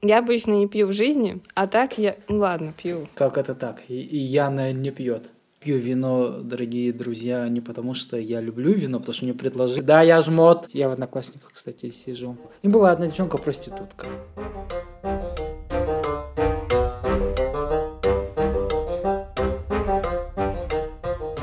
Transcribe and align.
Я 0.00 0.20
обычно 0.20 0.52
не 0.52 0.68
пью 0.68 0.86
в 0.86 0.92
жизни, 0.92 1.42
а 1.54 1.66
так 1.66 1.98
я... 1.98 2.16
Ну, 2.28 2.38
ладно, 2.38 2.72
пью. 2.80 3.08
Как 3.14 3.36
это 3.36 3.56
так? 3.56 3.82
И, 3.88 4.00
и 4.00 4.16
Яна 4.16 4.72
не 4.72 4.92
пьет. 4.92 5.28
Пью 5.58 5.76
вино, 5.76 6.38
дорогие 6.40 6.92
друзья, 6.92 7.48
не 7.48 7.60
потому 7.60 7.94
что 7.94 8.16
я 8.16 8.40
люблю 8.40 8.72
вино, 8.72 9.00
потому 9.00 9.12
что 9.12 9.24
мне 9.24 9.34
предложили. 9.34 9.80
Да, 9.80 10.02
я 10.02 10.22
жмот. 10.22 10.68
Я 10.68 10.88
в 10.88 10.92
одноклассниках, 10.92 11.50
кстати, 11.52 11.90
сижу. 11.90 12.36
И 12.62 12.68
была 12.68 12.92
одна 12.92 13.08
девчонка-проститутка. 13.08 14.06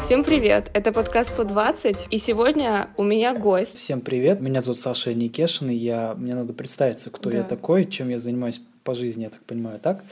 Всем 0.05 0.23
привет! 0.23 0.69
Это 0.75 0.91
подкаст 0.91 1.35
по 1.35 1.43
20, 1.43 2.09
и 2.11 2.19
сегодня 2.19 2.89
у 2.95 3.01
меня 3.01 3.33
гость. 3.33 3.75
Всем 3.75 4.01
привет! 4.01 4.39
Меня 4.39 4.61
зовут 4.61 4.77
Саша 4.77 5.15
Никешин, 5.15 5.71
и 5.71 5.73
я... 5.73 6.13
мне 6.15 6.35
надо 6.35 6.53
представиться, 6.53 7.09
кто 7.09 7.31
Да. 7.31 7.37
я 7.37 7.43
такой, 7.43 7.85
чем 7.85 8.09
я 8.09 8.19
занимаюсь 8.19 8.61
по 8.83 8.93
жизни, 8.93 9.23
я 9.23 9.29
так 9.31 9.41
понимаю, 9.41 9.79
так? 9.79 10.03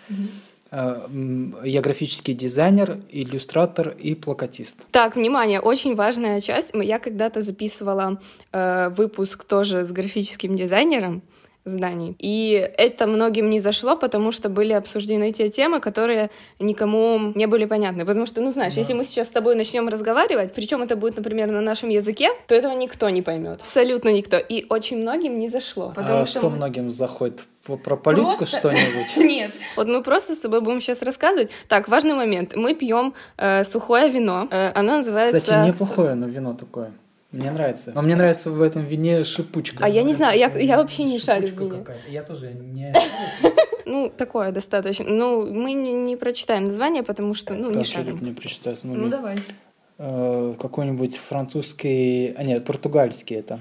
М, 0.72 1.56
Я 1.64 1.82
графический 1.82 2.34
дизайнер, 2.34 2.98
иллюстратор 3.12 3.90
и 3.90 4.16
плакатист. 4.16 4.88
Так, 4.90 5.16
внимание, 5.16 5.60
очень 5.62 5.94
важная 5.94 6.40
часть. 6.40 6.72
Я 6.74 6.98
когда-то 6.98 7.44
записывала 7.44 8.20
э, 8.52 8.90
выпуск 8.90 9.44
тоже 9.44 9.86
с 9.86 9.92
графическим 9.92 10.56
дизайнером 10.56 11.22
зданий. 11.66 12.16
И 12.20 12.52
это 12.78 13.08
многим 13.08 13.50
не 13.50 13.60
зашло, 13.60 13.96
потому 13.96 14.32
что 14.32 14.50
были 14.50 14.74
обсуждены 14.74 15.32
те 15.32 15.50
темы, 15.50 15.80
которые 15.80 16.30
никому 16.60 17.32
не 17.36 17.48
были 17.48 17.66
понятны. 17.66 18.06
Потому 18.06 18.26
что, 18.26 18.42
ну 18.42 18.52
знаешь, 18.52 18.74
Да. 18.76 18.82
если 18.82 18.94
мы 18.94 19.04
сейчас 19.04 19.28
с 19.28 19.32
тобой 19.32 19.56
начнем 19.56 19.88
разговаривать, 19.88 20.54
причем 20.54 20.82
это 20.82 20.96
будет, 20.96 21.16
например, 21.18 21.52
на 21.52 21.62
нашем 21.62 21.90
языке, 21.90 22.30
то 22.48 22.56
этого 22.56 22.74
никто 22.74 23.10
не 23.10 23.22
поймет. 23.22 23.62
Абсолютно 23.62 24.10
никто. 24.10 24.38
И 24.38 24.66
очень 24.70 24.98
многим 25.00 25.40
не 25.40 25.50
зашло. 25.50 25.94
Потому 25.96 26.22
а 26.22 26.26
что, 26.26 26.50
мы- 26.50 26.58
многим 26.58 26.90
заходит? 26.90 27.46
Про 27.66 27.96
политику 27.96 28.40
Просто- 28.40 28.58
что-нибудь? 28.60 29.16
Нет. 29.16 29.52
Вот 29.78 29.88
мы 29.88 30.04
просто 30.04 30.36
с 30.36 30.40
тобой 30.40 30.60
будем 30.60 30.82
сейчас 30.82 31.02
рассказывать. 31.02 31.50
Так, 31.70 31.88
важный 31.88 32.14
момент. 32.14 32.58
Мы 32.58 32.76
пьем 32.76 33.14
э, 33.38 33.64
сухое 33.64 34.10
вино. 34.10 34.50
Э, 34.52 34.72
оно 34.76 34.98
называется... 34.98 35.40
Кстати, 35.40 35.70
неплохое, 35.70 36.14
но 36.16 36.28
вино 36.28 36.56
такое. 36.56 36.92
Мне 37.34 37.52
нравится. 37.52 37.92
Но 37.96 38.02
мне 38.02 38.16
нравится 38.16 38.50
в 38.52 38.62
этом 38.62 38.86
вине 38.86 39.24
шипучка. 39.24 39.84
А 39.84 39.90
я 39.90 40.04
не 40.04 40.14
знаю, 40.14 40.38
я- 40.40 40.56
я 40.58 40.78
вообще 40.78 41.04
не 41.04 41.20
шарю 41.20 41.48
в 41.48 41.50
Шипучка 41.50 41.74
вине. 41.76 41.84
какая-то. 41.84 42.12
Я 42.12 42.24
тоже 42.24 42.54
не... 42.54 42.94
Ну, 43.86 44.10
такое 44.16 44.52
достаточно. 44.54 45.06
Ну, 45.06 45.46
мы 45.54 45.74
не, 45.74 45.92
не 45.92 46.16
прочитаем 46.16 46.64
название, 46.64 47.04
потому 47.04 47.34
что, 47.34 47.54
ну, 47.54 47.70
не 47.70 47.84
шарим. 47.84 48.18
мне 48.22 48.34
прочитать. 48.34 48.80
Ну, 48.84 48.94
Ну, 48.96 49.10
давай. 49.10 49.40
э, 49.98 50.54
какой-нибудь 50.60 51.18
французский... 51.18 52.34
А 52.38 52.44
нет, 52.44 52.64
португальский 52.64 53.36
это. 53.38 53.60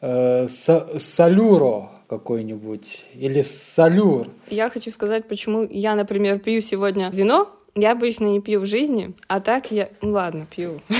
Э, 0.00 0.44
са- 0.46 0.98
салюро 0.98 1.90
какой-нибудь. 2.08 3.06
Или 3.14 3.42
салюр. 3.42 4.28
Я 4.48 4.70
хочу 4.70 4.90
сказать, 4.92 5.26
почему 5.26 5.66
я, 5.68 5.94
например, 5.96 6.38
пью 6.38 6.60
сегодня 6.60 7.10
вино. 7.10 7.50
Я 7.76 7.90
обычно 7.92 8.26
не 8.26 8.40
пью 8.40 8.60
в 8.60 8.66
жизни, 8.66 9.14
а 9.26 9.40
так 9.40 9.72
я... 9.72 9.88
Ну, 10.00 10.12
ладно, 10.12 10.46
пью. 10.54 10.80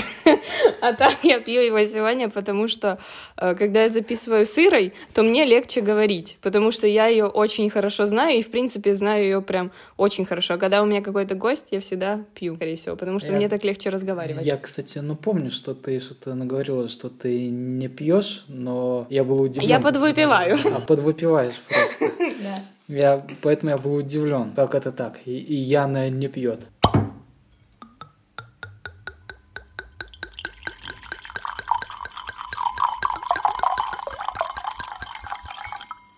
А 0.81 0.93
так 0.93 1.17
я 1.23 1.39
пью 1.39 1.61
его 1.61 1.79
сегодня, 1.85 2.29
потому 2.29 2.67
что, 2.67 2.99
э, 3.37 3.55
когда 3.55 3.83
я 3.83 3.89
записываю 3.89 4.45
с 4.45 4.57
Ирой, 4.57 4.93
то 5.13 5.23
мне 5.23 5.45
легче 5.45 5.81
говорить, 5.81 6.37
потому 6.41 6.71
что 6.71 6.85
я 6.85 7.07
ее 7.07 7.25
очень 7.25 7.69
хорошо 7.69 8.05
знаю, 8.05 8.37
и, 8.37 8.43
в 8.43 8.51
принципе, 8.51 8.93
знаю 8.93 9.23
ее 9.23 9.41
прям 9.41 9.71
очень 9.97 10.25
хорошо. 10.25 10.55
А 10.55 10.57
когда 10.57 10.83
у 10.83 10.85
меня 10.85 11.01
какой-то 11.01 11.33
гость, 11.35 11.67
я 11.71 11.79
всегда 11.79 12.23
пью, 12.35 12.55
скорее 12.55 12.75
всего, 12.77 12.95
потому 12.95 13.19
что 13.19 13.31
Я- 13.31 13.37
мне 13.37 13.49
так 13.49 13.63
легче 13.63 13.89
разговаривать. 13.89 14.45
Я, 14.45 14.57
кстати, 14.57 14.99
ну 14.99 15.15
помню, 15.15 15.49
что 15.49 15.73
ты 15.73 15.99
что-то 15.99 16.35
наговорила, 16.35 16.87
что 16.87 17.09
ты 17.09 17.49
не 17.49 17.87
пьешь, 17.87 18.45
но 18.47 19.07
я 19.09 19.23
был 19.23 19.41
удивлен. 19.41 19.69
Я 19.69 19.79
подвыпиваю. 19.79 20.57
А 20.65 20.81
подвыпиваешь 20.81 21.59
просто. 21.67 22.11
Да. 22.43 22.59
Я, 22.87 23.25
поэтому 23.41 23.71
я 23.71 23.77
был 23.77 23.95
удивлен, 23.95 24.53
как 24.55 24.75
это 24.75 24.91
так. 24.91 25.17
И, 25.25 25.37
и 25.37 25.55
Яна 25.55 26.09
не 26.09 26.27
пьет. 26.27 26.67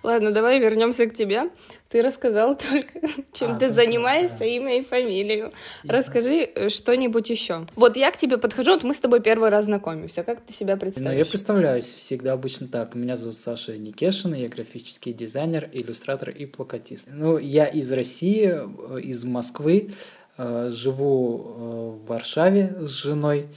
Ладно, 0.03 0.31
давай 0.31 0.59
вернемся 0.59 1.05
к 1.05 1.13
тебе. 1.13 1.49
Ты 1.89 2.01
рассказал 2.01 2.55
только, 2.57 2.99
чем 3.33 3.51
А, 3.51 3.55
ты 3.55 3.67
ну, 3.67 3.73
занимаешься, 3.73 4.39
да. 4.39 4.45
имя 4.45 4.79
и 4.79 4.83
фамилию. 4.83 5.53
Расскажи 5.83 6.49
э, 6.53 6.69
что-нибудь 6.69 7.29
еще. 7.29 7.65
Вот 7.75 7.95
я 7.97 8.11
к 8.11 8.17
тебе 8.17 8.37
подхожу, 8.37 8.73
вот 8.73 8.83
мы 8.83 8.93
с 8.93 8.99
тобой 8.99 9.21
первый 9.21 9.49
раз 9.49 9.65
знакомимся. 9.65 10.23
Как 10.23 10.41
ты 10.41 10.53
себя 10.53 10.73
Ну, 10.73 10.73
я 10.73 10.77
представляешь? 10.79 11.27
представляюсь 11.29 11.91
всегда 11.91 12.33
обычно 12.33 12.67
так. 12.67 12.93
Меня 12.95 13.15
зовут 13.15 13.35
Саша 13.35 13.77
Никешин, 13.77 14.33
я 14.33 14.49
графический 14.49 15.13
дизайнер, 15.13 15.69
иллюстратор 15.71 16.29
и 16.29 16.45
плакатист. 16.45 17.09
Ну, 17.11 17.37
я 17.37 17.65
из 17.65 17.91
России, 17.91 18.53
э, 18.53 18.99
из 19.01 19.23
Москвы, 19.25 19.91
э, 20.37 20.69
живу 20.71 21.37
в 22.03 22.05
Варшаве 22.07 22.75
с 22.79 22.89
женой. 22.89 23.47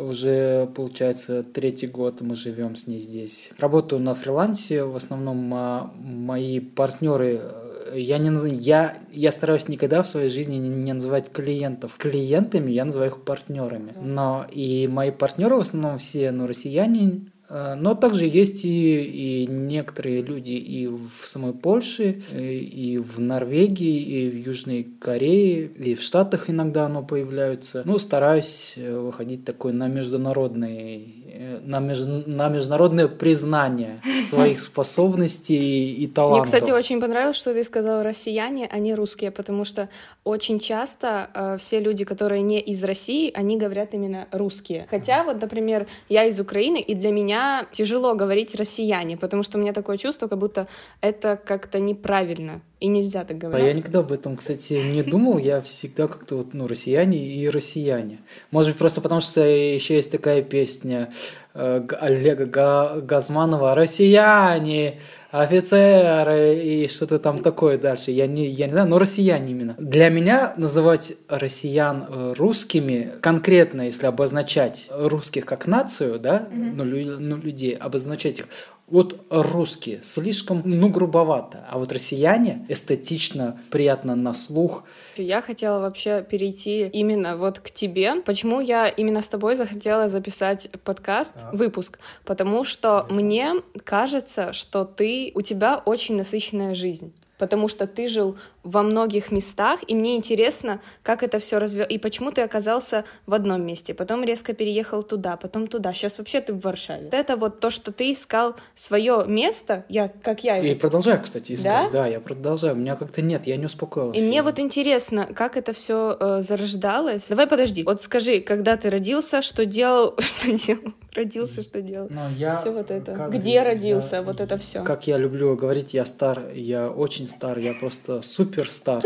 Уже, 0.00 0.68
получается, 0.74 1.42
третий 1.42 1.86
год 1.86 2.20
мы 2.20 2.34
живем 2.34 2.76
с 2.76 2.86
ней 2.86 3.00
здесь. 3.00 3.50
Работаю 3.58 4.00
на 4.00 4.14
фрилансе. 4.14 4.84
В 4.84 4.96
основном 4.96 5.52
а, 5.54 5.92
мои 5.98 6.60
партнеры 6.60 7.40
э, 7.42 7.98
я, 7.98 8.18
не, 8.18 8.30
наз- 8.30 8.60
я, 8.60 8.98
я 9.12 9.30
стараюсь 9.32 9.68
никогда 9.68 10.02
в 10.02 10.08
своей 10.08 10.28
жизни 10.28 10.56
не, 10.56 10.92
называть 10.92 11.30
клиентов 11.32 11.96
клиентами, 11.96 12.70
я 12.70 12.84
называю 12.84 13.10
их 13.10 13.22
партнерами. 13.22 13.94
Но 14.02 14.46
и 14.50 14.88
мои 14.88 15.10
партнеры 15.10 15.56
в 15.56 15.60
основном 15.60 15.98
все 15.98 16.30
ну, 16.30 16.46
россияне, 16.46 17.26
но 17.50 17.94
также 17.94 18.26
есть 18.26 18.64
и, 18.64 19.44
и 19.44 19.46
некоторые 19.46 20.20
люди 20.22 20.52
и 20.52 20.86
в 20.86 21.26
самой 21.26 21.54
Польше, 21.54 22.22
и, 22.32 22.58
и 22.58 22.98
в 22.98 23.20
Норвегии, 23.20 24.00
и 24.00 24.28
в 24.28 24.36
Южной 24.36 24.86
Корее, 25.00 25.66
и 25.66 25.94
в 25.94 26.02
Штатах 26.02 26.50
иногда 26.50 26.84
оно 26.84 27.02
появляется. 27.02 27.82
Ну, 27.86 27.98
стараюсь 27.98 28.74
э, 28.76 28.98
выходить 28.98 29.44
такой 29.44 29.72
на 29.72 29.88
международный, 29.88 30.96
э, 30.96 31.17
на, 31.64 31.80
меж- 31.80 32.26
на 32.26 32.48
международное 32.48 33.08
признание 33.08 34.00
своих 34.28 34.58
способностей 34.58 35.94
и 35.94 36.06
Мне, 36.06 36.08
талантов. 36.08 36.46
кстати, 36.46 36.70
очень 36.70 37.00
понравилось, 37.00 37.36
что 37.36 37.52
ты 37.52 37.62
сказал 37.64 38.02
россияне, 38.02 38.68
а 38.70 38.78
не 38.78 38.94
русские, 38.94 39.30
потому 39.30 39.64
что 39.64 39.88
очень 40.24 40.58
часто 40.58 41.30
э, 41.34 41.56
все 41.58 41.80
люди, 41.80 42.04
которые 42.04 42.42
не 42.42 42.60
из 42.60 42.82
России, 42.84 43.30
они 43.34 43.56
говорят 43.56 43.94
именно 43.94 44.26
русские. 44.32 44.86
Хотя 44.90 45.24
вот, 45.24 45.40
например, 45.40 45.86
я 46.08 46.24
из 46.24 46.40
Украины, 46.40 46.80
и 46.80 46.94
для 46.94 47.12
меня 47.12 47.66
тяжело 47.72 48.14
говорить 48.14 48.54
россияне, 48.54 49.16
потому 49.16 49.42
что 49.42 49.58
у 49.58 49.60
меня 49.60 49.72
такое 49.72 49.96
чувство, 49.96 50.28
как 50.28 50.38
будто 50.38 50.66
это 51.00 51.36
как-то 51.42 51.78
неправильно, 51.78 52.60
и 52.80 52.86
нельзя 52.86 53.24
так 53.24 53.30
А 53.30 53.46
я 53.46 53.50
говорить. 53.50 53.74
никогда 53.76 53.98
об 54.00 54.12
этом, 54.12 54.36
кстати, 54.36 54.74
не 54.74 55.02
думал. 55.02 55.38
Я 55.38 55.60
всегда 55.60 56.06
как-то 56.06 56.36
вот, 56.36 56.54
ну, 56.54 56.66
россияне 56.68 57.18
и 57.18 57.48
россияне. 57.48 58.18
Может 58.50 58.70
быть, 58.70 58.78
просто 58.78 59.00
потому 59.00 59.20
что 59.20 59.40
еще 59.42 59.96
есть 59.96 60.12
такая 60.12 60.42
песня 60.42 61.10
э, 61.54 61.86
Олега 62.00 62.46
Га- 62.46 63.00
Газманова 63.00 63.74
«Россияне, 63.74 65.00
офицеры» 65.30 66.54
и 66.62 66.88
что-то 66.88 67.18
там 67.18 67.38
такое 67.42 67.78
дальше. 67.78 68.10
Я 68.10 68.26
не, 68.26 68.46
я 68.48 68.66
не 68.66 68.72
знаю, 68.72 68.88
но 68.88 68.98
россияне 68.98 69.50
именно. 69.52 69.74
Для 69.78 70.08
меня 70.08 70.54
называть 70.56 71.14
россиян 71.28 72.06
э, 72.08 72.34
русскими, 72.36 73.12
конкретно, 73.20 73.82
если 73.82 74.06
обозначать 74.06 74.88
русских 74.92 75.44
как 75.46 75.66
нацию, 75.66 76.18
да, 76.18 76.48
ну, 76.52 76.84
лю- 76.84 77.18
ну, 77.18 77.36
людей, 77.36 77.74
обозначать 77.74 78.38
их, 78.40 78.46
вот 78.90 79.20
русские 79.30 80.00
слишком, 80.02 80.62
ну, 80.64 80.88
грубовато, 80.88 81.66
а 81.70 81.78
вот 81.78 81.92
россияне 81.92 82.64
эстетично, 82.68 83.60
приятно 83.70 84.14
на 84.14 84.32
слух. 84.34 84.84
Я 85.16 85.42
хотела 85.42 85.80
вообще 85.80 86.22
перейти 86.22 86.86
именно 86.88 87.36
вот 87.36 87.58
к 87.58 87.70
тебе. 87.70 88.16
Почему 88.22 88.60
я 88.60 88.88
именно 88.88 89.20
с 89.20 89.28
тобой 89.28 89.56
захотела 89.56 90.08
записать 90.08 90.68
подкаст, 90.84 91.34
Так. 91.34 91.52
выпуск? 91.54 91.98
Потому 92.24 92.64
что 92.64 93.06
мне 93.10 93.54
кажется, 93.84 94.52
что 94.52 94.84
ты, 94.84 95.32
у 95.34 95.42
тебя 95.42 95.82
очень 95.84 96.16
насыщенная 96.16 96.74
жизнь. 96.74 97.12
Потому 97.38 97.68
что 97.68 97.86
ты 97.86 98.08
жил 98.08 98.36
во 98.64 98.82
многих 98.82 99.30
местах, 99.30 99.80
и 99.86 99.94
мне 99.94 100.16
интересно, 100.16 100.80
как 101.02 101.22
это 101.22 101.38
все 101.38 101.58
разве 101.58 101.84
и 101.86 101.98
почему 101.98 102.32
ты 102.32 102.42
оказался 102.42 103.04
в 103.26 103.32
одном 103.34 103.64
месте, 103.64 103.94
потом 103.94 104.24
резко 104.24 104.52
переехал 104.52 105.02
туда, 105.02 105.36
потом 105.36 105.68
туда. 105.68 105.94
Сейчас 105.94 106.18
вообще 106.18 106.40
ты 106.40 106.52
в 106.52 106.60
Варшаве. 106.60 107.04
Вот 107.04 107.14
Это 107.14 107.36
вот 107.36 107.60
то, 107.60 107.70
что 107.70 107.92
ты 107.92 108.10
искал 108.10 108.56
свое 108.74 109.24
место, 109.26 109.84
я 109.88 110.08
как 110.22 110.44
я 110.44 110.58
И 110.58 110.74
продолжаю, 110.74 111.22
кстати, 111.22 111.52
искать. 111.54 111.86
Да? 111.92 112.02
Да, 112.02 112.06
я 112.06 112.20
продолжаю. 112.20 112.74
У 112.74 112.78
меня 112.78 112.96
как-то 112.96 113.22
нет, 113.22 113.46
я 113.46 113.56
не 113.56 113.66
успокоился. 113.66 114.20
И 114.20 114.26
мне 114.26 114.42
вот 114.42 114.58
интересно, 114.58 115.26
как 115.34 115.56
это 115.56 115.72
все 115.72 116.40
зарождалось. 116.42 117.26
Давай 117.28 117.46
подожди. 117.46 117.84
Вот 117.84 118.02
скажи, 118.02 118.40
когда 118.40 118.76
ты 118.76 118.90
родился, 118.90 119.40
что 119.40 119.64
делал, 119.64 120.14
что 120.18 120.52
делал, 120.52 120.92
родился, 121.14 121.62
что 121.62 121.80
делал. 121.80 122.08
Но 122.10 122.28
я, 122.30 122.56
Все 122.60 122.70
вот 122.72 122.90
это. 122.90 123.14
как 123.14 123.30
Где 123.32 123.54
я- 123.54 123.64
родился, 123.64 124.22
вот 124.22 124.40
это 124.40 124.58
все. 124.58 124.82
Как 124.82 125.06
я 125.06 125.16
люблю 125.16 125.54
говорить, 125.56 125.94
я 125.94 126.04
стар, 126.04 126.50
я 126.52 126.90
очень 126.90 127.28
стар, 127.28 127.58
я 127.58 127.72
просто 127.72 128.20
супер 128.22 128.47
стар. 128.70 129.02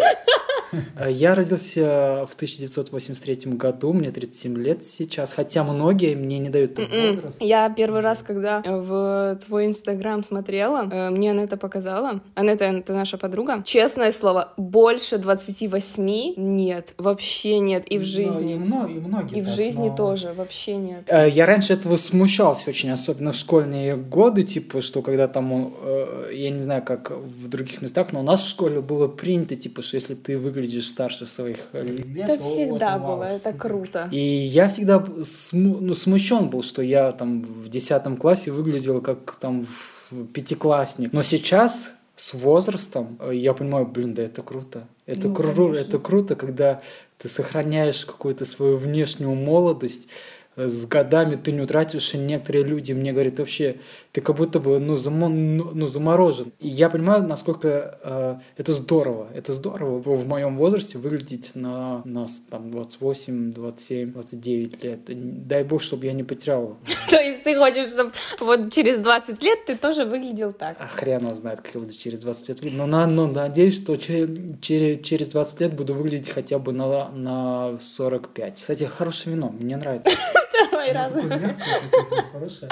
Я 1.06 1.35
родился 1.35 2.25
в 2.31 2.35
1983 2.35 3.53
году, 3.56 3.93
мне 3.93 4.11
37 4.11 4.56
лет 4.56 4.83
сейчас, 4.83 5.35
хотя 5.35 5.65
многие 5.65 6.15
мне 6.15 6.39
не 6.39 6.49
дают 6.49 6.75
такой 6.77 6.99
М-м. 6.99 7.15
возраст. 7.17 7.43
Я 7.43 7.69
первый 7.69 8.00
раз, 8.00 8.23
когда 8.23 8.62
в 8.65 9.39
твой 9.44 9.67
инстаграм 9.67 10.25
смотрела, 10.25 10.89
э, 10.91 11.11
мне 11.11 11.33
Анетта 11.33 11.59
показала. 11.59 12.21
Анетта— 12.35 12.65
это 12.67 12.94
наша 12.94 13.19
подруга. 13.19 13.62
Честное 13.67 14.12
слово, 14.12 14.55
больше 14.56 15.19
28 15.19 16.35
нет, 16.39 16.94
вообще 16.97 17.59
нет, 17.59 17.85
и 17.91 17.99
в 17.99 18.00
Ну, 18.00 18.06
жизни. 18.06 18.53
и, 18.55 18.56
мно- 18.56 18.87
и 18.87 18.94
многие 18.99 19.39
И 19.41 19.43
в 19.43 19.49
жизни 19.50 19.89
но- 19.91 19.97
тоже 19.97 20.33
вообще 20.33 20.77
нет. 20.77 21.03
Э, 21.09 21.29
Я 21.29 21.44
раньше 21.44 21.75
этого 21.75 21.97
смущался 21.99 22.71
очень, 22.71 22.91
особенно 22.91 23.33
в 23.33 23.37
школьные 23.37 23.97
годы, 23.97 24.43
типа, 24.43 24.81
что 24.81 25.03
когда 25.03 25.29
там, 25.29 25.75
э, 25.83 26.31
я 26.33 26.49
не 26.49 26.59
знаю, 26.59 26.83
как 26.83 27.11
в 27.11 27.49
других 27.49 27.83
местах, 27.83 28.12
но 28.12 28.21
у 28.21 28.23
нас 28.23 28.41
в 28.41 28.49
школе 28.49 28.81
было 28.81 29.06
принято, 29.06 29.31
типа, 29.56 29.82
что 29.82 29.96
если 29.96 30.14
ты 30.14 30.38
выглядишь 30.38 30.87
старше 30.88 31.26
своих 31.26 31.58
лет, 31.73 32.29
Это 32.29 32.38
то 32.38 32.49
всегда 32.49 32.96
это 32.96 33.05
было, 33.05 33.25
это 33.25 33.52
круто. 33.52 34.08
И 34.12 34.19
я 34.19 34.69
всегда 34.69 34.99
сму- 35.23 35.79
ну, 35.81 35.94
смущен 35.94 36.49
был, 36.50 36.62
что 36.62 36.82
я 36.82 37.12
там 37.12 37.43
в 37.43 37.69
10 37.69 38.17
классе 38.19 38.50
выглядел 38.50 39.00
как 39.00 39.37
там 39.37 39.64
в 39.64 40.26
пятиклассник. 40.32 41.12
Но 41.12 41.23
сейчас 41.23 41.94
с 42.17 42.34
возрастом 42.34 43.19
э, 43.20 43.34
я 43.34 43.52
понимаю, 43.55 43.87
блин, 43.87 44.14
да 44.14 44.23
это 44.23 44.43
круто. 44.43 44.87
Это, 45.06 45.29
Ну, 45.29 45.34
кру- 45.34 45.55
конечно. 45.69 45.81
это 45.88 45.99
круто, 45.99 46.34
когда 46.37 46.81
ты 47.19 47.29
сохраняешь 47.29 48.05
какую-то 48.05 48.44
свою 48.44 48.76
внешнюю 48.76 49.34
молодость, 49.34 50.08
с 50.56 50.87
годами 50.87 51.37
ты 51.37 51.52
не 51.52 51.60
утратишь, 51.60 52.14
и 52.14 52.19
некоторые 52.19 52.64
люди 52.64 52.93
мне 52.93 53.12
говорят, 53.12 53.38
вообще, 53.38 53.76
ты 54.12 54.20
как 54.20 54.37
будто 54.37 54.60
бы, 54.60 54.78
ну, 54.78 54.94
замо- 54.94 55.28
ну, 55.28 55.70
ну, 55.72 55.88
заморожен. 55.88 56.52
И 56.60 56.69
я 56.69 56.90
понимаю, 56.90 57.26
насколько 57.26 57.99
э, 58.02 58.37
это 58.56 58.72
здорово. 58.72 59.28
Это 59.34 59.52
здорово 59.52 59.99
в, 60.00 60.06
в 60.06 60.28
моем 60.28 60.56
возрасте 60.56 60.99
выглядеть 60.99 61.52
на, 61.54 62.02
на 62.04 62.26
там, 62.50 62.70
28, 62.70 63.50
27, 63.52 64.12
29 64.12 64.84
лет. 64.84 65.00
Дай 65.46 65.64
бог, 65.64 65.82
чтобы 65.82 66.06
я 66.06 66.12
не 66.12 66.22
потерял. 66.25 66.76
То 67.10 67.16
есть 67.16 67.43
ты 67.44 67.56
хочешь, 67.56 67.88
чтобы 67.88 68.12
вот 68.40 68.72
через 68.72 68.98
20 68.98 69.43
лет 69.43 69.58
ты 69.66 69.76
тоже 69.76 70.05
выглядел 70.05 70.52
так? 70.52 70.76
А 70.78 70.87
хрен 70.87 71.22
его 71.25 71.34
знает, 71.34 71.60
как 71.62 71.75
я 71.75 71.81
буду 71.81 71.94
через 71.94 72.19
20 72.20 72.48
лет 72.48 72.60
выглядеть. 72.60 72.78
Но, 72.78 72.87
на, 72.87 73.06
но 73.06 73.26
надеюсь, 73.26 73.76
что 73.76 73.96
че- 73.96 74.28
через, 74.60 75.05
через 75.05 75.28
20 75.28 75.60
лет 75.60 75.75
буду 75.75 75.94
выглядеть 75.94 76.28
хотя 76.31 76.58
бы 76.58 76.72
на, 76.72 77.08
на 77.10 77.78
45. 77.81 78.55
Кстати, 78.60 78.84
хорошее 78.84 79.34
вино, 79.37 79.55
мне 79.58 79.76
нравится. 79.76 80.10
Давай 80.70 80.93
раз. 80.93 81.12
Такое 81.12 81.38
мягкое, 81.38 81.81
такое 81.91 82.23
хорошее. 82.32 82.70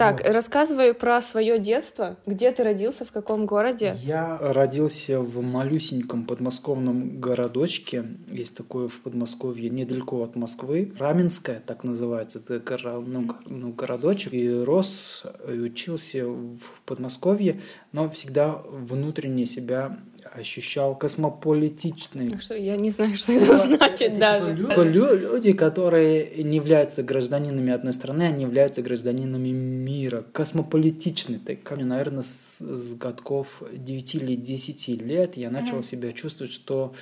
Так, 0.00 0.20
рассказывай 0.20 0.94
про 0.94 1.20
свое 1.20 1.58
детство. 1.58 2.16
Где 2.24 2.52
ты 2.52 2.64
родился, 2.64 3.04
в 3.04 3.12
каком 3.12 3.44
городе? 3.44 3.96
Я 4.02 4.38
родился 4.40 5.20
в 5.20 5.42
малюсеньком 5.42 6.24
подмосковном 6.24 7.20
городочке. 7.20 8.06
Есть 8.30 8.56
такое 8.56 8.88
в 8.88 9.00
Подмосковье, 9.00 9.68
недалеко 9.68 10.22
от 10.22 10.36
Москвы. 10.36 10.94
Раменское, 10.98 11.60
так 11.60 11.84
называется. 11.84 12.38
Это 12.38 13.00
ну, 13.04 13.28
ну, 13.50 13.72
городочек. 13.72 14.32
И 14.32 14.50
рос, 14.50 15.26
и 15.46 15.58
учился 15.58 16.26
в 16.26 16.60
Подмосковье, 16.86 17.60
но 17.92 18.08
всегда 18.08 18.62
внутренне 18.70 19.44
себя 19.44 19.98
ощущал 20.32 20.96
космополитичным. 20.96 22.30
Так 22.30 22.42
что 22.42 22.54
я 22.54 22.76
не 22.76 22.90
знаю, 22.90 23.16
что 23.16 23.32
это 23.32 23.56
значит 23.56 24.18
даже. 24.18 24.56
Типа 24.56 24.80
лю- 24.82 25.16
люди, 25.16 25.52
которые 25.52 26.42
не 26.42 26.56
являются 26.56 27.02
гражданинами 27.02 27.72
одной 27.72 27.92
страны, 27.92 28.22
они 28.24 28.42
являются 28.42 28.82
гражданинами 28.82 29.48
мира. 29.48 30.24
Космополитичный. 30.32 31.38
Так, 31.38 31.62
как, 31.62 31.78
наверное, 31.78 32.22
с, 32.22 32.60
с 32.60 32.94
годков 32.94 33.62
9 33.72 34.14
или 34.16 34.34
10 34.34 34.88
лет 35.02 35.36
я 35.36 35.50
начал 35.50 35.82
себя 35.82 36.12
чувствовать, 36.12 36.52
что 36.52 36.94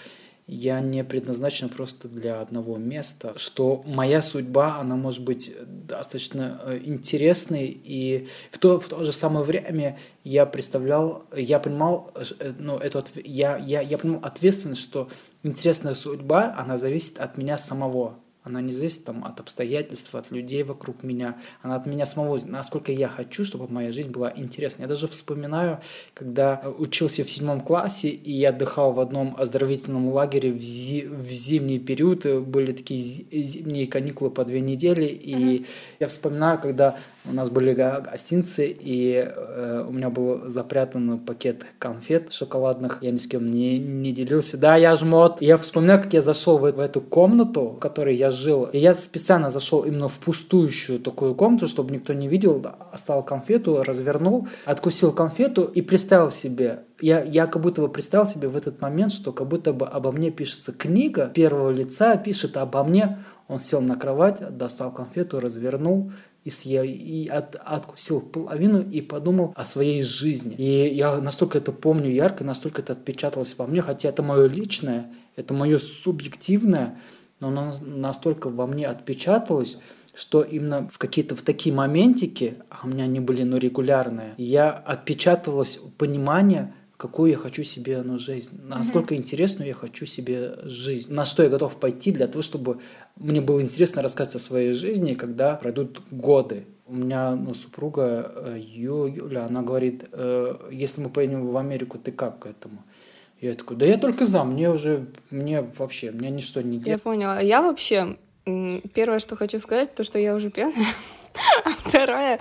я 0.49 0.81
не 0.81 1.05
предназначен 1.05 1.69
просто 1.69 2.09
для 2.09 2.41
одного 2.41 2.79
места, 2.79 3.35
что 3.37 3.83
моя 3.87 4.23
судьба, 4.23 4.79
она 4.81 4.97
может 4.97 5.23
быть 5.23 5.55
достаточно 5.87 6.61
э, 6.65 6.81
интересной, 6.85 7.67
и 7.67 8.27
в 8.51 8.57
то, 8.59 8.79
в 8.79 8.89
то 8.89 9.05
же 9.05 9.13
самое 9.13 9.45
время 9.45 9.99
я 10.25 10.47
представлял, 10.47 11.27
я 11.37 11.61
понимал, 11.61 12.11
э, 12.15 12.55
ну, 12.59 12.79
эту, 12.79 13.05
я, 13.23 13.59
я, 13.59 13.83
я 13.83 13.99
понимал 13.99 14.21
ответственность, 14.23 14.81
что 14.81 15.09
интересная 15.43 15.93
судьба, 15.93 16.55
она 16.57 16.79
зависит 16.79 17.19
от 17.19 17.37
меня 17.37 17.59
самого. 17.59 18.17
Она 18.45 18.61
не 18.61 18.73
зависит 18.73 19.05
там, 19.05 19.25
от 19.25 19.41
обстоятельств, 19.41 20.15
от 20.15 20.31
людей 20.31 20.63
вокруг 20.63 21.03
меня. 21.03 21.37
Она 21.63 21.77
от 21.77 21.87
меня 21.87 22.07
самого, 22.07 22.39
насколько 22.47 22.93
я 22.93 23.09
хочу, 23.09 23.45
чтобы 23.45 23.71
моя 23.73 23.93
жизнь 23.93 24.11
была 24.11 24.33
интересной. 24.35 24.85
Я 24.85 24.89
даже 24.89 25.07
вспоминаю, 25.07 25.81
когда 26.15 26.63
учился 26.79 27.25
в 27.25 27.31
седьмом 27.31 27.61
классе, 27.61 28.09
и 28.09 28.33
я 28.33 28.51
отдыхал 28.51 28.93
в 28.93 29.01
одном 29.01 29.35
оздоровительном 29.39 30.09
лагере 30.09 30.53
в, 30.53 30.63
зи- 30.63 31.07
в 31.07 31.31
зимний 31.31 31.79
период. 31.79 32.25
Были 32.47 32.73
такие 32.73 33.01
зи- 33.01 33.27
зимние 33.43 33.87
каникулы 33.87 34.31
по 34.31 34.45
две 34.45 34.61
недели. 34.61 35.05
И 35.07 35.67
я 36.01 36.07
вспоминаю, 36.07 36.59
когда 36.61 36.97
у 37.29 37.35
нас 37.35 37.51
были 37.51 37.75
гостинцы, 37.75 38.67
и 38.69 39.15
э, 39.15 39.85
у 39.87 39.93
меня 39.93 40.11
был 40.11 40.49
запрятан 40.49 41.19
пакет 41.19 41.65
конфет 41.79 42.33
шоколадных. 42.33 42.99
Я 43.03 43.11
ни 43.11 43.19
с 43.19 43.27
кем 43.27 43.51
не, 43.51 43.79
не 43.79 44.13
делился. 44.13 44.57
Да, 44.57 44.77
я 44.77 44.97
жмот. 44.97 45.43
Я 45.43 45.57
вспоминаю, 45.59 46.03
как 46.03 46.13
я 46.13 46.23
зашел 46.23 46.59
в, 46.59 46.71
в 46.71 46.81
эту 46.81 47.01
комнату, 47.01 47.71
в 47.71 47.79
которой 47.79 48.17
я 48.17 48.31
жил. 48.31 48.65
И 48.65 48.79
я 48.79 48.95
специально 48.95 49.51
зашел 49.51 49.83
именно 49.83 50.09
в 50.09 50.19
пустующую 50.19 51.01
такую 51.01 51.35
комнату, 51.35 51.69
чтобы 51.69 51.93
никто 51.93 52.13
не 52.13 52.29
видел. 52.29 52.65
Оставил 52.93 53.23
конфету, 53.23 53.83
развернул, 53.83 54.49
откусил 54.65 55.13
конфету 55.13 55.65
и 55.65 55.83
представил 55.83 56.31
себе. 56.31 56.81
Я, 57.01 57.23
я 57.23 57.47
как 57.47 57.63
будто 57.63 57.83
бы 57.83 57.89
представил 57.89 58.27
себе 58.27 58.49
в 58.49 58.57
этот 58.57 58.81
момент, 58.81 59.13
что 59.13 59.33
как 59.33 59.47
будто 59.47 59.73
бы 59.73 59.87
обо 59.87 60.13
мне 60.13 60.31
пишется 60.31 60.73
книга 60.73 61.27
первого 61.27 61.71
лица, 61.71 62.17
пишет 62.17 62.57
обо 62.57 62.83
мне. 62.83 63.19
Он 63.49 63.61
сел 63.61 63.81
на 63.81 63.95
кровать, 63.95 64.43
достал 64.57 64.93
конфету, 64.93 65.41
развернул 65.41 66.13
и 66.45 66.51
съел, 66.51 66.85
и 66.85 67.27
от- 67.29 67.57
откусил 67.57 68.21
половину 68.21 68.81
и 68.81 69.01
подумал 69.01 69.53
о 69.57 69.65
своей 69.65 70.03
жизни. 70.03 70.55
И 70.57 70.95
я 70.95 71.19
настолько 71.21 71.59
это 71.59 71.73
помню 71.73 72.11
ярко, 72.11 72.45
настолько 72.45 72.83
это 72.83 72.93
отпечаталось 72.95 73.55
во 73.59 73.67
мне, 73.67 73.83
хотя 73.83 74.09
это 74.09 74.23
мое 74.23 74.47
личное, 74.47 75.13
это 75.37 75.55
мое 75.55 75.79
субъективное, 75.79 76.99
но 77.41 77.49
оно 77.49 77.75
настолько 77.81 78.49
во 78.51 78.67
мне 78.67 78.87
отпечаталось, 78.87 79.79
что 80.15 80.43
именно 80.43 80.89
в 80.91 80.99
какие-то 80.99 81.37
в 81.37 81.43
такие 81.43 81.75
моментики, 81.75 82.57
а 82.71 82.81
у 82.85 82.89
меня 82.89 83.05
они 83.05 83.21
были 83.21 83.43
ну, 83.45 83.57
регулярные, 83.57 84.35
я 84.37 84.71
отпечатывалось 84.71 85.79
понимание, 85.97 86.75
какую 86.99 87.31
я 87.31 87.37
хочу 87.39 87.63
себе 87.63 88.03
ну, 88.03 88.19
жизнь, 88.19 88.61
насколько 88.63 89.15
интересную 89.15 89.69
я 89.69 89.75
хочу 89.75 90.05
себе 90.05 90.59
жизнь, 90.65 91.15
на 91.15 91.25
что 91.25 91.43
я 91.45 91.49
готов 91.49 91.77
пойти 91.77 92.11
для 92.13 92.27
того, 92.27 92.43
чтобы 92.43 92.81
мне 93.17 93.41
было 93.41 93.63
интересно 93.63 94.03
рассказать 94.03 94.35
о 94.35 94.39
своей 94.41 94.73
жизни, 94.73 95.15
когда 95.15 95.55
пройдут 95.55 96.03
годы. 96.11 96.67
У 96.87 96.95
меня 96.95 97.37
ну, 97.37 97.55
супруга 97.55 98.33
э, 98.35 98.59
Ю- 98.61 99.07
Юля, 99.07 99.47
она 99.47 99.63
говорит, 99.63 100.07
э, 100.11 100.55
если 100.73 101.01
мы 101.01 101.09
поедем 101.09 101.47
в 101.47 101.57
Америку, 101.57 101.99
ты 101.99 102.11
как 102.13 102.41
к 102.41 102.47
этому? 102.47 102.83
Я 103.41 103.55
такой, 103.55 103.77
да 103.77 103.87
я 103.87 103.97
только 103.99 104.27
за, 104.27 104.43
мне 104.43 104.69
уже, 104.69 105.07
мне 105.31 105.63
вообще, 105.79 106.11
меня 106.11 106.31
ничто 106.31 106.61
не 106.63 106.79
Я 106.79 106.83
делает. 106.83 107.03
поняла. 107.03 107.41
Я 107.41 107.63
вообще, 107.63 108.17
первое, 108.95 109.21
что 109.21 109.37
хочу 109.37 109.61
сказать, 109.61 109.95
то, 109.95 110.03
что 110.03 110.19
я 110.19 110.35
уже 110.35 110.51
пьяная. 110.51 110.75
А 111.65 111.71
второе, 111.89 112.39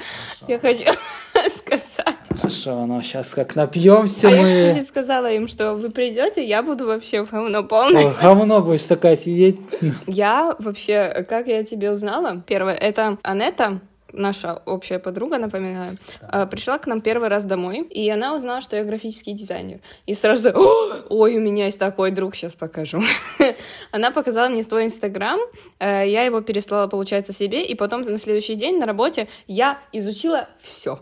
я 0.47 0.59
хочу 0.59 0.83
сказать. 1.55 2.15
Хорошо, 2.29 2.85
ну 2.85 3.01
сейчас 3.01 3.33
как 3.33 3.55
напьемся 3.55 4.27
А 4.27 4.31
я, 4.31 4.41
мы. 4.41 4.69
кстати, 4.69 4.87
сказала 4.87 5.31
им, 5.31 5.47
что 5.47 5.73
вы 5.75 5.89
придете, 5.89 6.43
я 6.45 6.63
буду 6.63 6.85
вообще 6.87 7.23
в 7.25 7.31
говно 7.31 7.63
полной. 7.63 8.05
Ой, 8.05 8.13
говно 8.21 8.61
будешь 8.61 8.85
такая 8.85 9.15
сидеть. 9.15 9.59
Я 10.07 10.55
вообще, 10.59 11.25
как 11.29 11.47
я 11.47 11.63
тебе 11.63 11.91
узнала? 11.91 12.41
Первое, 12.47 12.73
это 12.75 13.17
Анетта, 13.23 13.79
наша 14.13 14.61
общая 14.65 14.99
подруга, 14.99 15.37
напоминаю, 15.37 15.97
а, 16.21 16.45
пришла 16.45 16.77
к 16.77 16.87
нам 16.87 17.01
первый 17.01 17.29
раз 17.29 17.43
домой, 17.43 17.81
и 17.81 18.09
она 18.09 18.35
узнала, 18.35 18.61
что 18.61 18.75
я 18.75 18.83
графический 18.83 19.33
дизайнер. 19.33 19.79
И 20.05 20.13
сразу 20.13 20.43
же, 20.43 20.55
«О, 20.55 21.03
ой, 21.09 21.37
у 21.37 21.41
меня 21.41 21.65
есть 21.65 21.79
такой 21.79 22.11
друг, 22.11 22.35
сейчас 22.35 22.53
покажу. 22.53 23.01
Она 23.91 24.11
показала 24.11 24.49
мне 24.49 24.63
свой 24.63 24.85
инстаграм, 24.85 25.39
э, 25.79 26.07
я 26.07 26.23
его 26.23 26.41
переслала, 26.41 26.87
получается, 26.87 27.33
себе, 27.33 27.65
и 27.65 27.75
потом 27.75 28.01
на 28.01 28.17
следующий 28.17 28.55
день 28.55 28.79
на 28.79 28.85
работе 28.85 29.27
я 29.47 29.79
изучила 29.91 30.47
все. 30.61 30.99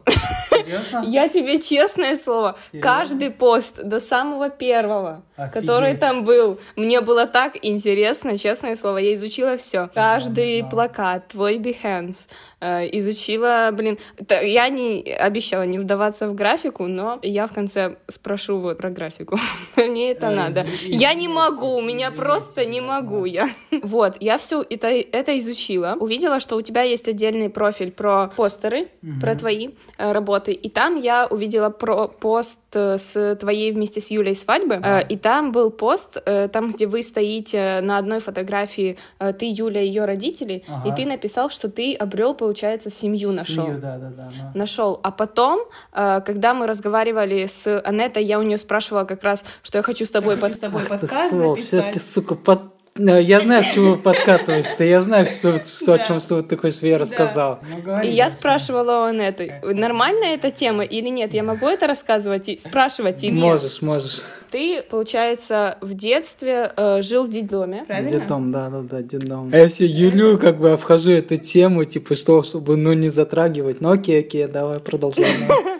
Серьезно? 0.50 1.04
Я 1.08 1.28
тебе 1.28 1.62
честное 1.62 2.16
слово, 2.16 2.58
Серьезно? 2.72 2.92
каждый 2.92 3.32
пост 3.32 3.82
до 3.82 4.00
самого 4.00 4.50
первого, 4.50 5.24
который 5.54 5.92
Офигеть. 5.92 6.00
там 6.00 6.24
был, 6.24 6.60
мне 6.76 7.02
было 7.02 7.26
так 7.28 7.58
интересно, 7.62 8.38
честное 8.38 8.76
слово, 8.76 8.98
я 9.00 9.14
изучила 9.14 9.58
все. 9.58 9.90
Каждый 9.94 10.60
знал. 10.60 10.70
плакат, 10.72 11.28
твой 11.28 11.58
Behance, 11.58 12.28
изучила, 12.62 13.70
блин, 13.74 13.98
я 14.30 14.70
не 14.70 15.02
обещала 15.02 15.64
не 15.64 15.80
вдаваться 15.80 16.28
в 16.28 16.36
графику, 16.36 16.88
но 16.88 17.20
я 17.22 17.48
в 17.48 17.54
конце 17.54 17.96
спрошу 18.08 18.60
вот 18.60 18.78
про 18.78 18.90
графику. 18.90 19.38
Мне 19.76 20.12
это 20.12 20.28
А, 20.28 20.32
надо. 20.32 20.66
Я 20.86 21.14
не 21.14 21.28
могу, 21.28 21.76
у 21.78 21.82
меня 21.82 22.12
просто 22.12 22.66
не 22.66 22.82
могу 22.82 23.26
я. 23.26 23.48
Вот, 23.84 24.16
я 24.20 24.38
все 24.38 24.64
это, 24.70 24.88
это 24.88 25.38
изучила. 25.38 25.96
Увидела, 26.00 26.40
что 26.40 26.56
у 26.56 26.62
тебя 26.62 26.82
есть 26.82 27.08
отдельный 27.08 27.50
профиль 27.50 27.92
про 27.92 28.32
постеры, 28.36 28.88
про 29.22 29.36
твои 29.36 29.70
э, 29.98 30.12
работы. 30.12 30.54
И 30.54 30.70
там 30.70 30.96
я 31.00 31.28
увидела 31.28 31.70
про 31.70 32.08
пост 32.08 32.62
э, 32.74 32.98
с 32.98 33.36
твоей 33.36 33.72
вместе 33.72 34.02
с 34.02 34.12
Юлей 34.12 34.34
свадьбы. 34.34 34.76
Э, 34.84 35.06
и 35.08 35.18
там 35.18 35.52
был 35.52 35.72
пост, 35.72 36.18
э, 36.26 36.48
там, 36.48 36.72
где 36.72 36.88
вы 36.88 37.04
стоите 37.04 37.82
на 37.82 37.98
одной 37.98 38.20
фотографии, 38.20 38.98
э, 39.20 39.34
ты, 39.34 39.46
Юля, 39.52 39.82
ее 39.82 40.06
родители, 40.06 40.64
и 40.86 40.92
ты 40.96 41.06
написал, 41.06 41.50
что 41.50 41.70
ты 41.70 41.94
обрел, 41.94 42.34
получается, 42.46 42.92
семью 42.92 43.32
нашел. 43.32 43.66
Семью, 43.66 43.80
да, 43.80 43.98
да, 43.98 44.10
да. 44.10 44.30
да. 44.30 44.52
Нашел. 44.54 45.00
А 45.02 45.10
потом, 45.10 45.62
э, 45.94 46.22
когда 46.22 46.54
мы 46.54 46.68
разговаривали 46.68 47.48
с 47.48 47.82
Анеттой, 47.82 48.24
я 48.24 48.38
у 48.40 48.44
нее 48.44 48.60
спрашивала 48.60 49.04
как 49.04 49.24
раз, 49.24 49.44
что 49.64 49.80
я 49.80 49.82
хочу 49.82 50.06
с 50.06 50.12
тобой, 50.12 50.38
под, 50.38 50.56
с 50.56 50.60
тобой 50.60 50.84
подкаст 50.84 51.34
записать. 51.34 51.66
всё-таки, 51.66 52.00
сука, 52.00 52.36
под... 52.36 52.75
Э, 52.98 53.22
Я 53.22 53.42
знаю, 53.42 53.64
к 53.64 53.74
чему 53.74 53.98
подкатываешься. 53.98 54.86
Я 54.86 55.02
знаю, 55.02 55.28
что, 55.28 55.62
что, 55.66 55.94
о 55.96 56.00
чем 56.00 56.20
что 56.22 56.42
ты 56.42 56.56
хочешь, 56.56 56.78
чтобы 56.78 56.92
я 56.92 56.98
рассказал. 56.98 57.60
Ну, 57.86 58.02
И 58.02 58.08
я 58.12 58.30
спрашивала 58.30 59.02
у 59.02 59.04
Анетты, 59.04 59.60
нормальная 59.64 60.36
эта 60.36 60.50
тема 60.50 60.84
или 60.84 61.10
нет? 61.10 61.34
Я 61.34 61.44
могу 61.44 61.68
это 61.68 61.88
рассказывать 61.88 62.48
и 62.48 62.58
спрашивать 62.58 63.22
или 63.26 63.34
нет? 63.34 63.44
Можешь, 63.44 63.82
можешь. 63.82 64.22
Ты, 64.50 64.82
получается, 64.82 65.78
в 65.82 65.94
детстве 65.94 66.72
э, 66.78 67.02
жил 67.02 67.26
в 67.26 67.30
детдоме, 67.30 67.84
правильно? 67.86 68.10
Детдом, 68.10 68.52
да, 68.52 68.70
да, 68.70 68.82
да, 68.82 69.02
детдом. 69.02 69.50
А 69.52 69.58
я 69.58 69.68
все 69.68 69.86
Юлю 69.86 70.38
как 70.40 70.58
бы 70.58 70.72
обхожу 70.72 71.12
эту 71.12 71.36
тему, 71.36 71.84
типа, 71.84 72.16
что, 72.16 72.44
чтобы, 72.44 72.78
ну, 72.78 72.94
не 72.94 73.10
затрагивать. 73.10 73.82
Ну, 73.82 73.92
окей, 73.92 74.22
окей, 74.22 74.48
давай 74.48 74.80
продолжаем. 74.80 75.50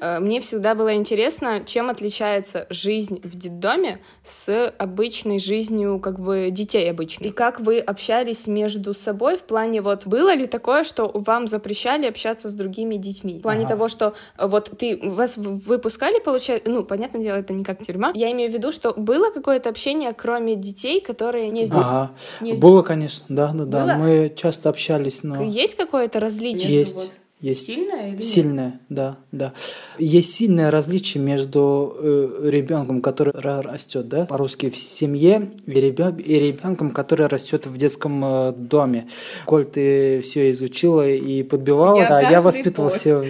Э, 0.00 0.18
Мне 0.18 0.40
всегда 0.40 0.74
было 0.74 0.94
интересно, 0.94 1.62
чем 1.64 1.88
отличается 1.88 2.66
жизнь 2.68 3.20
в 3.22 3.36
детдоме 3.36 4.00
с 4.22 4.68
обычной 4.78 5.38
жизнью 5.38 5.98
как 6.00 6.18
бы 6.20 6.48
детей 6.56 6.90
обычных. 6.90 7.30
И 7.30 7.32
как 7.32 7.60
вы 7.60 7.78
общались 7.78 8.46
между 8.46 8.94
собой 8.94 9.36
в 9.36 9.42
плане 9.42 9.82
вот 9.82 10.06
было 10.06 10.34
ли 10.34 10.46
такое, 10.46 10.82
что 10.84 11.10
вам 11.14 11.46
запрещали 11.46 12.06
общаться 12.06 12.48
с 12.48 12.54
другими 12.54 12.96
детьми? 12.96 13.38
В 13.38 13.42
плане 13.42 13.60
Ага. 13.60 13.74
того, 13.74 13.88
что 13.88 14.14
э, 14.38 14.46
вот 14.46 14.70
ты 14.78 14.98
вас 15.02 15.36
выпускали, 15.36 16.18
получается, 16.18 16.68
ну, 16.70 16.82
понятное 16.84 17.22
дело, 17.22 17.36
это 17.36 17.52
не 17.52 17.62
как 17.64 17.84
тюрьма. 17.84 18.12
Я 18.14 18.32
имею 18.32 18.50
в 18.50 18.54
виду, 18.54 18.72
что 18.72 18.92
было 18.94 19.30
какое-то 19.30 19.68
общение, 19.68 20.12
кроме 20.12 20.56
детей, 20.56 21.00
которые 21.00 21.50
не 21.50 21.64
Ага. 21.66 22.12
Не 22.40 22.54
Было, 22.54 22.82
конечно, 22.82 23.26
да, 23.28 23.52
да, 23.52 23.64
да. 23.64 23.82
Было? 23.84 23.94
Мы 23.94 24.32
часто 24.34 24.70
общались, 24.70 25.22
но 25.22 25.42
Есть 25.42 25.76
какое-то 25.76 26.20
различие? 26.20 26.80
есть. 26.80 27.12
Есть. 27.40 27.66
Сильное 27.66 28.08
или 28.08 28.14
нет? 28.14 28.24
Сильное, 28.24 28.80
да, 28.88 29.18
да. 29.30 29.52
Есть 29.98 30.34
сильное 30.34 30.70
различие 30.70 31.22
между 31.22 31.94
э, 31.98 32.48
ребенком, 32.50 33.02
который 33.02 33.34
ра- 33.34 33.60
растет, 33.60 34.08
да, 34.08 34.24
по-русски 34.24 34.70
в 34.70 34.76
семье, 34.76 35.50
и, 35.66 35.72
ребен- 35.72 36.18
и 36.18 36.38
ребенком, 36.38 36.92
который 36.92 37.26
растет 37.26 37.66
в 37.66 37.76
детском 37.76 38.24
э, 38.24 38.52
доме. 38.52 39.08
Коль 39.44 39.66
ты 39.66 40.20
все 40.20 40.50
изучила 40.52 41.06
и 41.06 41.42
подбивала, 41.42 42.00
Я 42.00 42.08
да, 42.08 42.20
я 42.22 42.40
воспитывался 42.40 43.20
в, 43.20 43.26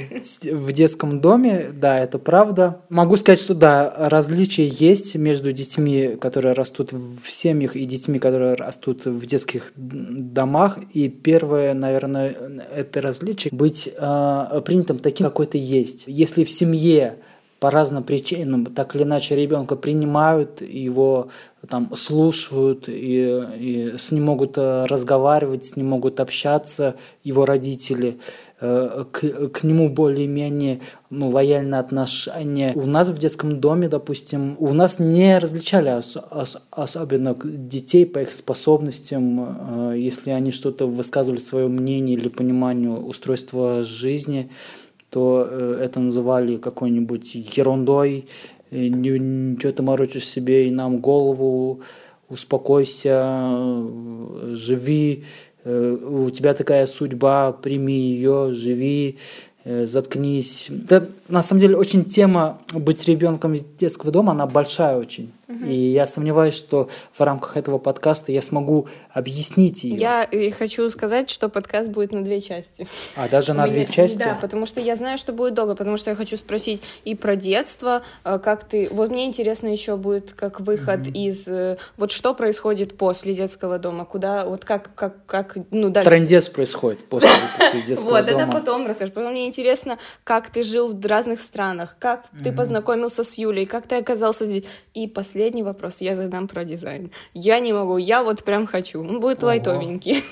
в 0.52 0.72
детском 0.72 1.20
доме, 1.20 1.72
да, 1.74 1.98
это 1.98 2.20
правда. 2.20 2.82
Могу 2.88 3.16
сказать, 3.16 3.40
что 3.40 3.54
да, 3.54 3.92
различия 3.98 4.68
есть 4.68 5.16
между 5.16 5.50
детьми, 5.50 6.16
которые 6.20 6.52
растут 6.52 6.92
в 6.92 7.28
семьях, 7.28 7.74
и 7.74 7.84
детьми, 7.84 8.20
которые 8.20 8.54
растут 8.54 9.04
в 9.04 9.26
детских 9.26 9.72
домах. 9.74 10.78
И 10.92 11.08
первое, 11.08 11.74
наверное, 11.74 12.34
это 12.72 13.02
различие 13.02 13.50
быть 13.52 13.90
э, 14.06 14.60
принятым 14.64 14.98
таким, 14.98 15.26
какой 15.26 15.46
ты 15.46 15.58
есть. 15.58 16.04
Если 16.06 16.44
в 16.44 16.50
семье 16.50 17.16
по 17.58 17.70
разным 17.70 18.04
причинам, 18.04 18.66
так 18.66 18.94
или 18.94 19.04
иначе, 19.04 19.34
ребенка 19.34 19.76
принимают, 19.76 20.60
его 20.60 21.28
там 21.68 21.96
слушают, 21.96 22.84
и, 22.88 23.42
и 23.58 23.94
с 23.96 24.12
ним 24.12 24.24
могут 24.24 24.58
э, 24.58 24.84
разговаривать, 24.84 25.64
с 25.64 25.76
ним 25.76 25.88
могут 25.88 26.20
общаться 26.20 26.96
его 27.24 27.46
родители, 27.46 28.18
к, 28.60 29.48
к 29.50 29.62
нему 29.64 29.88
более-менее 29.90 30.80
ну, 31.10 31.28
лояльное 31.28 31.78
отношение. 31.78 32.72
У 32.74 32.86
нас 32.86 33.10
в 33.10 33.18
детском 33.18 33.60
доме, 33.60 33.88
допустим, 33.88 34.56
у 34.58 34.72
нас 34.72 34.98
не 34.98 35.38
различали 35.38 35.90
ос- 35.90 36.16
ос- 36.30 36.62
особенно 36.70 37.36
детей 37.44 38.06
по 38.06 38.20
их 38.20 38.32
способностям, 38.32 39.92
э, 39.92 39.94
если 39.98 40.30
они 40.30 40.52
что-то 40.52 40.86
высказывали 40.86 41.40
свое 41.40 41.68
мнение 41.68 42.16
или 42.16 42.28
понимание 42.28 42.90
устройства 42.90 43.82
жизни, 43.84 44.50
то 45.10 45.46
э, 45.48 45.78
это 45.82 46.00
называли 46.00 46.56
какой-нибудь 46.56 47.34
ерундой, 47.56 48.26
э, 48.70 48.88
ничего 48.88 49.72
ты 49.72 49.82
морочишь 49.82 50.26
себе 50.26 50.66
и 50.66 50.70
нам 50.70 50.98
голову, 51.00 51.80
успокойся, 52.28 53.22
э, 53.22 54.52
живи, 54.54 55.22
э, 55.22 55.24
у 55.66 56.30
тебя 56.30 56.54
такая 56.54 56.86
судьба, 56.86 57.52
прими 57.52 57.98
ее, 57.98 58.52
живи, 58.52 59.18
э, 59.64 59.86
заткнись. 59.86 60.70
Это, 60.70 61.08
на 61.28 61.42
самом 61.42 61.60
деле, 61.60 61.76
очень 61.76 62.04
тема 62.04 62.58
быть 62.72 63.06
ребенком 63.08 63.54
из 63.54 63.64
детского 63.64 64.12
дома, 64.12 64.32
она 64.32 64.46
большая 64.46 64.96
очень. 64.96 65.30
И 65.48 65.74
я 65.74 66.06
сомневаюсь, 66.06 66.54
что 66.54 66.88
в 67.12 67.20
рамках 67.20 67.56
этого 67.56 67.78
подкаста 67.78 68.32
я 68.32 68.42
смогу 68.42 68.88
объяснить 69.12 69.84
ее. 69.84 69.96
Я 69.96 70.24
и 70.24 70.50
хочу 70.50 70.88
сказать, 70.90 71.30
что 71.30 71.48
подкаст 71.48 71.88
будет 71.88 72.10
на 72.10 72.22
две 72.24 72.40
части. 72.40 72.88
А 73.14 73.28
даже 73.28 73.52
на 73.54 73.66
меня- 73.66 73.72
две 73.72 73.84
части? 73.84 74.18
Да, 74.18 74.36
потому 74.40 74.66
что 74.66 74.80
я 74.80 74.96
знаю, 74.96 75.18
что 75.18 75.32
будет 75.32 75.54
долго, 75.54 75.76
потому 75.76 75.96
что 75.98 76.10
я 76.10 76.16
хочу 76.16 76.36
спросить 76.36 76.82
и 77.04 77.14
про 77.14 77.36
детство, 77.36 78.02
э, 78.24 78.40
как 78.42 78.64
ты... 78.64 78.88
Вот 78.90 79.10
мне 79.10 79.26
интересно 79.26 79.68
еще 79.68 79.96
будет 79.96 80.32
как 80.32 80.58
выход 80.60 81.06
из... 81.14 81.46
э, 81.46 81.78
Вот 81.96 82.10
что 82.10 82.34
происходит 82.34 82.96
после 82.98 83.32
детского 83.32 83.78
дома, 83.78 84.04
куда... 84.04 84.46
Вот 84.46 84.64
как, 84.64 84.94
как, 84.96 85.24
как 85.26 85.56
ну, 85.70 85.90
дальше. 85.90 86.10
Трендец 86.10 86.48
происходит 86.48 87.06
после 87.08 87.28
выпуска 87.30 87.76
из 87.76 87.84
детского 87.84 88.10
Вот, 88.10 88.26
дома. 88.26 88.42
это 88.42 88.50
потом 88.52 88.86
расскажешь. 88.88 89.14
Потом 89.14 89.30
мне 89.30 89.46
интересно, 89.46 89.98
как 90.24 90.50
ты 90.50 90.64
жил 90.64 90.92
в 90.92 91.06
разных 91.06 91.38
странах, 91.40 91.94
как 92.00 92.24
ты 92.42 92.50
познакомился 92.52 93.22
с 93.22 93.38
Юлей, 93.38 93.64
как 93.64 93.86
ты 93.86 93.94
оказался 93.94 94.44
здесь. 94.44 94.64
И 94.92 95.06
последний 95.06 95.35
вопрос 95.62 96.00
я 96.00 96.14
задам 96.14 96.48
про 96.48 96.64
дизайн. 96.64 97.10
Я 97.34 97.60
не 97.60 97.72
могу, 97.72 97.98
я 97.98 98.22
вот 98.22 98.44
прям 98.44 98.66
хочу. 98.66 99.00
Он 99.00 99.20
будет 99.20 99.38
Ого. 99.38 99.48
лайтовенький. 99.48 100.24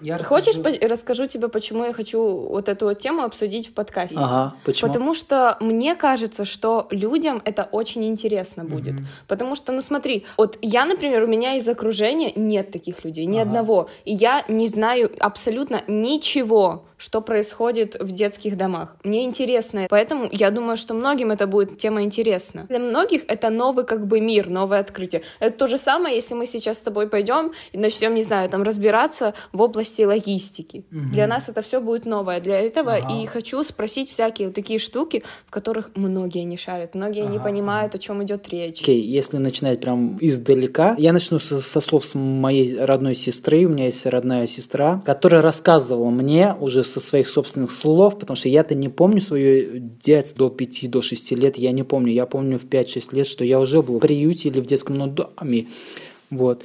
Я 0.00 0.18
Хочешь, 0.22 0.56
расскажу. 0.56 0.78
по- 0.80 0.88
расскажу 0.88 1.26
тебе, 1.26 1.48
почему 1.48 1.84
я 1.84 1.92
хочу 1.92 2.20
вот 2.22 2.68
эту 2.68 2.86
вот 2.86 2.98
тему 2.98 3.22
обсудить 3.22 3.68
в 3.68 3.72
подкасте? 3.74 4.16
Ага, 4.18 4.54
почему? 4.64 4.90
Потому 4.90 5.14
что 5.14 5.56
мне 5.60 5.94
кажется, 5.94 6.44
что 6.44 6.86
людям 6.90 7.40
это 7.44 7.68
очень 7.70 8.04
интересно 8.06 8.64
будет. 8.64 8.94
Потому 9.26 9.54
что, 9.54 9.72
ну 9.72 9.80
смотри, 9.80 10.24
вот 10.36 10.58
я, 10.62 10.84
например, 10.86 11.22
у 11.24 11.26
меня 11.26 11.56
из 11.56 11.68
окружения 11.68 12.32
нет 12.36 12.70
таких 12.70 13.04
людей, 13.04 13.26
ни 13.26 13.38
Ага. 13.38 13.48
одного. 13.48 13.90
И 14.04 14.12
я 14.12 14.44
не 14.48 14.66
знаю 14.66 15.10
абсолютно 15.20 15.82
ничего, 15.86 16.84
что 16.96 17.20
происходит 17.20 17.94
в 18.00 18.10
детских 18.10 18.56
домах. 18.56 18.96
Мне 19.04 19.24
интересно. 19.24 19.86
Поэтому 19.88 20.28
я 20.32 20.50
думаю, 20.50 20.76
что 20.76 20.94
многим 20.94 21.30
это 21.30 21.46
будет 21.46 21.78
тема 21.78 22.02
интересна. 22.02 22.66
Для 22.68 22.80
многих 22.80 23.22
это 23.28 23.50
новый 23.50 23.84
как 23.84 24.06
бы 24.06 24.20
мир, 24.20 24.48
новое 24.48 24.80
открытие. 24.80 25.22
Это 25.38 25.56
то 25.56 25.66
же 25.68 25.78
самое, 25.78 26.16
если 26.16 26.34
мы 26.34 26.44
сейчас 26.46 26.78
с 26.78 26.82
тобой 26.82 27.08
пойдем 27.08 27.52
и 27.70 27.78
начнем, 27.78 28.14
не 28.16 28.22
знаю, 28.24 28.48
там 28.50 28.64
разбираться 28.64 29.34
в 29.52 29.60
области 29.68 30.02
логистики. 30.02 30.84
Мгм. 30.90 31.12
Для 31.12 31.26
нас 31.26 31.48
это 31.48 31.62
все 31.62 31.80
будет 31.80 32.06
новое. 32.06 32.40
Для 32.40 32.60
этого 32.60 32.94
Ага. 32.94 33.14
и 33.14 33.26
хочу 33.26 33.62
спросить 33.64 34.10
всякие 34.10 34.48
вот 34.48 34.54
такие 34.54 34.78
штуки, 34.78 35.22
в 35.46 35.50
которых 35.50 35.90
многие 35.94 36.44
не 36.44 36.56
шарят, 36.56 36.94
многие 36.94 37.26
не 37.26 37.36
Ага, 37.36 37.44
понимают, 37.44 37.94
о 37.94 37.98
чем 37.98 38.22
идет 38.24 38.48
речь. 38.48 38.82
Окей, 38.82 39.00
если 39.00 39.38
начинать 39.38 39.80
прям 39.80 40.18
издалека, 40.20 40.94
я 40.98 41.12
начну 41.12 41.38
со, 41.38 41.60
со 41.60 41.80
слов 41.80 42.04
с 42.04 42.14
моей 42.14 42.78
родной 42.78 43.14
сестры. 43.14 43.64
У 43.64 43.68
меня 43.68 43.86
есть 43.86 44.06
родная 44.06 44.46
сестра, 44.46 45.02
которая 45.04 45.42
рассказывала 45.42 46.10
мне 46.10 46.54
уже 46.60 46.84
со 46.84 47.00
своих 47.00 47.28
собственных 47.28 47.70
слов, 47.70 48.18
потому 48.18 48.36
что 48.36 48.48
я-то 48.48 48.74
не 48.74 48.88
помню 48.88 49.20
свое 49.20 49.80
детство 50.02 50.48
до 50.48 50.50
5 50.54 50.90
до 50.90 51.02
6 51.02 51.32
лет, 51.32 51.58
я 51.58 51.72
не 51.72 51.82
помню. 51.82 52.12
Я 52.12 52.26
помню 52.26 52.58
в 52.58 52.64
5-6 52.64 53.14
лет, 53.14 53.26
что 53.26 53.44
я 53.44 53.60
уже 53.60 53.82
был 53.82 53.98
в 53.98 54.00
приюте 54.00 54.48
или 54.48 54.60
в 54.60 54.66
детском 54.66 55.14
доме. 55.14 55.66
Вот. 56.30 56.62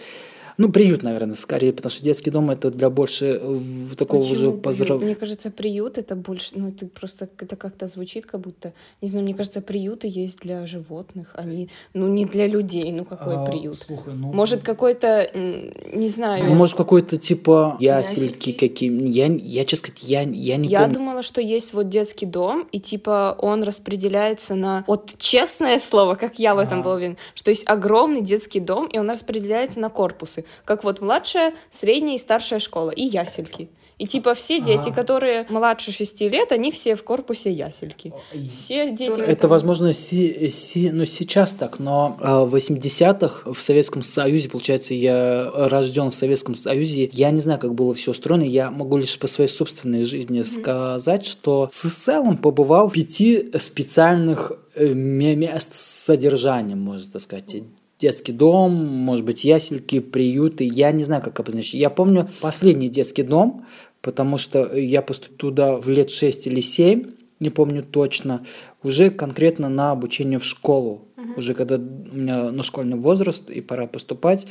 Ну, 0.57 0.71
приют, 0.71 1.03
наверное, 1.03 1.35
скорее, 1.35 1.73
потому 1.73 1.91
что 1.91 2.03
детский 2.03 2.29
дом 2.31 2.49
это 2.51 2.69
для 2.71 2.89
больше 2.89 3.39
э, 3.41 3.59
такого 3.97 4.21
Почему 4.21 4.33
уже 4.33 4.47
приют? 4.49 4.61
позрав... 4.61 5.01
Мне 5.01 5.15
кажется, 5.15 5.49
приют 5.51 5.97
это 5.97 6.15
больше, 6.15 6.51
ну 6.55 6.69
это 6.69 6.85
просто 6.87 7.27
это 7.39 7.55
как-то 7.55 7.87
звучит, 7.87 8.25
как 8.25 8.41
будто, 8.41 8.73
не 9.01 9.07
знаю, 9.07 9.25
мне 9.25 9.33
кажется, 9.33 9.61
приюты 9.61 10.07
есть 10.07 10.39
для 10.39 10.65
животных, 10.65 11.31
они, 11.35 11.69
ну 11.93 12.07
не 12.07 12.25
для 12.25 12.47
людей, 12.47 12.91
ну 12.91 13.05
какой 13.05 13.35
А, 13.35 13.45
приют? 13.45 13.77
слушай, 13.77 14.13
ну, 14.13 14.31
Может 14.33 14.61
какой-то, 14.61 15.29
не 15.33 16.09
знаю. 16.09 16.45
Ну, 16.45 16.55
может, 16.55 16.75
какой-то 16.77 17.17
типа 17.17 17.77
ясельки 17.79 18.49
Ясельки? 18.49 18.51
какие 18.53 19.11
Я, 19.11 19.25
я, 19.27 19.65
честно 19.65 19.87
сказать, 19.87 20.03
я, 20.09 20.21
я 20.21 20.57
не 20.57 20.67
Я 20.69 20.81
помню. 20.81 20.93
думала, 20.95 21.23
что 21.23 21.41
есть 21.41 21.73
вот 21.73 21.89
детский 21.89 22.25
дом, 22.25 22.67
и 22.71 22.79
типа 22.79 23.35
он 23.39 23.63
распределяется 23.63 24.55
на... 24.55 24.83
Вот 24.87 25.11
честное 25.17 25.79
слово, 25.79 26.15
как 26.15 26.39
я 26.39 26.55
в 26.55 26.59
этом 26.59 26.79
Ага. 26.79 26.83
была 26.83 26.95
уверена, 26.95 27.17
что 27.35 27.49
есть 27.51 27.67
огромный 27.67 28.21
детский 28.21 28.59
дом, 28.59 28.87
и 28.87 28.97
он 28.97 29.09
распределяется 29.09 29.79
на 29.79 29.89
корпусы. 29.89 30.42
Как 30.65 30.83
вот 30.83 31.01
младшая, 31.01 31.53
средняя 31.71 32.15
и 32.15 32.19
старшая 32.19 32.59
школа, 32.59 32.91
и 32.91 33.03
ясельки. 33.03 33.69
И 33.99 34.07
типа 34.07 34.33
все 34.33 34.59
дети, 34.59 34.89
ага. 34.89 34.95
которые 34.95 35.45
младше 35.49 35.91
6 35.91 36.21
лет, 36.21 36.51
они 36.51 36.71
все 36.71 36.95
в 36.95 37.03
корпусе 37.03 37.51
ясельки. 37.51 38.11
Все 38.51 38.91
дети... 38.91 39.11
Это, 39.11 39.21
это 39.21 39.47
возможно, 39.47 39.93
си, 39.93 40.49
си, 40.49 40.89
ну, 40.91 41.05
сейчас 41.05 41.53
так, 41.53 41.79
но 41.79 42.17
э, 42.19 42.43
в 42.43 42.55
80-х 42.55 43.53
в 43.53 43.61
Советском 43.61 44.01
Союзе, 44.01 44.49
получается, 44.49 44.93
я 44.93 45.49
рожден 45.53 46.09
в 46.09 46.15
Советском 46.15 46.55
Союзе, 46.55 47.09
я 47.13 47.29
не 47.29 47.37
знаю, 47.37 47.59
как 47.59 47.75
было 47.75 47.93
все 47.93 48.11
устроено, 48.11 48.43
я 48.43 48.71
могу 48.71 48.97
лишь 48.97 49.17
по 49.19 49.27
своей 49.27 49.49
собственной 49.49 50.03
жизни 50.03 50.41
mm-hmm. 50.41 50.61
сказать, 50.61 51.25
что 51.25 51.69
в 51.71 51.89
целом 51.89 52.37
побывал 52.37 52.89
в 52.89 52.93
пяти 52.93 53.51
специальных 53.57 54.53
э, 54.75 54.87
мест 54.93 55.75
содержания, 55.75 56.75
можно 56.75 57.11
так 57.11 57.21
сказать 57.21 57.55
детский 58.03 58.33
дом, 58.33 58.73
может 58.73 59.25
быть, 59.25 59.45
ясельки, 59.45 59.99
приюты, 59.99 60.69
я 60.71 60.91
не 60.91 61.05
знаю, 61.05 61.23
как 61.23 61.39
обозначить. 61.39 61.75
Я 61.75 61.89
помню 61.89 62.29
последний 62.41 62.89
детский 62.89 63.23
дом, 63.23 63.65
потому 64.01 64.37
что 64.37 64.75
я 64.75 65.01
поступил 65.01 65.37
туда 65.37 65.77
в 65.77 65.87
лет 65.89 66.11
6 66.11 66.47
или 66.47 66.59
7, 66.59 67.05
не 67.39 67.49
помню 67.49 67.81
точно, 67.81 68.45
уже 68.83 69.09
конкретно 69.09 69.69
на 69.69 69.91
обучение 69.91 70.37
в 70.37 70.43
школу, 70.43 71.07
uh-huh. 71.15 71.37
уже 71.37 71.53
когда 71.53 71.75
у 71.75 72.15
меня 72.15 72.51
на 72.51 72.63
школьный 72.63 72.97
возраст 72.97 73.49
и 73.49 73.61
пора 73.61 73.87
поступать. 73.87 74.47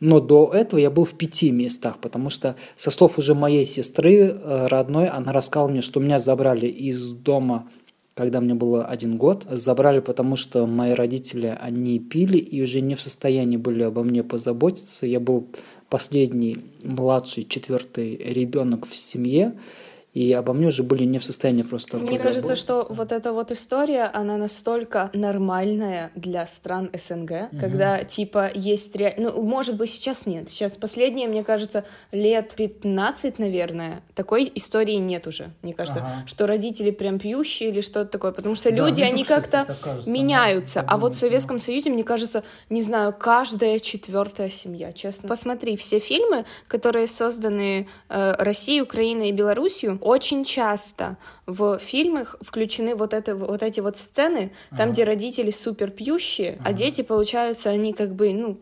Но 0.00 0.20
до 0.20 0.50
этого 0.52 0.80
я 0.80 0.90
был 0.90 1.04
в 1.04 1.14
пяти 1.14 1.50
местах, 1.50 1.98
потому 2.00 2.30
что 2.30 2.54
со 2.76 2.90
слов 2.90 3.18
уже 3.18 3.34
моей 3.34 3.64
сестры 3.64 4.16
э, 4.16 4.66
родной, 4.66 5.08
она 5.08 5.32
рассказала 5.32 5.68
мне, 5.68 5.82
что 5.82 6.00
меня 6.00 6.18
забрали 6.18 6.66
из 6.66 7.12
дома 7.12 7.68
когда 8.18 8.40
мне 8.40 8.54
было 8.54 8.84
один 8.84 9.16
год. 9.16 9.46
Забрали, 9.48 10.00
потому 10.00 10.34
что 10.34 10.66
мои 10.66 10.92
родители, 10.92 11.56
они 11.60 12.00
пили 12.00 12.36
и 12.36 12.60
уже 12.60 12.80
не 12.80 12.96
в 12.96 13.00
состоянии 13.00 13.56
были 13.56 13.84
обо 13.84 14.02
мне 14.02 14.24
позаботиться. 14.24 15.06
Я 15.06 15.20
был 15.20 15.46
последний, 15.88 16.58
младший, 16.82 17.44
четвертый 17.44 18.16
ребенок 18.16 18.88
в 18.88 18.96
семье 18.96 19.52
и 20.18 20.32
обо 20.32 20.52
мне 20.52 20.66
уже 20.66 20.82
были 20.82 21.04
не 21.04 21.20
в 21.20 21.24
состоянии 21.24 21.62
просто 21.62 21.98
Мне 21.98 22.18
кажется, 22.18 22.56
что 22.56 22.84
вот 22.88 23.12
эта 23.12 23.32
вот 23.32 23.52
история, 23.52 24.10
она 24.12 24.36
настолько 24.36 25.10
нормальная 25.12 26.10
для 26.16 26.44
стран 26.48 26.90
СНГ, 26.92 27.30
угу. 27.30 27.60
когда, 27.60 28.02
типа, 28.02 28.50
есть 28.52 28.96
реально... 28.96 29.30
Ну, 29.30 29.42
может 29.42 29.76
быть, 29.76 29.90
сейчас 29.90 30.26
нет. 30.26 30.50
Сейчас 30.50 30.72
последние, 30.72 31.28
мне 31.28 31.44
кажется, 31.44 31.84
лет 32.10 32.52
15, 32.56 33.38
наверное, 33.38 34.02
такой 34.16 34.50
истории 34.56 34.96
нет 34.96 35.28
уже, 35.28 35.50
мне 35.62 35.72
кажется, 35.72 36.00
ага. 36.00 36.26
что 36.26 36.48
родители 36.48 36.90
прям 36.90 37.20
пьющие 37.20 37.68
или 37.68 37.80
что-то 37.80 38.10
такое, 38.10 38.32
потому 38.32 38.56
что 38.56 38.70
да, 38.70 38.76
люди, 38.76 39.02
они 39.02 39.22
как-то 39.22 39.68
меняются. 40.04 40.82
Да, 40.82 40.88
а 40.88 40.98
вот 40.98 41.14
в 41.14 41.16
Советском 41.16 41.60
Союзе, 41.60 41.90
мне 41.90 42.02
кажется, 42.02 42.42
не 42.70 42.82
знаю, 42.82 43.14
каждая 43.16 43.78
четвертая 43.78 44.50
семья, 44.50 44.92
честно. 44.92 45.28
Посмотри, 45.28 45.76
все 45.76 46.00
фильмы, 46.00 46.44
которые 46.66 47.06
созданы 47.06 47.86
э, 48.08 48.32
Россией, 48.38 48.82
Украиной 48.82 49.28
и 49.28 49.32
Белоруссией, 49.32 49.98
очень 50.08 50.44
часто 50.44 51.18
в 51.46 51.78
фильмах 51.78 52.36
включены 52.40 52.94
вот, 52.94 53.12
это, 53.12 53.36
вот 53.36 53.62
эти 53.62 53.80
вот 53.80 53.98
сцены, 53.98 54.52
там, 54.70 54.80
ага. 54.80 54.90
где 54.92 55.04
родители 55.04 55.50
супер 55.50 55.90
пьющие, 55.90 56.56
ага. 56.60 56.70
а 56.70 56.72
дети, 56.72 57.02
получается, 57.02 57.68
они 57.68 57.92
как 57.92 58.14
бы, 58.14 58.32
ну, 58.32 58.58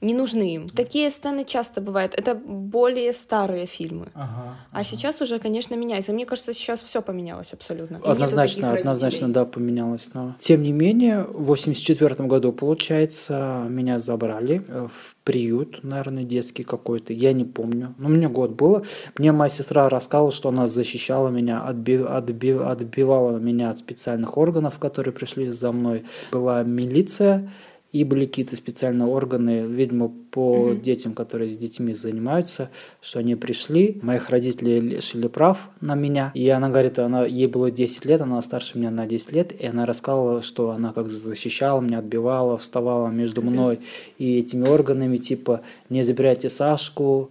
не 0.00 0.14
нужны 0.14 0.54
им. 0.54 0.68
Такие 0.68 1.10
сцены 1.10 1.44
часто 1.44 1.80
бывают. 1.80 2.14
Это 2.14 2.34
более 2.34 3.12
старые 3.12 3.66
фильмы. 3.66 4.08
Ага, 4.14 4.56
а 4.70 4.84
сейчас 4.84 5.20
уже, 5.20 5.38
конечно, 5.38 5.74
меняется. 5.74 6.12
Мне 6.12 6.24
кажется, 6.24 6.52
сейчас 6.52 6.82
все 6.82 7.02
поменялось 7.02 7.52
абсолютно. 7.52 8.00
Однозначно, 8.04 8.72
однозначно, 8.72 9.32
да, 9.32 9.44
поменялось. 9.44 10.10
Но 10.14 10.36
тем 10.38 10.62
не 10.62 10.72
менее, 10.72 11.24
в 11.24 11.46
84 11.46 12.28
году, 12.28 12.52
получается, 12.52 13.66
меня 13.68 13.98
забрали 13.98 14.58
в 14.68 15.16
приют, 15.24 15.80
наверное, 15.82 16.22
детский 16.22 16.62
какой-то, 16.62 17.12
я 17.12 17.34
не 17.34 17.44
помню. 17.44 17.94
Но 17.98 18.08
мне 18.08 18.28
год 18.28 18.52
было. 18.52 18.82
Мне 19.18 19.32
моя 19.32 19.50
сестра 19.50 19.88
рассказала, 19.90 20.32
что 20.32 20.48
она 20.48 20.66
защищала 20.66 21.28
меня, 21.28 21.60
отбив, 21.60 22.06
отбив, 22.08 22.62
отбивала 22.62 23.36
меня 23.36 23.68
от 23.68 23.76
специальных 23.76 24.38
органов, 24.38 24.78
которые 24.78 25.12
пришли 25.12 25.50
за 25.50 25.70
мной. 25.72 26.04
Была 26.32 26.62
милиция, 26.62 27.50
и 27.90 28.04
были 28.04 28.26
какие-то 28.26 28.54
специальные 28.54 29.08
органы, 29.08 29.66
видимо, 29.66 30.12
по 30.30 30.70
mm-hmm. 30.70 30.80
детям, 30.80 31.14
которые 31.14 31.48
с 31.48 31.56
детьми 31.56 31.94
занимаются, 31.94 32.70
что 33.00 33.20
они 33.20 33.34
пришли, 33.34 33.98
моих 34.02 34.28
родителей 34.28 34.80
лишили 34.80 35.26
прав 35.26 35.70
на 35.80 35.94
меня, 35.94 36.30
и 36.34 36.46
она 36.48 36.68
говорит, 36.68 36.98
она, 36.98 37.24
ей 37.24 37.46
было 37.46 37.70
10 37.70 38.04
лет, 38.04 38.20
она 38.20 38.40
старше 38.42 38.78
меня 38.78 38.90
на 38.90 39.06
10 39.06 39.32
лет, 39.32 39.52
и 39.58 39.66
она 39.66 39.86
рассказывала, 39.86 40.42
что 40.42 40.70
она 40.70 40.92
как 40.92 41.08
защищала 41.08 41.80
меня, 41.80 42.00
отбивала, 42.00 42.58
вставала 42.58 43.08
между 43.08 43.40
мной 43.40 43.80
и 44.18 44.38
этими 44.38 44.68
органами, 44.68 45.16
типа, 45.16 45.62
не 45.88 46.02
забирайте 46.02 46.50
Сашку, 46.50 47.30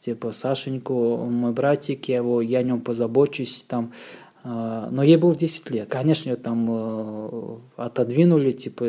типа, 0.00 0.32
Сашеньку, 0.32 1.16
мой 1.16 1.52
братик, 1.52 2.08
я 2.08 2.16
его, 2.16 2.42
я 2.42 2.58
о 2.58 2.62
нем 2.62 2.82
позабочусь, 2.82 3.64
там, 3.64 3.92
но 4.44 5.02
ей 5.02 5.16
было 5.16 5.34
10 5.34 5.70
лет. 5.70 5.88
Конечно, 5.88 6.28
ее 6.28 6.36
там 6.36 6.68
э, 6.70 7.58
отодвинули, 7.76 8.52
типа, 8.52 8.84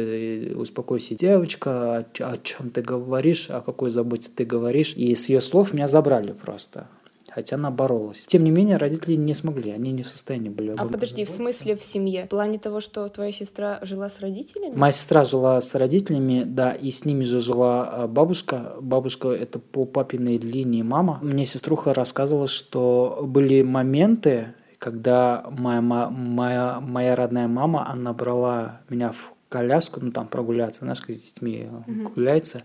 успокойся, 0.60 1.16
девочка, 1.16 1.98
о, 1.98 2.06
о 2.20 2.38
чем 2.38 2.70
ты 2.70 2.82
говоришь, 2.82 3.50
о 3.50 3.62
какой 3.62 3.90
заботе 3.90 4.30
ты 4.36 4.44
говоришь. 4.44 4.94
И 4.98 5.16
с 5.16 5.30
ее 5.30 5.40
слов 5.40 5.74
меня 5.74 5.88
забрали 5.88 6.34
просто 6.34 6.88
хотя 7.36 7.58
она 7.58 7.70
боролась. 7.70 8.26
Тем 8.26 8.46
не 8.46 8.50
менее, 8.50 8.78
родители 8.78 9.16
не 9.16 9.34
смогли, 9.34 9.72
они 9.72 9.92
не 9.92 10.04
в 10.04 10.08
состоянии 10.08 10.48
были. 10.48 10.74
А 10.78 10.86
подожди, 10.86 11.26
в 11.26 11.30
смысле 11.30 11.76
в 11.76 11.84
семье? 11.84 12.28
В 12.28 12.30
плане 12.30 12.60
того, 12.60 12.80
что 12.80 13.10
твоя 13.10 13.34
сестра 13.34 13.80
жила 13.82 14.10
с 14.10 14.22
родителями? 14.22 14.74
Моя 14.74 14.94
сестра 14.94 15.26
жила 15.26 15.60
с 15.60 15.76
родителями, 15.76 16.44
да, 16.46 16.72
и 16.72 16.92
с 16.92 17.04
ними 17.04 17.26
же 17.26 17.42
жила 17.42 17.90
а, 17.90 18.08
бабушка. 18.08 18.78
Бабушка 18.80 19.30
это 19.30 19.60
по 19.60 19.84
папиной 19.84 20.38
линии 20.38 20.82
мама. 20.82 21.20
Мне 21.22 21.44
сеструха 21.44 21.94
рассказывала, 21.94 22.48
что 22.48 23.20
были 23.28 23.64
моменты, 23.64 24.54
когда 24.86 25.44
моя, 25.50 25.82
моя, 25.82 26.80
моя 26.80 27.16
родная 27.16 27.48
мама, 27.48 27.90
она 27.90 28.14
брала 28.14 28.82
меня 28.88 29.12
в 29.12 29.34
коляску, 29.50 30.00
ну 30.00 30.12
там 30.12 30.28
прогуляться, 30.28 30.82
знаешь, 30.82 31.02
как 31.02 31.16
с 31.16 31.26
детьми 31.26 31.70
mm-hmm. 31.88 32.14
гуляется, 32.14 32.62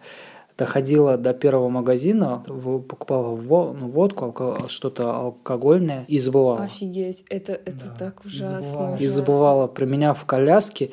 доходила 0.59 1.17
до 1.17 1.33
первого 1.33 1.71
магазина, 1.71 2.43
покупала 2.47 3.35
ну, 3.35 3.89
водку, 3.89 4.35
что-то 4.69 5.17
алкогольное 5.17 6.05
и 6.09 6.19
забывала. 6.19 6.65
Офигеть, 6.65 7.25
это, 7.31 7.53
это 7.53 7.87
да. 7.87 7.97
так 7.99 8.23
ужасно. 8.27 8.59
И 8.59 8.61
забывала. 8.61 8.97
и 8.97 9.07
забывала 9.07 9.67
про 9.67 9.87
меня 9.87 10.13
в 10.13 10.27
коляске. 10.27 10.91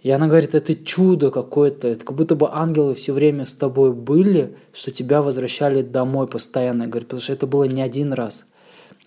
И 0.00 0.10
она 0.10 0.28
говорит, 0.28 0.54
это 0.54 0.74
чудо 0.74 1.30
какое-то, 1.30 1.88
это 1.88 2.06
как 2.06 2.16
будто 2.16 2.36
бы 2.36 2.48
ангелы 2.50 2.94
все 2.94 3.12
время 3.12 3.44
с 3.44 3.52
тобой 3.52 3.92
были, 3.92 4.56
что 4.72 4.92
тебя 4.92 5.20
возвращали 5.20 5.82
домой 5.82 6.26
постоянно. 6.26 6.86
Говорит, 6.86 7.08
потому 7.08 7.20
что 7.20 7.34
это 7.34 7.46
было 7.46 7.64
не 7.64 7.82
один 7.82 8.14
раз 8.14 8.46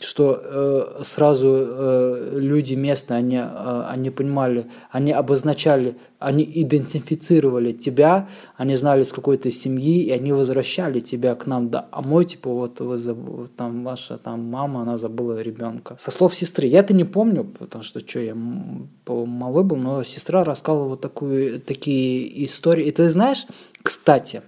что 0.03 0.41
э, 0.41 1.03
сразу 1.03 1.47
э, 1.49 2.37
люди 2.39 2.73
местные, 2.73 3.17
они, 3.17 3.37
э, 3.37 3.83
они 3.87 4.09
понимали, 4.09 4.65
они 4.89 5.11
обозначали, 5.11 5.95
они 6.19 6.43
идентифицировали 6.43 7.71
тебя, 7.71 8.27
они 8.57 8.75
знали, 8.75 9.03
с 9.03 9.13
какой 9.13 9.37
то 9.37 9.51
семьи, 9.51 10.03
и 10.03 10.11
они 10.11 10.31
возвращали 10.31 10.99
тебя 10.99 11.35
к 11.35 11.47
нам. 11.47 11.69
Да, 11.69 11.87
а 11.91 12.01
мой, 12.01 12.25
типа, 12.25 12.49
вот 12.49 12.79
вы 12.79 12.97
заб... 12.97 13.17
там 13.55 13.83
ваша 13.83 14.17
там 14.17 14.43
мама, 14.43 14.81
она 14.81 14.97
забыла 14.97 15.41
ребенка. 15.41 15.95
Со 15.97 16.11
слов 16.11 16.35
сестры, 16.35 16.67
я 16.67 16.79
это 16.79 16.93
не 16.93 17.05
помню, 17.05 17.43
потому 17.43 17.83
что, 17.83 17.99
что 17.99 18.19
я 18.19 18.35
малой 18.35 19.63
был, 19.63 19.77
но 19.77 20.03
сестра 20.03 20.43
рассказала 20.43 20.87
вот 20.87 21.01
такую, 21.01 21.61
такие 21.61 22.45
истории. 22.45 22.87
И 22.87 22.91
ты 22.91 23.09
знаешь, 23.09 23.45
кстати, 23.83 24.41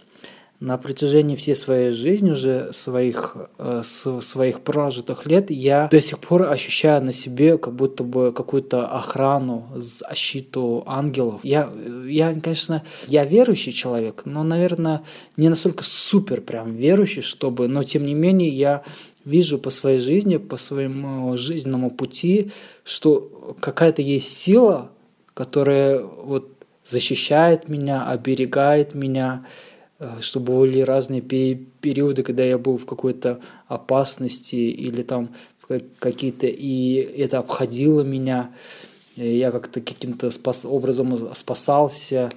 на 0.63 0.77
протяжении 0.77 1.35
всей 1.35 1.55
своей 1.55 1.91
жизни, 1.91 2.31
уже 2.31 2.71
своих, 2.71 3.35
э, 3.57 3.81
своих 3.83 4.61
прожитых 4.61 5.25
лет, 5.25 5.51
я 5.51 5.89
до 5.91 5.99
сих 5.99 6.19
пор 6.19 6.43
ощущаю 6.43 7.03
на 7.03 7.11
себе 7.11 7.57
как 7.57 7.73
будто 7.73 8.05
бы 8.05 8.31
какую-то 8.31 8.87
охрану, 8.87 9.67
защиту 9.75 10.83
ангелов. 10.87 11.41
Я, 11.43 11.69
я, 12.07 12.33
конечно, 12.33 12.81
я 13.07 13.25
верующий 13.25 13.73
человек, 13.73 14.21
но, 14.23 14.43
наверное, 14.43 15.03
не 15.35 15.49
настолько 15.49 15.83
супер 15.83 16.39
прям 16.39 16.75
верующий, 16.75 17.23
чтобы, 17.23 17.67
но 17.67 17.83
тем 17.83 18.05
не 18.05 18.13
менее 18.13 18.49
я 18.49 18.83
вижу 19.25 19.57
по 19.57 19.69
своей 19.69 19.99
жизни, 19.99 20.37
по 20.37 20.55
своему 20.55 21.35
жизненному 21.35 21.91
пути, 21.91 22.51
что 22.85 23.55
какая-то 23.59 24.01
есть 24.01 24.29
сила, 24.29 24.91
которая 25.33 26.01
вот 26.03 26.47
защищает 26.85 27.67
меня, 27.67 28.07
оберегает 28.07 28.93
меня, 28.95 29.45
Э, 30.03 30.21
чтобы 30.21 30.59
были 30.59 30.81
разные 30.81 31.21
периоды, 31.21 32.23
когда 32.23 32.43
я 32.43 32.57
был 32.57 32.77
в 32.77 32.85
какой-то 32.85 33.39
опасности 33.67 34.55
или 34.55 35.01
там 35.01 35.29
какие-то, 35.99 36.45
и 36.45 36.95
это 36.95 37.39
обходило 37.39 38.01
меня, 38.01 38.51
я 39.15 39.51
как-то 39.51 39.79
каким-то 39.79 40.29
спас, 40.29 40.65
образом 40.65 41.33
спасался. 41.33 42.29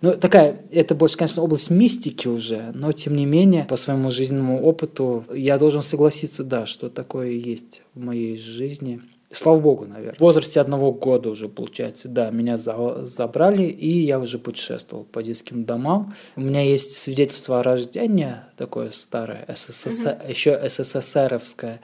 Ну, 0.00 0.14
такая, 0.14 0.62
это 0.72 0.94
больше, 0.94 1.16
конечно, 1.16 1.42
область 1.42 1.70
мистики 1.70 2.26
уже, 2.26 2.72
но 2.74 2.90
тем 2.90 3.14
не 3.14 3.24
менее, 3.24 3.64
по 3.64 3.76
своему 3.76 4.10
жизненному 4.10 4.60
опыту, 4.62 5.24
я 5.32 5.58
должен 5.58 5.82
согласиться, 5.82 6.42
да, 6.42 6.66
что 6.66 6.88
такое 6.90 7.30
есть 7.30 7.82
в 7.94 8.00
моей 8.04 8.36
жизни. 8.36 9.00
Слава 9.32 9.58
богу, 9.58 9.86
наверное. 9.86 10.16
В 10.18 10.20
возрасте 10.20 10.60
одного 10.60 10.92
года 10.92 11.30
уже, 11.30 11.48
получается, 11.48 12.08
да, 12.08 12.30
меня 12.30 12.58
за, 12.58 13.06
забрали, 13.06 13.64
и 13.64 14.04
я 14.04 14.18
уже 14.18 14.38
путешествовал 14.38 15.04
по 15.04 15.22
детским 15.22 15.64
домам. 15.64 16.14
У 16.36 16.42
меня 16.42 16.62
есть 16.62 16.92
свидетельство 16.96 17.60
о 17.60 17.62
рождении, 17.62 18.36
такое 18.56 18.90
старое, 18.90 19.46
СССР, 19.48 20.18
угу. 20.20 20.30
еще 20.30 20.68
СССРовское, 20.68 21.80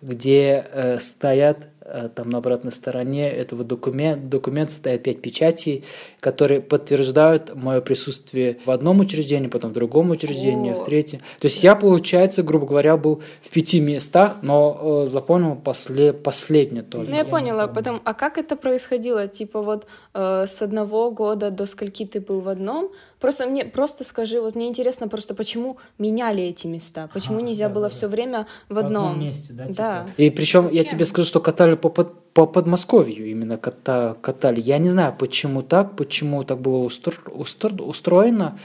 где 0.00 0.64
э, 0.72 0.98
стоят 1.00 1.66
там 2.14 2.30
на 2.30 2.38
обратной 2.38 2.72
стороне 2.72 3.30
этого 3.30 3.64
документа, 3.64 4.26
документа 4.26 4.72
стоят 4.72 5.02
пять 5.02 5.20
печатей, 5.20 5.84
которые 6.20 6.60
подтверждают 6.60 7.54
мое 7.54 7.80
присутствие 7.80 8.58
в 8.64 8.70
одном 8.70 9.00
учреждении, 9.00 9.48
потом 9.48 9.70
в 9.70 9.74
другом 9.74 10.10
учреждении, 10.10 10.72
О. 10.72 10.76
в 10.76 10.84
третьем. 10.84 11.20
То 11.40 11.46
есть 11.46 11.62
я, 11.62 11.74
получается, 11.74 12.42
грубо 12.42 12.66
говоря, 12.66 12.96
был 12.96 13.22
в 13.42 13.50
пяти 13.50 13.80
местах, 13.80 14.36
но 14.42 15.02
э, 15.04 15.06
запомнил 15.06 15.56
после, 15.56 16.12
последнее 16.12 16.82
только. 16.82 17.10
Ну, 17.10 17.16
я, 17.16 17.22
я 17.22 17.24
поняла. 17.24 17.66
Потом, 17.66 18.00
а 18.04 18.14
как 18.14 18.38
это 18.38 18.56
происходило? 18.56 19.28
Типа 19.28 19.62
вот 19.62 19.86
э, 20.14 20.46
с 20.46 20.62
одного 20.62 21.10
года 21.10 21.50
до 21.50 21.66
скольки 21.66 22.04
ты 22.04 22.20
был 22.20 22.40
в 22.40 22.48
одном, 22.48 22.90
Просто 23.22 23.46
мне 23.46 23.64
просто 23.64 24.02
скажи, 24.02 24.40
вот 24.40 24.56
мне 24.56 24.66
интересно 24.66 25.06
просто, 25.06 25.34
почему 25.34 25.76
меняли 25.96 26.42
эти 26.42 26.66
места, 26.66 27.08
почему 27.14 27.38
а, 27.38 27.42
нельзя 27.42 27.68
да, 27.68 27.74
было 27.74 27.88
да, 27.88 27.94
все 27.94 28.08
время 28.08 28.48
в 28.68 28.76
одном, 28.76 29.04
в 29.04 29.06
одном 29.10 29.20
месте, 29.20 29.52
да? 29.52 29.66
Типа? 29.66 29.76
Да. 29.76 30.06
И 30.16 30.30
причем 30.30 30.68
я 30.72 30.82
тебе 30.82 31.04
скажу, 31.04 31.28
что 31.28 31.38
катали 31.38 31.76
по, 31.76 31.88
по, 31.88 32.02
по 32.02 32.46
Подмосковью 32.46 33.30
именно 33.30 33.58
ката, 33.58 34.16
катали. 34.20 34.60
Я 34.60 34.78
не 34.78 34.88
знаю, 34.88 35.14
почему 35.16 35.62
так, 35.62 35.94
почему 35.94 36.42
так 36.42 36.60
было 36.60 36.78
устро, 36.78 37.14
устро, 37.30 37.70
устроено. 37.84 38.58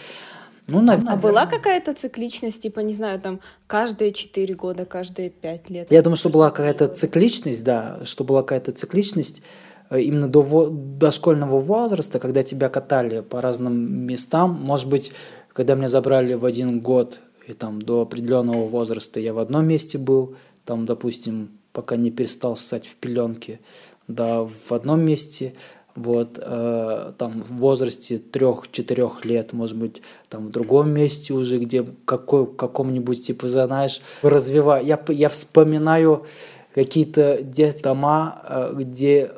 Ну, 0.66 0.82
наверное. 0.82 1.14
А 1.14 1.18
была 1.18 1.46
какая-то 1.46 1.94
цикличность, 1.94 2.64
типа, 2.64 2.80
не 2.80 2.96
знаю, 2.96 3.20
там, 3.20 3.42
каждые 3.68 4.12
четыре 4.12 4.56
года, 4.56 4.86
каждые 4.86 5.30
пять 5.30 5.70
лет? 5.70 5.92
Я 5.92 6.02
думаю, 6.02 6.18
что 6.18 6.30
была 6.30 6.50
какая-то 6.50 6.88
цикличность, 6.88 7.64
да, 7.64 8.00
что 8.06 8.24
была 8.24 8.42
какая-то 8.42 8.72
цикличность. 8.72 9.44
Э, 9.90 10.02
именно 10.02 10.28
до 10.28 10.70
дошкольного 10.70 11.60
возраста, 11.60 12.20
когда 12.20 12.44
тебя 12.44 12.70
катали 12.70 13.22
по 13.22 13.42
разным 13.42 14.06
местам, 14.06 14.52
может 14.54 14.88
быть, 14.90 15.12
когда 15.54 15.76
меня 15.76 15.90
забрали 15.90 16.34
в 16.34 16.46
один 16.46 16.80
год, 16.80 17.20
и 17.48 17.54
там 17.54 17.82
до 17.82 18.02
определенного 18.02 18.68
возраста 18.68 19.20
я 19.20 19.34
в 19.34 19.40
одном 19.40 19.66
месте 19.66 19.98
был, 19.98 20.36
там, 20.66 20.86
допустим, 20.86 21.52
пока 21.72 21.96
не 21.96 22.12
перестал 22.12 22.56
ссать 22.56 22.86
в 22.86 22.96
пеленке, 22.96 23.60
да, 24.08 24.44
в 24.44 24.72
одном 24.72 25.02
месте, 25.02 25.54
вот, 25.96 26.38
э, 26.40 27.14
там, 27.18 27.42
в 27.42 27.58
возрасте 27.58 28.20
трех-четырех 28.20 29.26
лет, 29.26 29.54
может 29.54 29.78
быть, 29.78 30.02
там, 30.30 30.48
в 30.48 30.52
другом 30.52 30.92
месте 30.92 31.34
уже, 31.34 31.58
где 31.58 31.86
какой, 32.06 32.46
каком-нибудь, 32.46 33.26
типа, 33.26 33.48
знаешь, 33.50 34.02
развиваю. 34.22 34.86
Я, 34.86 35.00
я 35.10 35.30
вспоминаю 35.30 36.26
какие-то 36.76 37.42
детские 37.42 37.94
дома, 37.94 38.42
э, 38.48 38.74
где 38.76 39.32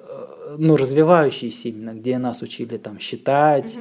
ну, 0.58 0.78
развивающиеся 0.78 1.70
именно, 1.70 1.94
где 1.94 2.18
нас 2.18 2.42
учили 2.42 2.78
там 2.78 3.00
считать, 3.00 3.78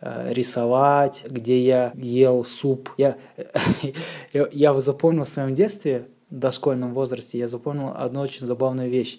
mm-hmm. 0.00 0.32
рисовать, 0.34 1.24
где 1.28 1.62
я 1.62 1.92
ел 1.94 2.44
суп. 2.44 2.90
Я, 2.96 3.16
я, 4.32 4.48
я 4.52 4.80
запомнил 4.80 5.24
в 5.24 5.28
своем 5.28 5.54
детстве, 5.54 6.08
в 6.30 6.38
дошкольном 6.38 6.92
возрасте, 6.92 7.38
я 7.38 7.48
запомнил 7.48 7.92
одну 7.94 8.20
очень 8.20 8.46
забавную 8.46 8.90
вещь. 8.90 9.18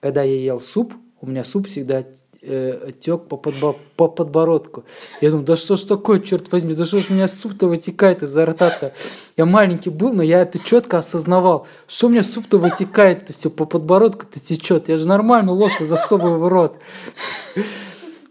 Когда 0.00 0.22
я 0.22 0.36
ел 0.36 0.60
суп, 0.60 0.94
у 1.20 1.26
меня 1.26 1.44
суп 1.44 1.66
всегда 1.66 2.04
э, 2.48 2.90
тек 2.98 3.22
по, 3.22 3.36
подбо 3.36 3.76
по 3.96 4.08
подбородку. 4.08 4.84
Я 5.20 5.30
думаю, 5.30 5.46
да 5.46 5.56
что 5.56 5.76
ж 5.76 5.82
такое, 5.82 6.20
черт 6.20 6.50
возьми, 6.52 6.74
да 6.74 6.84
что 6.84 6.98
ж 6.98 7.06
у 7.10 7.14
меня 7.14 7.28
суп-то 7.28 7.68
вытекает 7.68 8.22
из-за 8.22 8.46
рта-то. 8.46 8.92
Я 9.36 9.44
маленький 9.44 9.90
был, 9.90 10.12
но 10.12 10.22
я 10.22 10.42
это 10.42 10.58
четко 10.58 10.98
осознавал. 10.98 11.66
Что 11.86 12.06
у 12.06 12.10
меня 12.10 12.22
суп-то 12.22 12.58
вытекает-то 12.58 13.32
все 13.32 13.50
по 13.50 13.64
подбородку-то 13.64 14.40
течет. 14.40 14.88
Я 14.88 14.98
же 14.98 15.08
нормально 15.08 15.52
ложку 15.52 15.84
засовываю 15.84 16.38
в 16.38 16.48
рот. 16.48 16.76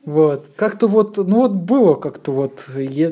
Вот. 0.08 0.46
Как-то 0.56 0.88
вот, 0.88 1.18
ну 1.18 1.42
вот 1.42 1.52
было 1.52 1.96
как-то 1.96 2.32
вот, 2.32 2.70
я, 2.78 3.12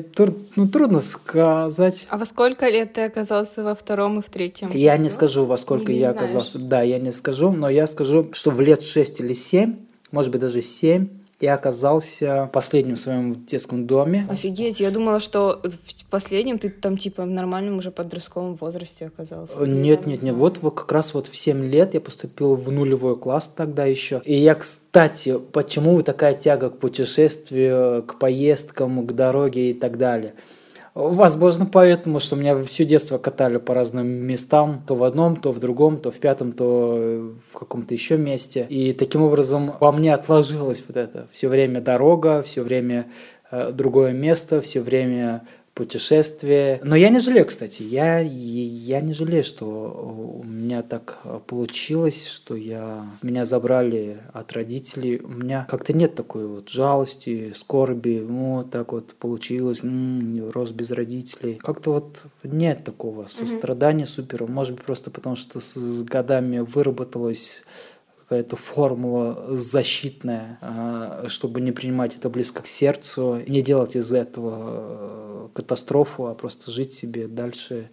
ну 0.56 0.66
трудно 0.66 1.02
сказать. 1.02 2.06
А 2.08 2.16
во 2.16 2.24
сколько 2.24 2.66
лет 2.70 2.94
ты 2.94 3.02
оказался 3.02 3.62
во 3.62 3.74
втором 3.74 4.20
и 4.20 4.22
в 4.22 4.30
третьем? 4.30 4.70
Я 4.72 4.96
не 4.96 5.10
скажу, 5.10 5.44
во 5.44 5.58
сколько 5.58 5.92
не, 5.92 5.98
я 5.98 6.12
не 6.12 6.16
оказался. 6.16 6.58
Да, 6.58 6.80
я 6.80 6.98
не 6.98 7.12
скажу, 7.12 7.52
но 7.52 7.68
я 7.68 7.86
скажу, 7.86 8.30
что 8.32 8.50
в 8.50 8.62
лет 8.62 8.82
6 8.82 9.20
или 9.20 9.34
7 9.34 9.76
может 10.12 10.30
быть, 10.30 10.40
даже 10.40 10.62
7, 10.62 11.08
и 11.38 11.46
оказался 11.46 12.48
последним 12.52 12.96
в 12.96 12.98
своем 12.98 13.44
детском 13.44 13.86
доме. 13.86 14.26
Офигеть, 14.30 14.80
я 14.80 14.90
думала, 14.90 15.20
что 15.20 15.60
в 15.62 16.04
последнем 16.06 16.58
ты 16.58 16.70
там 16.70 16.96
типа 16.96 17.24
в 17.24 17.30
нормальном 17.30 17.76
уже 17.76 17.90
подростковом 17.90 18.54
возрасте 18.54 19.06
оказался. 19.06 19.66
Нет, 19.66 20.06
нет, 20.06 20.22
нет, 20.22 20.34
вот, 20.34 20.58
вот 20.62 20.70
как 20.70 20.92
раз 20.92 21.12
вот 21.12 21.26
в 21.26 21.36
7 21.36 21.66
лет 21.66 21.92
я 21.92 22.00
поступил 22.00 22.56
в 22.56 22.72
нулевой 22.72 23.18
класс 23.18 23.52
тогда 23.54 23.84
еще. 23.84 24.22
И 24.24 24.34
я, 24.34 24.54
кстати, 24.54 25.38
почему 25.52 26.00
такая 26.00 26.32
тяга 26.32 26.70
к 26.70 26.78
путешествию, 26.78 28.02
к 28.02 28.18
поездкам, 28.18 29.06
к 29.06 29.12
дороге 29.12 29.70
и 29.70 29.74
так 29.74 29.98
далее– 29.98 30.34
Возможно, 30.96 31.66
поэтому, 31.66 32.20
что 32.20 32.36
меня 32.36 32.58
все 32.62 32.86
детство 32.86 33.18
катали 33.18 33.58
по 33.58 33.74
разным 33.74 34.06
местам, 34.06 34.82
то 34.86 34.94
в 34.94 35.04
одном, 35.04 35.36
то 35.36 35.52
в 35.52 35.60
другом, 35.60 35.98
то 35.98 36.10
в 36.10 36.16
пятом, 36.16 36.52
то 36.52 37.34
в 37.50 37.58
каком-то 37.58 37.92
еще 37.92 38.16
месте. 38.16 38.66
И 38.70 38.94
таким 38.94 39.20
образом 39.20 39.74
во 39.78 39.92
мне 39.92 40.14
отложилось 40.14 40.82
вот 40.88 40.96
это. 40.96 41.28
Все 41.32 41.48
время 41.48 41.82
дорога, 41.82 42.42
все 42.42 42.62
время 42.62 43.08
э, 43.50 43.72
другое 43.72 44.14
место, 44.14 44.62
все 44.62 44.80
время 44.80 45.42
путешествие. 45.76 46.80
Но 46.82 46.96
я 46.96 47.10
не 47.10 47.20
жалею, 47.20 47.44
кстати, 47.44 47.82
я, 47.82 48.18
я 48.20 49.00
не 49.02 49.12
жалею, 49.12 49.44
что 49.44 49.66
у 50.40 50.42
меня 50.42 50.82
так 50.82 51.18
получилось, 51.46 52.28
что 52.28 52.56
я, 52.56 53.04
меня 53.20 53.44
забрали 53.44 54.22
от 54.32 54.54
родителей. 54.54 55.20
У 55.22 55.28
меня 55.28 55.66
как-то 55.70 55.92
нет 55.92 56.14
такой 56.14 56.46
вот 56.46 56.70
жалости, 56.70 57.52
скорби, 57.54 58.24
вот 58.26 58.70
так 58.70 58.92
вот 58.92 59.14
получилось, 59.16 59.80
м-м, 59.82 60.50
рос 60.50 60.70
без 60.72 60.92
родителей. 60.92 61.56
Как-то 61.56 61.92
вот 61.92 62.24
нет 62.42 62.82
такого 62.82 63.26
сострадания 63.26 64.06
супер. 64.06 64.46
Может 64.46 64.76
быть, 64.76 64.84
просто 64.84 65.10
потому 65.10 65.36
что 65.36 65.60
с 65.60 66.02
годами 66.04 66.60
выработалось 66.60 67.64
какая-то 68.26 68.56
формула 68.56 69.56
защитная, 69.56 70.58
а, 70.60 71.26
чтобы 71.28 71.60
не 71.60 71.70
принимать 71.70 72.16
это 72.16 72.28
близко 72.28 72.62
к 72.62 72.66
сердцу, 72.66 73.40
не 73.46 73.62
делать 73.62 73.94
из 73.94 74.12
этого 74.12 75.46
э, 75.46 75.48
катастрофу, 75.54 76.26
а 76.26 76.34
просто 76.34 76.72
жить 76.72 76.92
себе 76.92 77.28
дальше, 77.28 77.88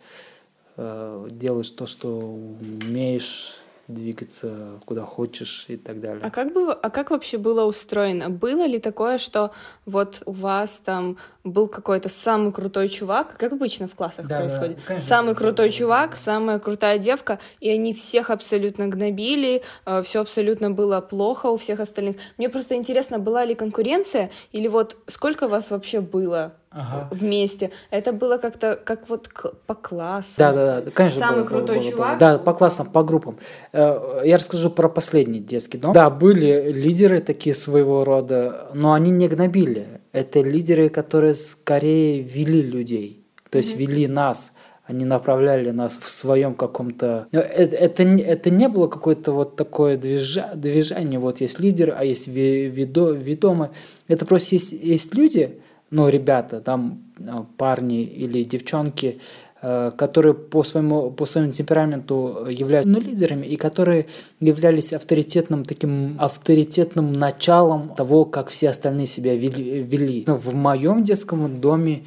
э, 0.75 1.27
делать 1.29 1.75
то, 1.75 1.85
что 1.85 2.09
умеешь, 2.09 3.53
двигаться 3.93 4.79
куда 4.85 5.03
хочешь 5.03 5.65
и 5.67 5.77
так 5.77 5.99
далее. 5.99 6.21
А 6.23 6.29
как, 6.29 6.53
бы, 6.53 6.73
а 6.73 6.89
как 6.89 7.11
вообще 7.11 7.37
было 7.37 7.63
устроено? 7.65 8.29
Было 8.29 8.65
ли 8.65 8.79
такое, 8.79 9.17
что 9.17 9.51
вот 9.85 10.21
у 10.25 10.31
вас 10.31 10.79
там 10.79 11.17
был 11.43 11.67
какой-то 11.67 12.09
самый 12.09 12.51
крутой 12.53 12.89
чувак, 12.89 13.35
как 13.37 13.51
обычно 13.51 13.87
в 13.87 13.95
классах 13.95 14.27
да, 14.27 14.39
происходит, 14.39 14.77
да, 14.77 14.83
конечно, 14.87 15.07
самый 15.07 15.35
крутой 15.35 15.67
да, 15.67 15.71
чувак, 15.71 16.11
да. 16.11 16.17
самая 16.17 16.59
крутая 16.59 16.97
девка, 16.97 17.39
и 17.59 17.69
они 17.69 17.93
всех 17.93 18.29
абсолютно 18.29 18.87
гнобили, 18.87 19.63
э, 19.85 20.01
все 20.03 20.21
абсолютно 20.21 20.71
было 20.71 21.01
плохо 21.01 21.47
у 21.47 21.57
всех 21.57 21.79
остальных. 21.79 22.17
Мне 22.37 22.49
просто 22.49 22.75
интересно, 22.75 23.19
была 23.19 23.45
ли 23.45 23.55
конкуренция, 23.55 24.31
или 24.51 24.67
вот 24.67 24.97
сколько 25.07 25.47
вас 25.47 25.69
вообще 25.69 25.99
было 25.99 26.53
ага. 26.73 27.07
вместе. 27.11 27.71
Это 27.91 28.11
было 28.11 28.37
как-то 28.37 28.75
как 28.83 29.09
вот 29.09 29.29
по 29.65 29.75
классам. 29.75 30.35
Да, 30.37 30.53
да, 30.53 30.81
да, 30.81 30.91
конечно. 30.91 31.19
Самый 31.19 31.41
было, 31.41 31.47
крутой 31.47 31.77
было, 31.77 31.91
чувак. 31.91 32.09
Было. 32.09 32.19
Да, 32.19 32.37
по 32.37 32.53
классам, 32.53 32.87
по 32.89 33.03
группам. 33.03 33.37
Э, 33.71 34.21
я 34.23 34.37
расскажу 34.37 34.69
про 34.69 34.89
последний 34.89 35.39
детский 35.39 35.77
дом. 35.77 35.93
Да, 35.93 36.09
были 36.09 36.71
лидеры 36.71 37.19
такие 37.19 37.55
своего 37.55 38.03
рода, 38.03 38.69
но 38.73 38.93
они 38.93 39.11
не 39.11 39.27
гнобили. 39.27 40.01
Это 40.11 40.41
лидеры, 40.41 40.89
которые 40.89 41.33
скорее 41.33 42.21
вели 42.21 42.61
людей, 42.61 43.25
то 43.49 43.57
есть 43.57 43.75
mm-hmm. 43.75 43.79
вели 43.79 44.07
нас 44.07 44.53
они 44.85 45.05
направляли 45.05 45.71
нас 45.71 45.97
в 45.97 46.11
своем 46.11 46.55
каком-то... 46.55 47.27
Это, 47.31 47.75
это, 47.75 48.03
это 48.03 48.49
не 48.49 48.67
было 48.67 48.87
какое-то 48.87 49.31
вот 49.31 49.55
такое 49.55 49.97
движа... 49.97 50.51
движение, 50.55 51.19
вот 51.19 51.39
есть 51.39 51.59
лидер, 51.59 51.95
а 51.97 52.03
есть 52.03 52.27
ведомый. 52.27 53.69
Это 54.09 54.25
просто 54.25 54.55
есть, 54.55 54.73
есть 54.73 55.15
люди, 55.15 55.61
ну, 55.93 56.09
ребята, 56.09 56.59
там 56.59 57.03
э, 57.19 57.43
парни 57.57 58.01
или 58.01 58.43
девчонки, 58.43 59.19
э, 59.61 59.91
которые 59.95 60.33
по 60.33 60.63
своему, 60.63 61.11
по 61.11 61.25
своему 61.25 61.51
темпераменту 61.53 62.47
являются 62.49 62.91
ну, 62.91 62.99
лидерами 62.99 63.45
и 63.45 63.55
которые 63.57 64.07
являлись 64.39 64.93
авторитетным 64.93 65.65
таким 65.65 66.15
авторитетным 66.19 67.13
началом 67.13 67.89
того, 67.89 68.25
как 68.25 68.49
все 68.49 68.69
остальные 68.69 69.05
себя 69.05 69.35
вели. 69.35 69.83
вели. 69.83 70.25
В 70.27 70.55
моем 70.55 71.03
детском 71.03 71.61
доме 71.61 72.03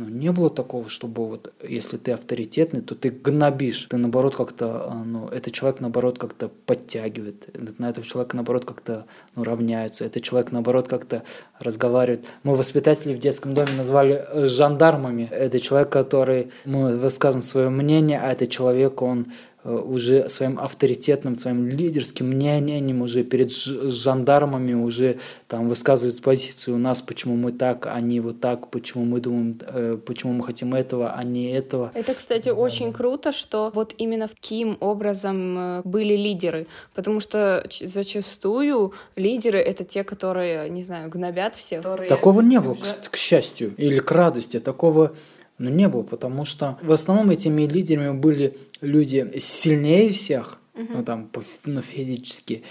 ну, 0.00 0.08
не 0.08 0.32
было 0.32 0.48
такого, 0.48 0.88
чтобы 0.88 1.26
вот 1.26 1.52
если 1.62 1.98
ты 1.98 2.12
авторитетный, 2.12 2.80
то 2.80 2.94
ты 2.94 3.10
гнобишь. 3.10 3.86
Ты 3.90 3.98
наоборот 3.98 4.34
как-то, 4.34 4.86
а, 4.90 5.04
ну, 5.04 5.28
этот 5.28 5.52
человек 5.52 5.80
наоборот 5.80 6.18
как-то 6.18 6.48
подтягивает. 6.48 7.48
На 7.78 7.90
этого 7.90 8.06
человека 8.06 8.34
наоборот 8.34 8.64
как-то 8.64 9.04
ну, 9.36 9.44
равняются. 9.44 10.06
Этот 10.06 10.22
человек 10.22 10.52
наоборот 10.52 10.88
как-то 10.88 11.22
разговаривает. 11.58 12.24
Мы 12.44 12.56
воспитатели 12.56 13.14
в 13.14 13.18
детском 13.18 13.52
доме 13.52 13.72
назвали 13.76 14.24
э, 14.26 14.46
жандармами. 14.46 15.28
Это 15.30 15.60
человек, 15.60 15.90
который, 15.90 16.50
мы 16.64 16.96
высказываем 16.96 17.42
свое 17.42 17.68
мнение, 17.68 18.20
а 18.22 18.32
этот 18.32 18.48
человек, 18.48 19.02
он 19.02 19.26
уже 19.64 20.28
своим 20.28 20.58
авторитетным, 20.58 21.36
своим 21.36 21.68
лидерским 21.68 22.26
мнением 22.28 23.02
уже 23.02 23.24
перед 23.24 23.50
жандармами 23.50 24.74
уже 24.74 25.18
там 25.48 25.68
высказывает 25.68 26.20
позицию 26.22 26.76
у 26.76 26.78
нас, 26.78 27.02
почему 27.02 27.36
мы 27.36 27.52
так, 27.52 27.86
а 27.86 28.00
не 28.00 28.20
вот 28.20 28.40
так, 28.40 28.70
почему 28.70 29.04
мы 29.04 29.20
думаем, 29.20 29.58
э, 29.60 29.98
почему 30.04 30.32
мы 30.32 30.44
хотим 30.44 30.74
этого, 30.74 31.12
а 31.12 31.24
не 31.24 31.50
этого. 31.50 31.90
Это, 31.94 32.14
кстати, 32.14 32.48
да, 32.48 32.54
очень 32.54 32.92
круто, 32.92 33.32
что 33.32 33.70
вот 33.74 33.94
именно 33.98 34.28
таким 34.28 34.76
образом 34.80 35.58
э, 35.58 35.82
были 35.84 36.16
лидеры, 36.16 36.66
потому 36.94 37.20
что 37.20 37.66
зачастую 37.80 38.92
лидеры— 39.16 39.58
это 39.60 39.84
те, 39.84 40.04
которые, 40.04 40.70
не 40.70 40.82
знаю, 40.82 41.10
гнобят 41.10 41.54
всех. 41.54 41.82
Такого 42.08 42.40
не 42.40 42.60
было, 42.60 42.74
к, 42.74 43.10
к 43.10 43.16
счастью, 43.16 43.74
или 43.76 43.98
к 43.98 44.10
радости, 44.12 44.58
такого 44.60 45.12
ну, 45.60 45.68
не 45.68 45.88
было, 45.88 46.02
потому 46.02 46.46
что 46.46 46.78
в 46.82 46.90
основном 46.90 47.30
этими 47.30 47.62
лидерами 47.62 48.18
были 48.18 48.56
люди 48.80 49.30
сильнее 49.38 50.10
всех, 50.10 50.58
угу. 50.74 50.86
ну 50.94 51.04
там, 51.04 51.30
ну, 51.66 51.82
физически, 51.82 52.62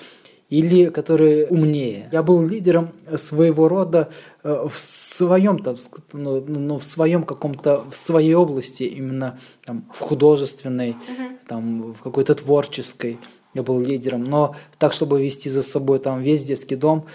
или 0.50 0.90
которые 0.90 1.46
умнее. 1.48 2.10
Я 2.12 2.24
был 2.24 2.42
лидером 2.42 2.90
своего 3.16 3.68
рода 3.70 4.10
э, 4.44 4.68
в 4.68 4.76
своем 4.76 5.60
там, 5.60 5.76
ну, 6.14 6.44
ну, 6.48 6.80
в 6.80 6.84
своем 6.84 7.24
каком-то, 7.24 7.84
в 7.92 7.96
своей 7.96 8.34
области, 8.34 8.84
именно 8.84 9.40
там, 9.64 9.86
в 9.94 10.00
художественной, 10.00 10.92
угу. 10.92 11.38
там, 11.48 11.94
в 11.94 12.02
какой-то 12.02 12.34
творческой. 12.34 13.20
Я 13.54 13.62
был 13.62 13.80
лидером, 13.80 14.24
но 14.24 14.56
так, 14.80 14.94
чтобы 14.94 15.24
вести 15.24 15.50
за 15.50 15.62
собой 15.62 16.00
там 16.00 16.22
весь 16.22 16.44
детский 16.44 16.76
дом, 16.76 17.06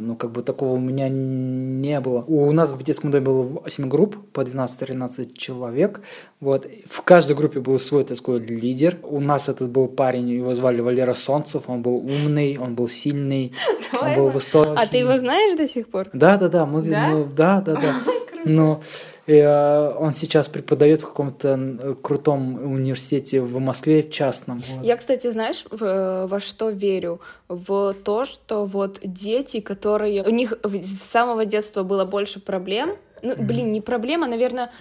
ну, 0.00 0.16
как 0.16 0.32
бы 0.32 0.42
такого 0.42 0.74
у 0.74 0.78
меня 0.78 1.08
не 1.08 2.00
было. 2.00 2.24
У 2.26 2.52
нас 2.52 2.72
в 2.72 2.82
детском 2.82 3.10
доме 3.10 3.24
было 3.24 3.42
8 3.42 3.88
групп 3.88 4.16
по 4.32 4.40
12-13 4.40 5.32
человек. 5.34 6.00
Вот. 6.40 6.66
В 6.86 7.02
каждой 7.02 7.36
группе 7.36 7.60
был 7.60 7.78
свой 7.78 8.04
такой 8.04 8.40
лидер. 8.40 8.98
У 9.02 9.20
нас 9.20 9.48
этот 9.48 9.70
был 9.70 9.88
парень, 9.88 10.28
его 10.28 10.54
звали 10.54 10.80
Валера 10.80 11.14
Солнцев, 11.14 11.64
он 11.68 11.82
был 11.82 11.96
умный, 11.96 12.58
он 12.58 12.74
был 12.74 12.88
сильный, 12.88 13.52
он 13.92 14.14
был 14.14 14.28
высокий. 14.28 14.76
А 14.76 14.86
ты 14.86 14.98
его 14.98 15.18
знаешь 15.18 15.56
до 15.56 15.68
сих 15.68 15.88
пор? 15.88 16.08
Да, 16.12 16.36
да, 16.36 16.48
да. 16.48 16.66
Мы, 16.66 16.82
да? 16.82 17.08
Ну, 17.08 17.28
да, 17.36 17.60
да, 17.60 17.74
да. 17.74 17.94
Но 18.44 18.80
и, 19.28 19.34
э, 19.34 19.94
он 19.98 20.12
сейчас 20.12 20.48
преподает 20.48 21.02
в 21.02 21.06
каком-то 21.06 21.96
крутом 22.02 22.72
университете 22.72 23.40
в 23.40 23.58
Москве, 23.60 24.02
в 24.02 24.10
частном. 24.10 24.62
Вот. 24.68 24.84
Я, 24.84 24.96
кстати, 24.96 25.30
знаешь, 25.30 25.64
в, 25.70 26.26
во 26.26 26.40
что 26.40 26.70
верю? 26.70 27.20
В 27.48 27.94
то, 28.04 28.24
что 28.24 28.64
вот 28.64 28.98
дети, 29.02 29.60
которые... 29.60 30.24
У 30.24 30.30
них 30.30 30.58
с 30.64 31.02
самого 31.02 31.44
детства 31.44 31.82
было 31.82 32.04
больше 32.04 32.40
проблем, 32.40 32.96
ну, 33.22 33.32
mm-hmm. 33.32 33.46
блин, 33.46 33.72
не 33.72 33.80
проблема, 33.80 34.26
наверное, 34.26 34.70
Э, 34.70 34.72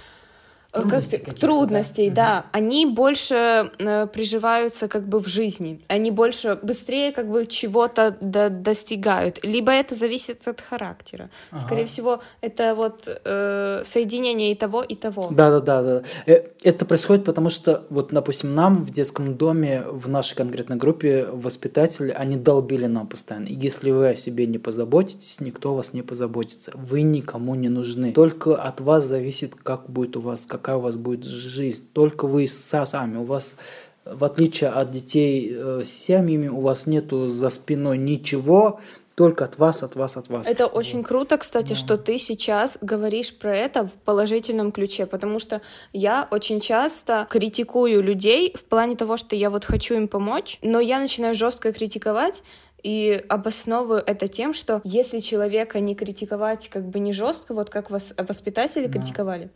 трудностей, 0.81 1.17
как, 1.17 1.33
трудностей 1.35 2.09
да, 2.09 2.15
да. 2.15 2.45
они 2.51 2.85
больше 2.85 3.71
э, 3.77 4.07
приживаются 4.07 4.87
как 4.87 5.07
бы 5.07 5.19
в 5.19 5.27
жизни, 5.27 5.81
они 5.87 6.11
больше 6.11 6.57
быстрее 6.61 7.11
как 7.11 7.29
бы 7.29 7.45
чего-то 7.45 8.17
до, 8.19 8.49
достигают, 8.49 9.39
либо 9.43 9.71
это 9.71 9.95
зависит 9.95 10.47
от 10.47 10.61
характера, 10.61 11.29
ага. 11.51 11.61
скорее 11.61 11.85
всего 11.85 12.21
это 12.41 12.73
вот 12.75 13.07
э, 13.07 13.81
соединение 13.85 14.51
и 14.51 14.55
того 14.55 14.81
и 14.81 14.95
того. 14.95 15.29
Да, 15.31 15.51
да, 15.51 15.59
да, 15.59 15.81
да. 15.83 16.03
Э, 16.25 16.43
это 16.63 16.85
происходит 16.85 17.27
потому 17.27 17.49
что 17.49 17.83
вот, 17.89 18.09
допустим, 18.11 18.55
нам 18.55 18.83
в 18.83 18.91
детском 18.91 19.35
доме 19.35 19.83
в 19.89 20.07
нашей 20.07 20.35
конкретной 20.35 20.77
группе 20.77 21.25
воспитатели 21.31 22.11
они 22.11 22.37
долбили 22.37 22.85
нам 22.85 23.07
постоянно. 23.07 23.47
И 23.47 23.53
если 23.53 23.91
вы 23.91 24.09
о 24.09 24.15
себе 24.15 24.47
не 24.47 24.57
позаботитесь, 24.57 25.41
никто 25.41 25.71
о 25.71 25.75
вас 25.75 25.93
не 25.93 26.01
позаботится. 26.01 26.71
Вы 26.73 27.01
никому 27.01 27.55
не 27.55 27.67
нужны. 27.67 28.13
Только 28.13 28.55
от 28.55 28.79
вас 28.79 29.05
зависит, 29.05 29.55
как 29.55 29.89
будет 29.89 30.15
у 30.15 30.21
вас, 30.21 30.45
как 30.45 30.66
какая 30.67 30.79
у 30.79 30.81
вас 30.81 30.97
будет 30.97 31.23
жизнь. 31.23 31.89
Только 31.93 32.27
вы 32.27 32.45
сами. 32.45 33.17
У 33.17 33.23
вас, 33.23 33.55
в 34.03 34.25
отличие 34.25 34.69
от 34.69 34.91
детей 34.91 35.55
э, 35.55 35.83
с 35.85 35.89
семьями, 35.89 36.49
у 36.49 36.59
вас 36.59 36.87
нету 36.87 37.29
за 37.29 37.49
спиной 37.49 37.97
ничего, 37.97 38.81
только 39.15 39.45
от 39.45 39.57
вас, 39.57 39.81
от 39.81 39.95
вас, 39.95 40.17
от 40.17 40.27
вас. 40.27 40.45
Это 40.45 40.67
очень 40.67 41.03
круто, 41.03 41.37
кстати, 41.37 41.69
да. 41.69 41.75
что 41.75 41.97
ты 41.97 42.17
сейчас 42.17 42.77
говоришь 42.81 43.33
про 43.33 43.55
это 43.55 43.85
в 43.85 43.91
положительном 44.03 44.73
ключе, 44.73 45.05
потому 45.05 45.39
что 45.39 45.61
я 45.93 46.27
очень 46.31 46.59
часто 46.59 47.25
критикую 47.29 48.03
людей 48.03 48.53
в 48.53 48.65
плане 48.65 48.97
того, 48.97 49.15
что 49.15 49.37
я 49.37 49.49
вот 49.49 49.63
хочу 49.63 49.95
им 49.95 50.09
помочь, 50.09 50.59
но 50.61 50.81
я 50.81 50.99
начинаю 50.99 51.33
жестко 51.33 51.71
критиковать, 51.71 52.43
и 52.83 53.23
обосновываю 53.27 54.03
это 54.05 54.27
тем, 54.27 54.53
что 54.53 54.81
если 54.83 55.19
человека 55.19 55.79
не 55.79 55.95
критиковать 55.95 56.69
как 56.69 56.87
бы 56.87 56.99
не 56.99 57.11
жестко, 57.11 57.53
вот 57.53 57.69
как 57.69 57.89
вас 57.89 58.13
воспитатели 58.17 58.85
да. 58.85 58.93
критиковали, 58.93 59.49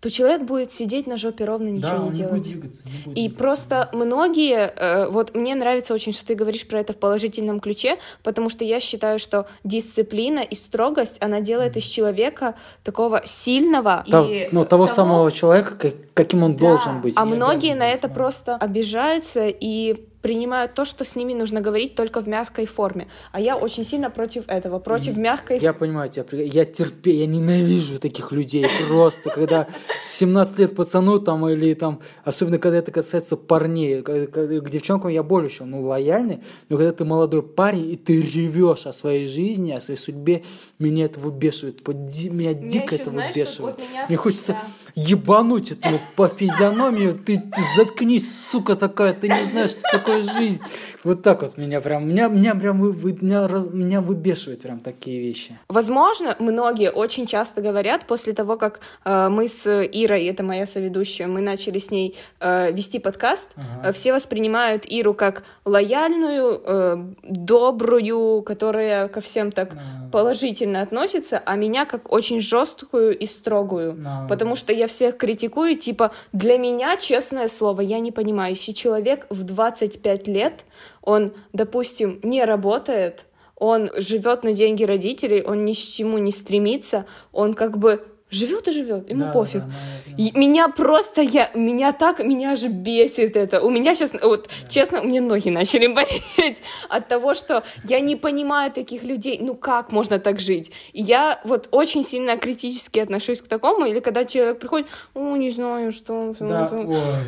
то 0.00 0.10
человек 0.10 0.42
будет 0.42 0.72
сидеть 0.72 1.06
на 1.06 1.16
жопе 1.18 1.44
ровно, 1.44 1.68
ничего 1.68 1.98
да, 1.98 2.04
не 2.04 2.10
делать. 2.10 2.32
Не 2.32 2.38
будет 2.38 2.42
двигаться, 2.42 2.82
не 2.86 2.92
будет 2.92 3.06
и 3.06 3.12
двигаться, 3.12 3.38
просто 3.38 3.88
да. 3.92 3.98
многие, 3.98 4.72
э, 4.74 5.08
вот 5.10 5.34
мне 5.34 5.54
нравится 5.54 5.92
очень, 5.92 6.14
что 6.14 6.26
ты 6.26 6.34
говоришь 6.34 6.66
про 6.66 6.80
это 6.80 6.94
в 6.94 6.96
положительном 6.96 7.60
ключе, 7.60 7.98
потому 8.22 8.48
что 8.48 8.64
я 8.64 8.80
считаю, 8.80 9.18
что 9.18 9.46
дисциплина 9.62 10.40
и 10.40 10.54
строгость, 10.54 11.16
она 11.20 11.40
делает 11.40 11.76
из 11.76 11.84
человека 11.84 12.54
такого 12.82 13.22
сильного 13.26 14.04
Та, 14.10 14.22
и 14.22 14.48
ну, 14.52 14.64
того, 14.64 14.64
того 14.64 14.86
самого 14.86 15.30
человека, 15.30 15.76
каким 16.14 16.44
он 16.44 16.54
да. 16.54 16.60
должен 16.60 17.00
быть. 17.02 17.14
А 17.16 17.24
многие 17.26 17.74
на 17.74 17.88
это 17.88 18.08
просто 18.08 18.56
обижаются 18.56 19.48
и 19.48 20.06
принимают 20.22 20.74
то, 20.74 20.84
что 20.84 21.04
с 21.04 21.16
ними 21.16 21.32
нужно 21.32 21.60
говорить 21.60 21.94
только 21.94 22.20
в 22.20 22.28
мягкой 22.28 22.66
форме. 22.66 23.08
А 23.32 23.40
я 23.40 23.56
очень 23.56 23.84
сильно 23.84 24.10
против 24.10 24.44
этого, 24.48 24.78
против 24.78 25.16
мягкой... 25.16 25.58
Я 25.58 25.72
понимаю 25.72 26.08
тебя, 26.10 26.24
я 26.42 26.64
терпею, 26.64 27.18
я 27.18 27.26
ненавижу 27.26 27.98
таких 27.98 28.32
людей 28.32 28.66
просто, 28.88 29.30
когда 29.30 29.66
17 30.06 30.58
лет 30.58 30.76
пацану 30.76 31.18
там 31.18 31.48
или 31.48 31.74
там, 31.74 32.00
особенно 32.24 32.58
когда 32.58 32.78
это 32.78 32.92
касается 32.92 33.36
парней, 33.36 34.02
к 34.02 34.70
девчонкам 34.70 35.10
я 35.10 35.22
более 35.22 35.50
еще, 35.50 35.64
ну, 35.64 35.82
лояльный, 35.82 36.40
но 36.68 36.76
когда 36.76 36.92
ты 36.92 37.04
молодой 37.04 37.42
парень 37.42 37.90
и 37.90 37.96
ты 37.96 38.20
ревешь 38.20 38.86
о 38.86 38.92
своей 38.92 39.26
жизни, 39.26 39.72
о 39.72 39.80
своей 39.80 39.98
судьбе, 39.98 40.42
меня 40.78 41.06
это 41.06 41.20
выбешивает, 41.20 41.86
меня 41.86 42.54
дико 42.54 42.94
это 42.94 43.10
выбешивает. 43.10 43.78
Мне 44.08 44.16
хочется 44.16 44.56
ебануть 44.94 45.72
этому 45.72 46.00
по 46.16 46.28
физиономию, 46.28 47.14
ты, 47.14 47.36
ты 47.36 47.60
заткнись, 47.76 48.50
сука 48.50 48.76
такая, 48.76 49.12
ты 49.12 49.28
не 49.28 49.42
знаешь, 49.44 49.70
что 49.70 49.82
такое 49.90 50.22
жизнь. 50.22 50.62
Вот 51.02 51.22
так 51.22 51.42
вот 51.42 51.56
меня 51.56 51.80
прям, 51.80 52.08
меня, 52.08 52.28
меня 52.28 52.54
прям 52.54 52.80
вы, 52.80 52.92
вы, 52.92 53.16
меня, 53.20 53.48
раз, 53.48 53.66
меня 53.66 54.00
выбешивают 54.00 54.60
прям 54.62 54.80
такие 54.80 55.20
вещи. 55.20 55.58
Возможно, 55.68 56.36
многие 56.38 56.90
очень 56.90 57.26
часто 57.26 57.62
говорят 57.62 58.06
после 58.06 58.32
того, 58.32 58.56
как 58.56 58.80
э, 59.04 59.28
мы 59.28 59.48
с 59.48 59.66
Ирой, 59.66 60.26
это 60.26 60.42
моя 60.42 60.66
соведущая, 60.66 61.26
мы 61.26 61.40
начали 61.40 61.78
с 61.78 61.90
ней 61.90 62.16
э, 62.40 62.72
вести 62.72 62.98
подкаст, 62.98 63.48
ага. 63.56 63.88
э, 63.88 63.92
все 63.92 64.12
воспринимают 64.12 64.84
Иру 64.84 65.14
как 65.14 65.44
лояльную, 65.64 66.60
э, 66.64 66.96
добрую, 67.22 68.42
которая 68.42 69.08
ко 69.08 69.20
всем 69.20 69.52
так 69.52 69.72
ага. 69.72 70.10
положительно 70.12 70.82
относится, 70.82 71.42
а 71.44 71.56
меня 71.56 71.86
как 71.86 72.12
очень 72.12 72.40
жесткую 72.40 73.16
и 73.16 73.26
строгую, 73.26 73.92
ага. 73.92 74.28
потому 74.28 74.54
что 74.54 74.72
я 74.80 74.86
всех 74.86 75.16
критикую, 75.16 75.76
типа, 75.76 76.12
для 76.32 76.58
меня, 76.58 76.96
честное 76.96 77.48
слово, 77.48 77.82
я 77.82 78.00
не 78.00 78.12
понимаю, 78.12 78.54
если 78.54 78.72
человек. 78.72 79.26
В 79.30 79.44
25 79.44 80.28
лет, 80.28 80.64
он, 81.02 81.32
допустим, 81.52 82.18
не 82.22 82.44
работает, 82.44 83.24
он 83.56 83.90
живет 83.96 84.42
на 84.42 84.54
деньги 84.54 84.84
родителей, 84.84 85.42
он 85.42 85.64
ни 85.64 85.74
к 85.74 85.76
чему 85.76 86.18
не 86.18 86.32
стремится, 86.32 87.04
он 87.32 87.54
как 87.54 87.76
бы 87.76 88.06
живет 88.30 88.68
и 88.68 88.72
живет, 88.72 89.10
ему 89.10 89.26
да, 89.26 89.32
пофиг. 89.32 89.60
Да, 89.60 89.66
да, 89.66 90.24
да. 90.32 90.38
Меня 90.38 90.68
просто, 90.68 91.22
я, 91.22 91.50
меня 91.54 91.92
так, 91.92 92.20
меня 92.20 92.54
же 92.54 92.68
бесит 92.68 93.36
это. 93.36 93.60
У 93.60 93.70
меня 93.70 93.94
сейчас, 93.94 94.12
вот, 94.22 94.48
да. 94.48 94.68
честно, 94.68 95.00
у 95.00 95.04
меня 95.04 95.20
ноги 95.20 95.50
начали 95.50 95.86
болеть 95.86 96.58
от 96.88 97.08
того, 97.08 97.34
что 97.34 97.64
я 97.84 98.00
не 98.00 98.16
понимаю 98.16 98.70
таких 98.70 99.02
людей. 99.02 99.38
Ну 99.40 99.54
как 99.54 99.92
можно 99.92 100.18
так 100.18 100.40
жить? 100.40 100.70
И 100.92 101.02
я 101.02 101.40
вот 101.44 101.68
очень 101.70 102.04
сильно 102.04 102.36
критически 102.36 102.98
отношусь 102.98 103.40
к 103.40 103.48
такому, 103.48 103.86
или 103.86 104.00
когда 104.00 104.24
человек 104.24 104.58
приходит, 104.58 104.88
о, 105.14 105.36
не 105.36 105.50
знаю, 105.50 105.92
что... 105.92 106.34
Да. 106.38 106.70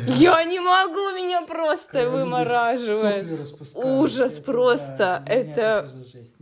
Я 0.07 0.43
не 0.43 0.59
могу, 0.59 1.11
меня 1.15 1.41
просто 1.41 1.91
когда 1.91 2.09
вымораживает. 2.09 3.25
Ужас 3.75 4.33
это, 4.33 4.43
просто. 4.43 4.95
Да, 4.97 5.23
это... 5.27 5.91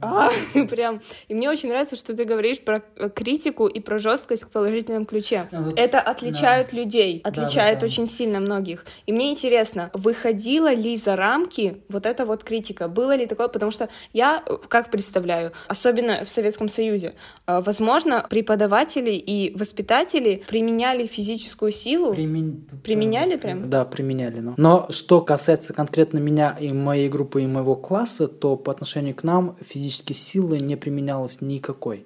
А, 0.02 0.30
прям. 0.69 1.02
И 1.28 1.34
мне 1.34 1.50
очень 1.50 1.69
нравится, 1.69 1.95
что 1.95 2.15
ты 2.15 2.24
говоришь 2.24 2.60
про 2.62 2.82
критику 3.13 3.67
и 3.67 3.80
про 3.80 3.97
жесткость 3.97 4.50
положительном 4.51 5.05
ключе. 5.05 5.47
А 5.51 5.73
Это 5.75 5.99
отличает 5.99 6.69
да. 6.71 6.77
людей, 6.77 7.21
отличает 7.23 7.75
да, 7.75 7.81
да, 7.81 7.85
очень 7.85 8.07
сильно 8.07 8.39
многих. 8.39 8.85
И 9.05 9.13
мне 9.13 9.31
интересно, 9.31 9.89
выходила 9.93 10.73
ли 10.73 10.95
за 10.97 11.15
рамки 11.15 11.81
вот 11.89 12.05
эта 12.05 12.25
вот 12.25 12.43
критика? 12.43 12.87
Было 12.87 13.15
ли 13.15 13.25
такое? 13.25 13.47
Потому 13.47 13.71
что 13.71 13.89
я, 14.13 14.43
как 14.67 14.91
представляю, 14.91 15.53
особенно 15.67 16.25
в 16.25 16.29
Советском 16.29 16.69
Союзе, 16.69 17.13
э, 17.47 17.61
возможно, 17.61 18.25
преподаватели 18.29 19.11
и 19.11 19.55
воспитатели 19.55 20.43
применяли 20.47 21.05
физическую 21.05 21.71
силу. 21.71 22.13
Примен... 22.13 22.67
Применяли 22.83 23.37
прям? 23.37 23.69
Да, 23.69 23.85
применяли. 23.85 24.39
Но. 24.39 24.53
но 24.57 24.87
что 24.89 25.21
касается 25.21 25.73
конкретно 25.73 26.19
меня 26.19 26.57
и 26.59 26.71
моей 26.71 27.09
группы 27.09 27.41
и 27.43 27.47
моего 27.47 27.75
класса, 27.75 28.27
то 28.27 28.57
по 28.57 28.71
отношению 28.71 29.15
к 29.15 29.23
нам 29.23 29.55
физической 29.61 30.13
силы 30.13 30.59
не 30.59 30.75
применялось 30.75 31.41
никакой. 31.41 32.05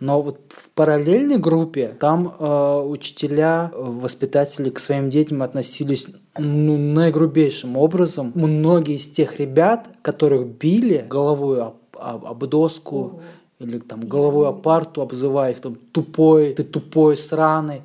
Но 0.00 0.22
вот 0.22 0.40
в 0.48 0.70
параллельной 0.70 1.36
группе 1.36 1.88
там 2.00 2.34
э, 2.38 2.82
учителя, 2.86 3.70
э, 3.70 3.76
воспитатели 3.78 4.70
к 4.70 4.78
своим 4.78 5.10
детям 5.10 5.42
относились 5.42 6.08
ну, 6.38 6.78
наигрубейшим 6.78 7.76
образом. 7.76 8.32
Многие 8.34 8.96
из 8.96 9.10
тех 9.10 9.38
ребят, 9.38 9.88
которых 10.00 10.46
били 10.46 11.04
головой 11.06 11.60
об, 11.60 11.74
об, 11.92 12.24
об 12.24 12.46
доску, 12.46 12.96
Ого. 12.96 13.20
или 13.58 13.78
там 13.78 14.00
головой 14.00 14.48
об 14.48 14.62
парту, 14.62 15.02
обзывая 15.02 15.52
их 15.52 15.60
там 15.60 15.76
тупой, 15.92 16.54
ты 16.54 16.64
тупой, 16.64 17.18
сраный 17.18 17.82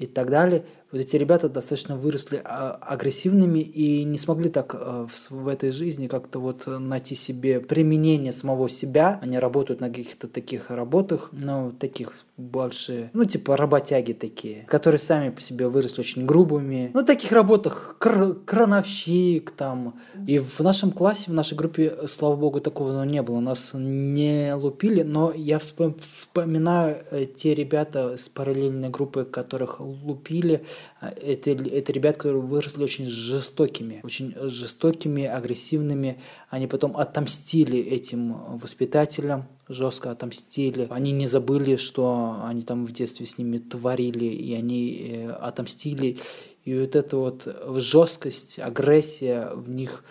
и 0.00 0.06
так 0.06 0.30
далее, 0.30 0.64
вот 0.92 1.00
эти 1.00 1.16
ребята 1.16 1.48
достаточно 1.48 1.96
выросли 1.96 2.40
а, 2.44 2.78
агрессивными 2.80 3.60
и 3.60 4.04
не 4.04 4.18
смогли 4.18 4.50
так 4.50 4.74
э, 4.78 5.06
в 5.30 5.48
этой 5.48 5.70
жизни 5.70 6.06
как-то 6.06 6.38
вот 6.38 6.66
найти 6.66 7.14
себе 7.14 7.60
применение 7.60 8.32
самого 8.32 8.68
себя. 8.68 9.18
Они 9.22 9.38
работают 9.38 9.80
на 9.80 9.88
каких-то 9.88 10.28
таких 10.28 10.70
работах, 10.70 11.30
ну, 11.32 11.72
таких 11.72 12.12
больше, 12.42 13.10
ну, 13.12 13.24
типа 13.24 13.56
работяги 13.56 14.12
такие, 14.12 14.64
которые 14.68 14.98
сами 14.98 15.30
по 15.30 15.40
себе 15.40 15.68
выросли 15.68 16.00
очень 16.00 16.26
грубыми. 16.26 16.90
Ну, 16.94 17.02
таких 17.02 17.32
работах 17.32 17.96
кр 17.98 18.34
крановщик 18.44 19.50
там. 19.50 19.98
И 20.26 20.38
в 20.38 20.60
нашем 20.60 20.90
классе, 20.90 21.30
в 21.30 21.34
нашей 21.34 21.56
группе, 21.56 22.06
слава 22.06 22.36
богу, 22.36 22.60
такого 22.60 22.92
ну, 22.92 23.04
не 23.04 23.22
было. 23.22 23.40
Нас 23.40 23.72
не 23.74 24.54
лупили, 24.54 25.02
но 25.02 25.32
я 25.32 25.58
вспоминаю 25.58 27.04
э, 27.10 27.26
те 27.26 27.54
ребята 27.54 28.16
с 28.16 28.28
параллельной 28.28 28.88
группы, 28.88 29.24
которых 29.24 29.80
лупили, 29.80 30.64
а, 31.00 31.08
это, 31.08 31.50
это 31.50 31.92
ребята, 31.92 32.18
которые 32.18 32.42
выросли 32.42 32.82
очень 32.82 33.06
жестокими, 33.06 34.00
очень 34.02 34.34
жестокими, 34.48 35.24
агрессивными. 35.24 36.20
Они 36.50 36.66
потом 36.66 36.96
отомстили 36.96 37.78
этим 37.78 38.58
воспитателям, 38.58 39.46
жестко 39.72 40.10
отомстили. 40.10 40.86
Они 40.90 41.12
не 41.12 41.26
забыли, 41.26 41.76
что 41.76 42.36
они 42.44 42.62
там 42.62 42.86
в 42.86 42.92
детстве 42.92 43.26
с 43.26 43.38
ними 43.38 43.58
творили, 43.58 44.26
и 44.26 44.54
они 44.54 45.08
э, 45.08 45.30
отомстили. 45.30 46.18
И 46.64 46.78
вот 46.78 46.94
эта 46.94 47.16
вот 47.16 47.48
жесткость, 47.78 48.58
агрессия 48.58 49.50
в 49.54 49.68
них 49.68 50.04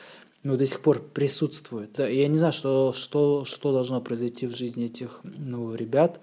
ну, 0.44 0.58
до 0.58 0.66
сих 0.66 0.82
пор 0.82 1.00
присутствует. 1.00 2.00
Я 2.00 2.28
не 2.28 2.38
знаю, 2.38 2.54
что, 2.54 2.94
что, 2.94 3.46
что 3.46 3.72
должно 3.72 4.02
произойти 4.02 4.48
в 4.48 4.56
жизни 4.56 4.86
этих 4.86 5.22
ну, 5.24 5.74
ребят 5.76 6.20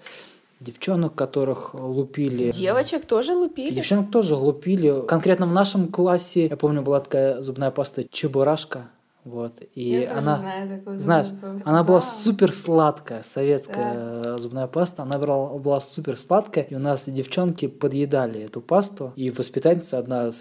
девчонок, 0.59 1.15
которых 1.15 1.73
лупили. 1.73 2.51
Девочек 2.51 3.05
тоже 3.05 3.33
лупили? 3.33 3.73
Девчонок 3.73 4.11
тоже 4.11 4.35
лупили. 4.35 5.05
Конкретно 5.07 5.47
в 5.47 5.53
нашем 5.53 5.87
классе, 5.87 6.47
я 6.47 6.57
помню, 6.57 6.81
была 6.81 6.99
такая 6.99 7.41
зубная 7.41 7.71
паста 7.71 8.03
Чебурашка. 8.03 8.89
Вот. 9.25 9.61
И 9.75 10.01
я 10.01 10.17
она, 10.17 10.37
знаю 10.37 10.79
такую 10.79 10.97
знаешь, 10.97 11.27
она 11.65 11.83
была 11.83 12.01
супер 12.01 12.53
сладкая, 12.53 13.21
советская 13.21 14.21
да. 14.23 14.37
зубная 14.37 14.67
паста. 14.67 15.03
Она 15.03 15.19
была, 15.19 15.57
была 15.59 15.79
супер 15.81 16.17
сладкая, 16.17 16.63
и 16.63 16.75
у 16.75 16.79
нас 16.79 17.07
девчонки 17.09 17.67
подъедали 17.67 18.41
эту 18.41 18.61
пасту. 18.61 19.13
И 19.15 19.29
воспитательница 19.29 19.99
одна, 19.99 20.31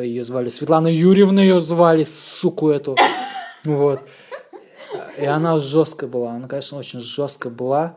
ее 0.00 0.22
звали 0.22 0.50
Светлана 0.50 0.88
Юрьевна, 0.88 1.40
ее 1.40 1.60
звали, 1.60 2.04
суку 2.04 2.70
эту. 2.70 2.96
Вот. 3.64 4.00
И 5.18 5.24
она 5.24 5.58
жесткая 5.58 6.08
была, 6.08 6.32
она, 6.32 6.46
конечно, 6.46 6.78
очень 6.78 7.00
жесткая 7.00 7.52
была. 7.52 7.96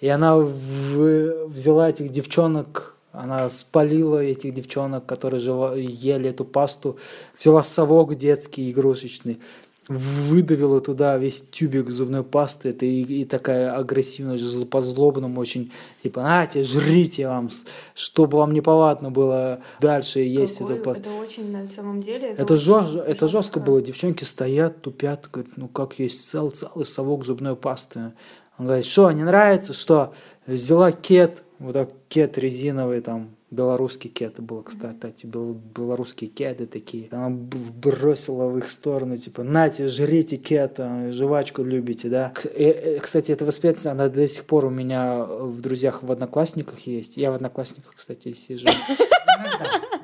И 0.00 0.08
она 0.08 0.36
в... 0.36 1.48
взяла 1.48 1.90
этих 1.90 2.10
девчонок, 2.10 2.94
она 3.10 3.48
спалила 3.48 4.22
этих 4.22 4.54
девчонок, 4.54 5.06
которые 5.06 5.40
жива... 5.40 5.74
ели 5.74 6.30
эту 6.30 6.44
пасту, 6.44 6.98
взяла 7.36 7.64
совок 7.64 8.14
детский, 8.14 8.70
игрушечный, 8.70 9.40
выдавила 9.88 10.80
туда 10.80 11.16
весь 11.16 11.40
тюбик 11.40 11.88
зубной 11.88 12.22
пасты, 12.22 12.70
это 12.70 12.84
и, 12.84 13.02
и 13.02 13.24
такая 13.24 13.74
агрессивная, 13.74 14.38
по-злобному 14.66 15.40
очень, 15.40 15.72
типа, 16.02 16.22
нате, 16.22 16.62
жрите 16.62 17.26
вам, 17.26 17.48
чтобы 17.94 18.38
вам 18.38 18.52
неповадно 18.52 19.10
было 19.10 19.60
дальше 19.80 20.20
есть 20.20 20.58
Какой? 20.58 20.74
эту 20.74 20.84
пасту. 20.84 21.08
Это 21.08 21.18
очень, 21.18 21.50
на 21.50 21.66
самом 21.66 22.02
деле, 22.02 22.28
это, 22.28 22.42
это, 22.42 22.56
жестко, 22.56 22.86
жестко, 22.86 23.10
это 23.10 23.26
жестко 23.26 23.60
было, 23.60 23.80
девчонки 23.80 24.24
стоят, 24.24 24.82
тупят, 24.82 25.28
говорят, 25.32 25.52
ну 25.56 25.68
как 25.68 25.98
есть 25.98 26.28
цел, 26.28 26.50
целый 26.50 26.84
совок 26.84 27.24
зубной 27.24 27.56
пасты, 27.56 28.12
он 28.58 28.66
говорит, 28.66 28.84
что, 28.84 29.10
не 29.12 29.24
нравится, 29.24 29.72
что? 29.72 30.12
Взяла 30.46 30.92
кет, 30.92 31.44
вот 31.58 31.72
так 31.72 31.90
кет 32.08 32.36
резиновый, 32.36 33.00
там, 33.00 33.30
белорусский 33.50 34.10
кет 34.10 34.40
был, 34.40 34.62
кстати, 34.62 35.26
был 35.26 35.54
белорусские 35.74 36.28
кеты 36.28 36.66
такие. 36.66 37.08
Она 37.10 37.30
бросила 37.30 38.46
в 38.46 38.58
их 38.58 38.70
сторону, 38.70 39.16
типа, 39.16 39.42
нате, 39.42 39.86
жрите 39.86 40.36
кет, 40.36 40.78
жвачку 41.10 41.62
любите, 41.62 42.08
да. 42.08 42.32
И, 42.54 42.98
кстати, 43.00 43.32
эта 43.32 43.44
воспитательница, 43.44 43.92
она 43.92 44.08
до 44.08 44.28
сих 44.28 44.44
пор 44.44 44.66
у 44.66 44.70
меня 44.70 45.24
в 45.24 45.60
друзьях 45.60 46.02
в 46.02 46.12
Одноклассниках 46.12 46.80
есть. 46.80 47.16
Я 47.16 47.30
в 47.30 47.34
Одноклассниках, 47.34 47.94
кстати, 47.94 48.32
сижу. 48.32 48.68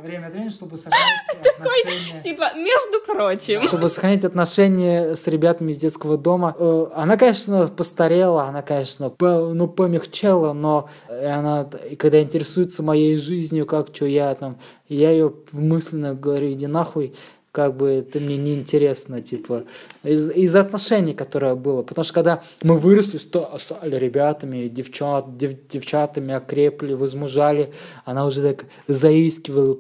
Время 0.03 0.27
от 0.27 0.33
времени, 0.33 0.51
чтобы 0.51 0.77
сохранить 0.77 1.29
отношения. 1.59 2.23
Типа, 2.23 2.55
между 2.55 3.01
прочим. 3.07 3.63
Чтобы 3.63 3.89
сохранить 3.89 4.25
отношения 4.25 5.15
с 5.15 5.27
ребятами 5.27 5.73
из 5.73 5.79
детского 5.79 6.17
дома. 6.17 6.55
Э, 6.59 6.87
она, 6.95 7.17
конечно, 7.17 7.67
постарела, 7.69 8.45
она, 8.45 8.63
конечно, 8.63 9.11
по, 9.11 9.53
ну, 9.55 9.69
помягчела, 9.69 10.53
но 10.53 10.89
она, 11.09 11.69
когда 11.99 12.23
интересуется 12.23 12.83
моей 12.83 13.17
жизнью, 13.17 13.67
как 13.67 13.89
что 13.95 14.07
я 14.07 14.35
там, 14.35 14.59
я 14.89 15.11
ее 15.11 15.33
мысленно 15.53 16.15
говорю, 16.15 16.53
иди 16.53 16.67
нахуй, 16.67 17.15
как 17.55 17.77
бы 17.77 18.05
ты 18.13 18.19
мне 18.19 18.37
не 18.37 18.57
интересно, 18.57 19.23
типа, 19.23 19.63
из, 20.03 20.29
из 20.33 20.57
отношений, 20.57 21.13
которое 21.13 21.55
было. 21.55 21.85
Потому 21.85 22.03
что 22.05 22.13
когда 22.13 22.43
мы 22.65 22.77
выросли, 22.77 23.17
стали 23.17 23.95
ребятами, 23.95 24.67
девчат, 24.67 25.37
дев, 25.37 25.53
девчатами, 25.69 26.35
окрепли, 26.35 26.95
возмужали, 26.95 27.73
она 28.05 28.27
уже 28.27 28.43
так 28.43 28.67
заискивала 28.89 29.77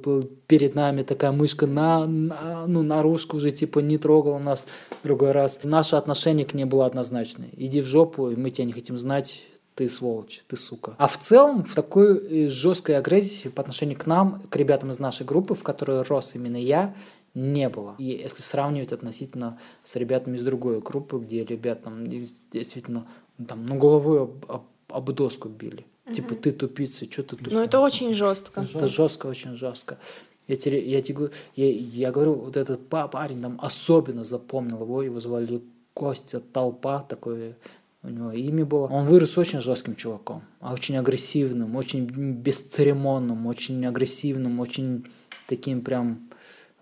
перед 0.46 0.76
нами, 0.76 1.02
такая 1.02 1.32
мышка 1.32 1.66
на, 1.66 2.06
на, 2.06 2.64
ну, 2.68 2.82
наружку 2.82 3.38
уже, 3.38 3.50
типа, 3.50 3.80
не 3.80 3.98
трогала 3.98 4.38
нас 4.38 4.68
другой 5.02 5.32
раз. 5.32 5.58
Наше 5.64 5.96
отношение 5.96 6.46
к 6.46 6.54
ней 6.54 6.66
было 6.66 6.86
однозначное. 6.86 7.48
Иди 7.56 7.80
в 7.80 7.86
жопу, 7.86 8.30
мы 8.36 8.50
тебя 8.50 8.66
не 8.66 8.72
хотим 8.72 8.96
знать, 8.96 9.42
ты 9.74 9.88
сволочь, 9.88 10.42
ты 10.46 10.56
сука. 10.56 10.94
А 10.98 11.08
в 11.08 11.18
целом 11.18 11.64
в 11.64 11.74
такой 11.74 12.46
жесткой 12.46 12.98
агрессии 12.98 13.48
по 13.48 13.62
отношению 13.62 13.98
к 13.98 14.06
нам, 14.06 14.42
к 14.48 14.54
ребятам 14.54 14.90
из 14.90 15.00
нашей 15.00 15.26
группы, 15.26 15.56
в 15.56 15.64
которой 15.64 16.02
рос 16.02 16.36
именно 16.36 16.56
я, 16.56 16.94
не 17.34 17.68
было. 17.68 17.96
И 17.98 18.04
если 18.04 18.42
сравнивать 18.42 18.92
относительно 18.92 19.58
с 19.82 19.96
ребятами 19.96 20.36
из 20.36 20.44
другой 20.44 20.80
группы, 20.80 21.18
где 21.18 21.44
ребят 21.44 21.82
там 21.82 22.06
действительно 22.06 23.06
там, 23.46 23.66
ну, 23.66 23.76
головой 23.76 24.22
об, 24.22 24.50
об, 24.50 24.64
об 24.88 25.12
доску 25.12 25.48
били. 25.48 25.84
Угу. 26.06 26.14
Типа, 26.14 26.34
ты 26.34 26.52
тупица, 26.52 27.04
что 27.10 27.22
ты 27.22 27.36
тупица? 27.36 27.56
Ну, 27.56 27.62
это 27.62 27.80
очень 27.80 28.14
жестко. 28.14 28.60
Это 28.60 28.86
жестко, 28.86 29.26
очень 29.26 29.56
жестко. 29.56 29.98
Я, 30.46 30.56
тебе, 30.56 30.86
я, 30.86 31.00
тебе, 31.00 31.30
я, 31.56 31.70
я 31.70 32.12
говорю, 32.12 32.34
вот 32.34 32.56
этот 32.56 32.86
парень 32.88 33.40
там 33.40 33.58
особенно 33.62 34.24
запомнил 34.24 34.80
его, 34.82 35.02
его 35.02 35.18
звали 35.18 35.62
Костя 35.94 36.40
Толпа, 36.40 37.00
такой 37.00 37.54
у 38.02 38.08
него 38.08 38.30
имя 38.32 38.66
было. 38.66 38.86
Он 38.88 39.06
вырос 39.06 39.38
очень 39.38 39.60
жестким 39.60 39.96
чуваком, 39.96 40.42
а 40.60 40.74
очень 40.74 40.98
агрессивным, 40.98 41.74
очень 41.76 42.04
бесцеремонным, 42.04 43.46
очень 43.46 43.84
агрессивным, 43.86 44.60
очень 44.60 45.06
таким 45.48 45.80
прям 45.80 46.28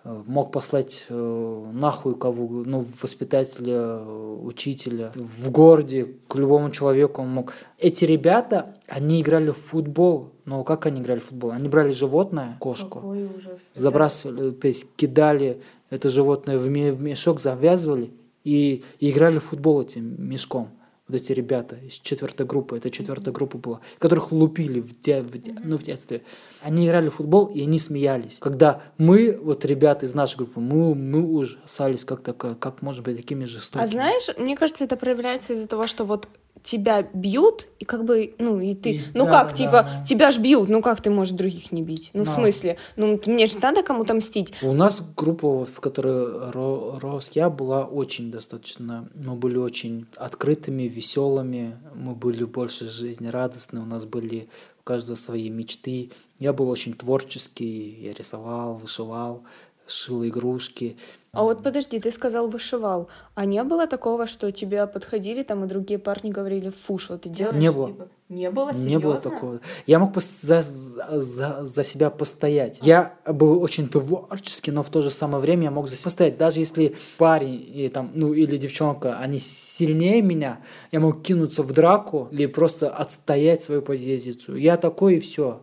мог 0.05 0.51
послать 0.51 1.07
э, 1.09 1.71
нахуй 1.73 2.17
кого, 2.17 2.65
ну, 2.65 2.85
воспитателя, 3.01 4.03
учителя. 4.03 5.13
В 5.15 5.51
городе 5.51 6.17
к 6.27 6.35
любому 6.35 6.71
человеку 6.71 7.23
он 7.23 7.29
мог. 7.29 7.55
Эти 7.79 8.05
ребята, 8.05 8.77
они 8.89 9.21
играли 9.21 9.51
в 9.51 9.59
футбол. 9.59 10.31
Но 10.45 10.65
как 10.65 10.87
они 10.87 11.01
играли 11.01 11.21
в 11.21 11.27
футбол? 11.27 11.53
Они 11.53 11.69
брали 11.69 11.93
животное, 11.93 12.57
кошку, 12.59 12.99
Какой 12.99 13.25
ужас. 13.27 13.61
забрасывали, 13.75 14.51
то 14.51 14.67
есть 14.67 14.89
кидали 14.97 15.63
это 15.89 16.11
животное 16.11 16.59
в 16.59 16.69
мешок, 16.69 17.41
завязывали 17.41 18.11
и 18.43 18.83
играли 18.99 19.39
в 19.39 19.45
футбол 19.45 19.83
этим 19.83 20.17
мешком 20.19 20.71
вот 21.09 21.17
эти 21.17 21.33
ребята 21.33 21.77
из 21.77 21.95
четвертой 21.95 22.47
группы, 22.47 22.77
это 22.77 22.91
четвертая 22.91 23.35
группа 23.35 23.59
была, 23.59 23.81
которых 23.99 24.33
лупили 24.33 24.81
в, 24.81 24.99
де, 25.01 25.23
в, 25.23 25.37
де, 25.39 25.55
ну, 25.65 25.77
в 25.77 25.83
детстве. 25.83 26.23
Они 26.61 26.87
играли 26.87 27.09
в 27.09 27.15
футбол, 27.15 27.47
и 27.47 27.63
они 27.63 27.79
смеялись. 27.79 28.39
Когда 28.41 28.83
мы, 28.99 29.39
вот 29.43 29.65
ребята 29.65 30.07
из 30.07 30.15
нашей 30.15 30.37
группы, 30.37 30.61
мы, 30.61 30.95
мы 30.95 31.23
ужасались, 31.23 32.05
как, 32.05 32.23
такое, 32.23 32.55
как 32.55 32.83
может 32.83 33.03
быть 33.05 33.17
такими 33.17 33.45
жестокими. 33.45 33.85
А 33.85 33.87
знаешь, 33.87 34.29
мне 34.39 34.57
кажется, 34.57 34.85
это 34.85 34.97
проявляется 34.97 35.55
из-за 35.55 35.67
того, 35.67 35.87
что 35.87 36.05
вот 36.05 36.29
тебя 36.63 37.09
бьют, 37.13 37.67
и 37.79 37.85
как 37.85 38.05
бы, 38.05 38.35
ну, 38.39 38.61
и 38.61 38.75
ты, 38.75 39.03
ну 39.15 39.25
да, 39.25 39.31
как, 39.31 39.51
да, 39.51 39.57
типа, 39.57 39.83
да. 39.83 40.05
тебя 40.05 40.31
ж 40.31 40.39
бьют, 40.39 40.69
ну 40.69 40.81
как 40.83 41.01
ты 41.01 41.11
можешь 41.11 41.35
других 41.35 41.73
не 41.73 41.83
бить? 41.83 42.11
Ну, 42.13 42.25
да. 42.25 42.31
в 42.31 42.35
смысле? 42.35 42.77
Ну, 42.97 43.21
мне 43.27 43.47
же 43.47 43.59
надо 43.61 43.83
кому-то 43.83 44.15
мстить. 44.15 44.55
У 44.63 44.73
нас 44.73 45.03
группа, 45.17 45.65
в 45.65 45.81
которой 45.81 46.51
рос 46.53 47.31
я, 47.35 47.51
была 47.51 47.85
очень 47.85 48.31
достаточно, 48.31 49.09
мы 49.15 49.35
были 49.35 49.57
очень 49.57 50.07
открытыми, 50.17 50.85
веселыми, 50.85 51.77
мы 51.95 52.15
были 52.15 52.45
больше 52.45 52.89
жизнерадостны, 52.89 53.81
у 53.81 53.87
нас 53.87 54.05
были 54.05 54.49
у 54.81 54.85
каждого 54.85 55.17
свои 55.17 55.49
мечты. 55.51 56.11
Я 56.39 56.53
был 56.53 56.69
очень 56.69 56.95
творческий, 56.95 57.99
я 58.03 58.13
рисовал, 58.15 58.75
вышивал, 58.75 59.45
шил 59.87 60.25
игрушки. 60.25 60.97
А 61.35 61.45
вот 61.45 61.63
подожди, 61.63 61.99
ты 61.99 62.11
сказал 62.11 62.47
вышивал. 62.47 63.09
А 63.35 63.47
не 63.47 63.65
было 63.65 63.87
такого, 63.87 64.27
что 64.27 64.53
тебя 64.53 64.87
подходили 64.87 65.43
там, 65.43 65.65
и 65.65 65.67
другие 65.67 65.99
парни 65.99 66.31
говорили, 66.31 66.69
фу, 66.69 66.99
что 66.99 67.17
ты 67.17 67.31
делаешь? 67.31 67.57
Не 67.57 67.73
было. 67.73 67.87
Типа, 67.87 68.09
не 68.29 68.51
было, 68.51 68.73
серьезно? 68.73 68.89
Не 68.91 68.99
было 68.99 69.19
такого. 69.19 69.61
Я 69.87 69.99
мог 69.99 70.15
за, 70.21 70.61
за, 70.63 71.65
за 71.65 71.85
себя 71.85 72.11
постоять. 72.11 72.81
Я 72.83 73.15
был 73.27 73.63
очень 73.63 73.89
творческий, 73.89 74.73
но 74.73 74.83
в 74.83 74.91
то 74.91 75.01
же 75.01 75.11
самое 75.11 75.41
время 75.41 75.65
я 75.65 75.71
мог 75.71 75.89
за 75.89 75.97
себя 75.97 76.05
постоять. 76.05 76.37
Даже 76.37 76.61
если 76.61 76.97
парень 77.17 77.65
и, 77.67 77.89
там, 77.89 78.11
ну, 78.13 78.35
или 78.35 78.59
девчонка, 78.59 79.19
они 79.19 79.39
сильнее 79.39 80.21
меня, 80.21 80.61
я 80.91 81.01
мог 81.01 81.23
кинуться 81.23 81.63
в 81.63 81.73
драку 81.73 82.29
или 82.31 82.45
просто 82.45 82.91
отстоять 82.91 83.63
свою 83.63 83.81
позицию. 83.81 84.59
Я 84.59 84.77
такой 84.77 85.17
и 85.17 85.21
все. 85.21 85.63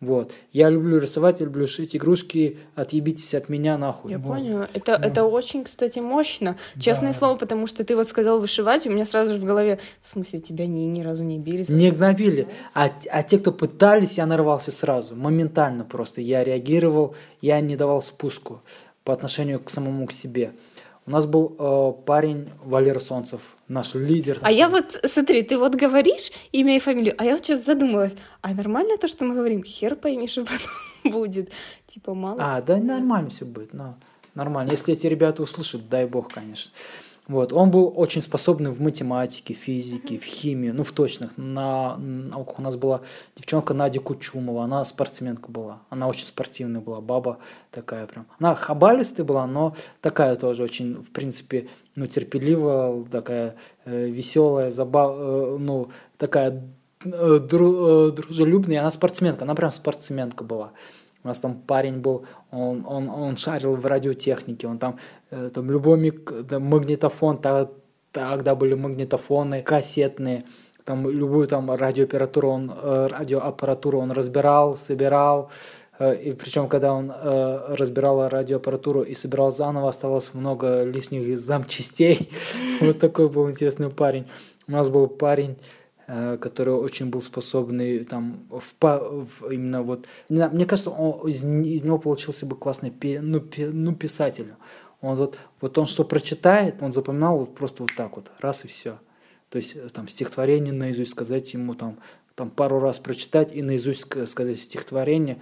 Вот. 0.00 0.34
Я 0.52 0.68
люблю 0.68 0.98
рисовать, 0.98 1.40
я 1.40 1.46
люблю 1.46 1.66
шить 1.66 1.96
игрушки, 1.96 2.58
отъебитесь 2.74 3.34
от 3.34 3.48
меня 3.48 3.78
нахуй. 3.78 4.10
Я 4.10 4.18
Вот. 4.18 4.34
поняла. 4.36 4.68
Это, 4.74 4.92
это 4.92 5.24
очень, 5.24 5.64
кстати, 5.64 6.00
мощно. 6.00 6.58
Честное 6.78 7.12
Да. 7.12 7.18
слово, 7.18 7.36
потому 7.36 7.66
что 7.66 7.82
ты 7.82 7.96
вот 7.96 8.06
сказал 8.08 8.38
вышивать, 8.38 8.86
у 8.86 8.90
меня 8.90 9.06
сразу 9.06 9.32
же 9.32 9.38
в 9.38 9.44
голове, 9.44 9.78
в 10.02 10.08
смысле, 10.08 10.40
тебя 10.40 10.66
ни, 10.66 10.80
ни 10.80 11.00
разу 11.02 11.22
не 11.24 11.38
били. 11.38 11.64
Не 11.70 11.90
гнобили. 11.90 12.46
А, 12.74 12.90
а 13.10 13.22
те, 13.22 13.38
кто 13.38 13.52
пытались, 13.52 14.18
я 14.18 14.26
нарвался 14.26 14.70
сразу. 14.70 15.16
Моментально 15.16 15.84
просто. 15.84 16.20
Я 16.20 16.44
реагировал, 16.44 17.16
я 17.40 17.58
не 17.60 17.74
давал 17.74 18.02
спуску 18.02 18.60
по 19.02 19.14
отношению 19.14 19.60
к 19.60 19.70
самому 19.70 20.06
к 20.06 20.12
себе. 20.12 20.52
У 21.06 21.10
нас 21.10 21.24
был 21.26 21.56
э, 21.58 21.92
парень 22.04 22.50
Валера 22.64 22.98
Солнцев, 22.98 23.55
наш 23.68 23.94
лидер. 23.94 24.38
А 24.42 24.50
я 24.50 24.68
вот, 24.68 25.00
смотри, 25.04 25.42
ты 25.42 25.58
вот 25.58 25.74
говоришь 25.74 26.30
имя 26.52 26.76
и 26.76 26.78
фамилию, 26.78 27.14
а 27.18 27.24
я 27.24 27.32
вот 27.36 27.44
сейчас 27.44 27.64
задумалась, 27.64 28.12
а 28.40 28.54
нормально 28.54 28.96
то, 28.98 29.08
что 29.08 29.24
мы 29.24 29.34
говорим? 29.34 29.62
Хер 29.64 29.96
пойми, 29.96 30.28
что 30.28 30.44
потом 30.44 31.12
будет. 31.12 31.50
Типа 31.86 32.14
мало. 32.14 32.38
А, 32.40 32.62
да 32.62 32.76
нормально 32.78 33.30
все 33.30 33.44
будет. 33.44 33.72
ну, 33.72 33.94
нормально. 34.34 34.70
Если 34.70 34.94
эти 34.94 35.06
ребята 35.06 35.42
услышат, 35.42 35.88
дай 35.88 36.06
бог, 36.06 36.32
конечно. 36.32 36.72
Вот. 37.28 37.52
Он 37.52 37.70
был 37.70 37.92
очень 37.96 38.22
способный 38.22 38.70
в 38.70 38.80
математике, 38.80 39.52
физике, 39.52 40.18
в 40.18 40.24
химии, 40.24 40.70
ну, 40.70 40.84
в 40.84 40.92
точных. 40.92 41.36
На 41.36 41.96
науках 41.96 42.58
у 42.60 42.62
нас 42.62 42.76
была 42.76 43.00
девчонка 43.34 43.74
Надя 43.74 44.00
Кучумова, 44.00 44.64
она 44.64 44.84
спортсменка 44.84 45.50
была. 45.50 45.80
Она 45.90 46.06
очень 46.08 46.26
спортивная 46.26 46.80
была, 46.80 47.00
баба 47.00 47.38
такая 47.72 48.06
прям. 48.06 48.26
Она 48.38 48.54
хабалистая 48.54 49.26
была, 49.26 49.46
но 49.46 49.74
такая 50.00 50.36
тоже 50.36 50.62
очень, 50.62 50.94
в 51.02 51.10
принципе, 51.10 51.68
ну, 51.96 52.06
терпеливая, 52.06 53.04
такая 53.04 53.56
э, 53.84 54.08
веселая, 54.08 54.70
забав... 54.70 55.16
э, 55.18 55.56
ну, 55.58 55.90
такая 56.18 56.62
э, 57.04 57.08
дру- 57.08 58.08
э, 58.08 58.12
дружелюбная. 58.12 58.80
Она 58.80 58.90
спортсменка, 58.90 59.44
она 59.44 59.54
прям 59.54 59.72
спортсменка 59.72 60.44
была. 60.44 60.72
У 61.26 61.28
нас 61.28 61.40
там 61.40 61.54
парень 61.54 61.98
был, 61.98 62.24
он, 62.52 62.84
он, 62.86 63.10
он 63.10 63.36
шарил 63.36 63.74
в 63.74 63.84
радиотехнике, 63.84 64.68
он 64.68 64.78
там, 64.78 64.96
э, 65.32 65.50
там 65.52 65.68
любой 65.68 65.98
мик- 65.98 66.46
там 66.48 66.62
магнитофон, 66.62 67.40
тогда 68.12 68.54
были 68.54 68.74
магнитофоны 68.74 69.60
кассетные, 69.62 70.44
там 70.84 71.10
любую 71.10 71.48
там 71.48 71.68
радиоаппаратуру 71.68 72.48
он, 72.48 72.70
э, 72.70 73.08
радиоаппаратуру 73.10 73.98
он 73.98 74.12
разбирал, 74.12 74.76
собирал, 74.76 75.50
э, 75.98 76.14
и 76.14 76.32
причем, 76.32 76.68
когда 76.68 76.94
он 76.94 77.10
э, 77.10 77.74
разбирал 77.74 78.28
радиоаппаратуру 78.28 79.02
и 79.02 79.14
собирал 79.14 79.50
заново, 79.50 79.88
оставалось 79.88 80.32
много 80.32 80.84
лишних 80.84 81.36
запчастей. 81.36 82.30
Вот 82.80 83.00
такой 83.00 83.28
был 83.28 83.50
интересный 83.50 83.90
парень. 83.90 84.26
У 84.68 84.72
нас 84.72 84.90
был 84.90 85.08
парень, 85.08 85.56
который 86.06 86.74
очень 86.74 87.06
был 87.06 87.20
способный 87.20 88.04
там 88.04 88.46
в, 88.50 88.74
в 88.80 89.50
именно 89.50 89.82
вот 89.82 90.06
не 90.28 90.36
знаю, 90.36 90.52
мне 90.52 90.64
кажется 90.66 90.90
он, 90.90 91.28
из, 91.28 91.44
из 91.44 91.82
него 91.82 91.98
получился 91.98 92.46
бы 92.46 92.56
классный 92.56 92.90
пи- 92.90 93.18
ну, 93.18 93.40
пи- 93.40 93.66
ну 93.66 93.94
писатель. 93.94 94.54
Он 95.00 95.16
вот 95.16 95.38
вот 95.60 95.76
он 95.78 95.86
что 95.86 96.04
прочитает 96.04 96.76
он 96.80 96.92
запоминал 96.92 97.38
вот 97.38 97.54
просто 97.54 97.82
вот 97.82 97.92
так 97.96 98.16
вот 98.16 98.30
раз 98.40 98.64
и 98.64 98.68
все 98.68 98.98
то 99.50 99.56
есть 99.56 99.76
э, 99.76 99.88
там 99.88 100.08
стихотворение 100.08 100.72
наизусть 100.72 101.10
сказать 101.10 101.52
ему 101.54 101.74
там 101.74 101.98
там 102.34 102.50
пару 102.50 102.78
раз 102.80 102.98
прочитать 102.98 103.52
и 103.52 103.62
наизусть 103.62 104.06
ска- 104.06 104.26
сказать 104.26 104.58
стихотворение 104.58 105.38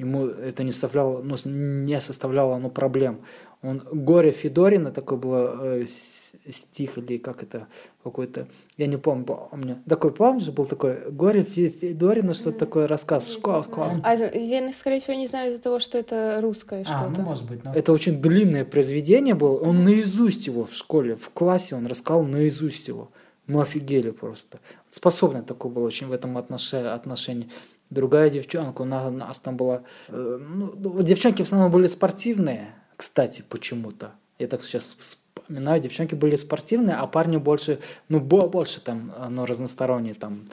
ему 0.00 0.26
это 0.26 0.64
не 0.64 0.72
составляло, 0.72 1.22
ну, 1.22 1.36
не 1.44 2.00
составляло 2.00 2.58
ну, 2.58 2.70
проблем. 2.70 3.20
Он 3.62 3.82
Горе 3.92 4.30
Федорина, 4.30 4.90
такой 4.90 5.18
был 5.18 5.34
э, 5.34 5.84
стих 5.86 6.98
или 6.98 7.18
как 7.18 7.42
это 7.42 7.66
какой-то, 8.02 8.46
я 8.78 8.86
не 8.86 8.96
помню, 8.96 9.24
помню. 9.24 9.76
Такой, 9.86 10.12
помнишь, 10.12 10.48
был 10.48 10.64
такой 10.64 11.10
Горе 11.10 11.42
Фе- 11.42 11.68
Федорина, 11.68 12.32
что-то 12.34 12.58
такое 12.60 12.86
рассказ. 12.86 13.30
Школа, 13.30 13.62
школа. 13.62 14.00
А 14.02 14.14
я, 14.14 14.72
скорее 14.72 15.00
всего, 15.00 15.14
не 15.14 15.26
знаю 15.26 15.52
из-за 15.52 15.62
того, 15.62 15.78
что 15.78 15.98
это 15.98 16.40
русское 16.40 16.84
что-то. 16.84 17.46
быть. 17.48 17.60
Это 17.74 17.92
очень 17.92 18.20
длинное 18.22 18.64
произведение 18.64 19.34
было. 19.34 19.58
Он 19.60 19.84
наизусть 19.84 20.46
его 20.46 20.64
в 20.64 20.72
школе, 20.72 21.16
в 21.16 21.28
классе 21.30 21.76
он 21.76 21.86
рассказал 21.86 22.22
наизусть 22.22 22.88
его. 22.88 23.10
Мы 23.46 23.62
офигели 23.62 24.10
просто. 24.10 24.60
Способный 24.88 25.42
такой 25.42 25.70
был 25.70 25.82
очень 25.82 26.06
в 26.06 26.12
этом 26.12 26.38
отноше- 26.38 26.86
отношении. 26.86 27.48
Другая 27.90 28.30
девчонка, 28.30 28.82
у 28.82 28.84
нас, 28.84 29.08
у 29.08 29.14
нас 29.14 29.40
там 29.40 29.56
была... 29.56 29.82
э, 30.08 30.38
ну, 30.40 30.72
ну, 30.76 31.02
девчонки 31.02 31.42
в 31.42 31.46
основном 31.46 31.72
были 31.72 31.88
спортивные, 31.88 32.74
кстати, 32.96 33.44
почему-то. 33.48 34.12
Я 34.38 34.46
так 34.46 34.62
сейчас 34.62 34.96
вспоминаю, 34.98 35.80
девчонки 35.80 36.14
были 36.14 36.36
спортивные, 36.36 36.96
а 36.96 37.06
парни 37.06 37.36
больше, 37.36 37.80
ну, 38.08 38.20
бо- 38.20 38.48
больше 38.48 38.80
там, 38.80 39.12
ну, 39.30 39.44
разносторонние, 39.44 40.14
там, 40.14 40.44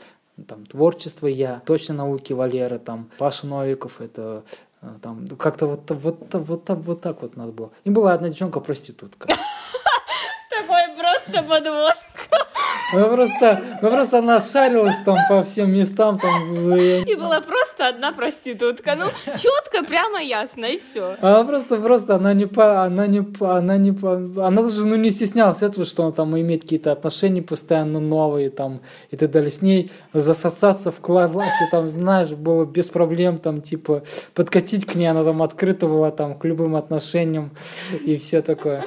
там, 0.47 0.65
творчество 0.65 1.27
я, 1.27 1.61
точно 1.65 1.93
науки 1.93 2.33
Валера, 2.33 2.79
там, 2.79 3.09
Паша 3.17 3.45
Новиков, 3.47 4.01
это 4.01 4.43
э, 4.81 4.95
там, 5.01 5.25
ну, 5.29 5.35
как-то 5.35 5.67
вот, 5.67 5.89
вот, 5.91 6.33
вот, 6.33 6.33
вот, 6.33 6.69
вот 6.69 7.01
так 7.01 7.21
вот 7.21 7.37
нас 7.37 7.51
было. 7.51 7.71
И 7.83 7.89
была 7.91 8.13
одна 8.13 8.29
девчонка 8.29 8.59
Такой 10.57 10.95
просто 10.95 11.43
подвод. 11.43 11.93
Ну 12.93 13.09
просто, 13.09 13.61
ну 13.81 13.89
просто 13.89 14.19
она 14.19 14.39
шарилась 14.39 14.97
там 15.05 15.17
по 15.27 15.43
всем 15.43 15.71
местам, 15.71 16.17
там, 16.19 16.49
И 16.73 17.15
была 17.15 17.41
просто 17.41 17.89
одна 17.89 18.13
проститутка. 18.13 18.95
Ну, 18.95 19.09
четко, 19.37 19.83
прямо 19.85 20.21
ясно, 20.21 20.65
и 20.65 20.77
все. 20.77 21.17
Она 21.21 21.43
просто, 21.43 21.77
просто, 21.77 22.15
она 22.15 22.33
не 22.33 22.45
по, 22.45 22.83
она 22.83 23.07
не 23.07 23.21
по, 23.21 23.57
она 23.57 23.77
не 23.77 23.91
по, 23.91 24.13
она 24.15 24.61
даже, 24.61 24.87
ну, 24.87 24.95
не 24.95 25.09
стеснялась 25.09 25.61
этого, 25.61 25.85
что 25.85 26.03
он 26.03 26.13
там 26.13 26.39
имеет 26.39 26.61
какие-то 26.61 26.93
отношения 26.93 27.41
постоянно 27.41 27.99
новые, 27.99 28.49
там, 28.49 28.81
и 29.11 29.17
так 29.17 29.31
далее. 29.31 29.51
С 29.51 29.61
ней 29.61 29.91
засосаться 30.13 30.91
в 30.91 31.01
классе, 31.01 31.67
там, 31.71 31.87
знаешь, 31.87 32.29
было 32.29 32.65
без 32.65 32.89
проблем, 32.89 33.37
там, 33.37 33.61
типа, 33.61 34.03
подкатить 34.33 34.85
к 34.85 34.95
ней, 34.95 35.07
она 35.07 35.25
там 35.25 35.41
открыта 35.43 35.87
была, 35.87 36.11
там, 36.11 36.39
к 36.39 36.45
любым 36.45 36.75
отношениям 36.77 37.51
и 38.05 38.15
все 38.15 38.41
такое. 38.41 38.85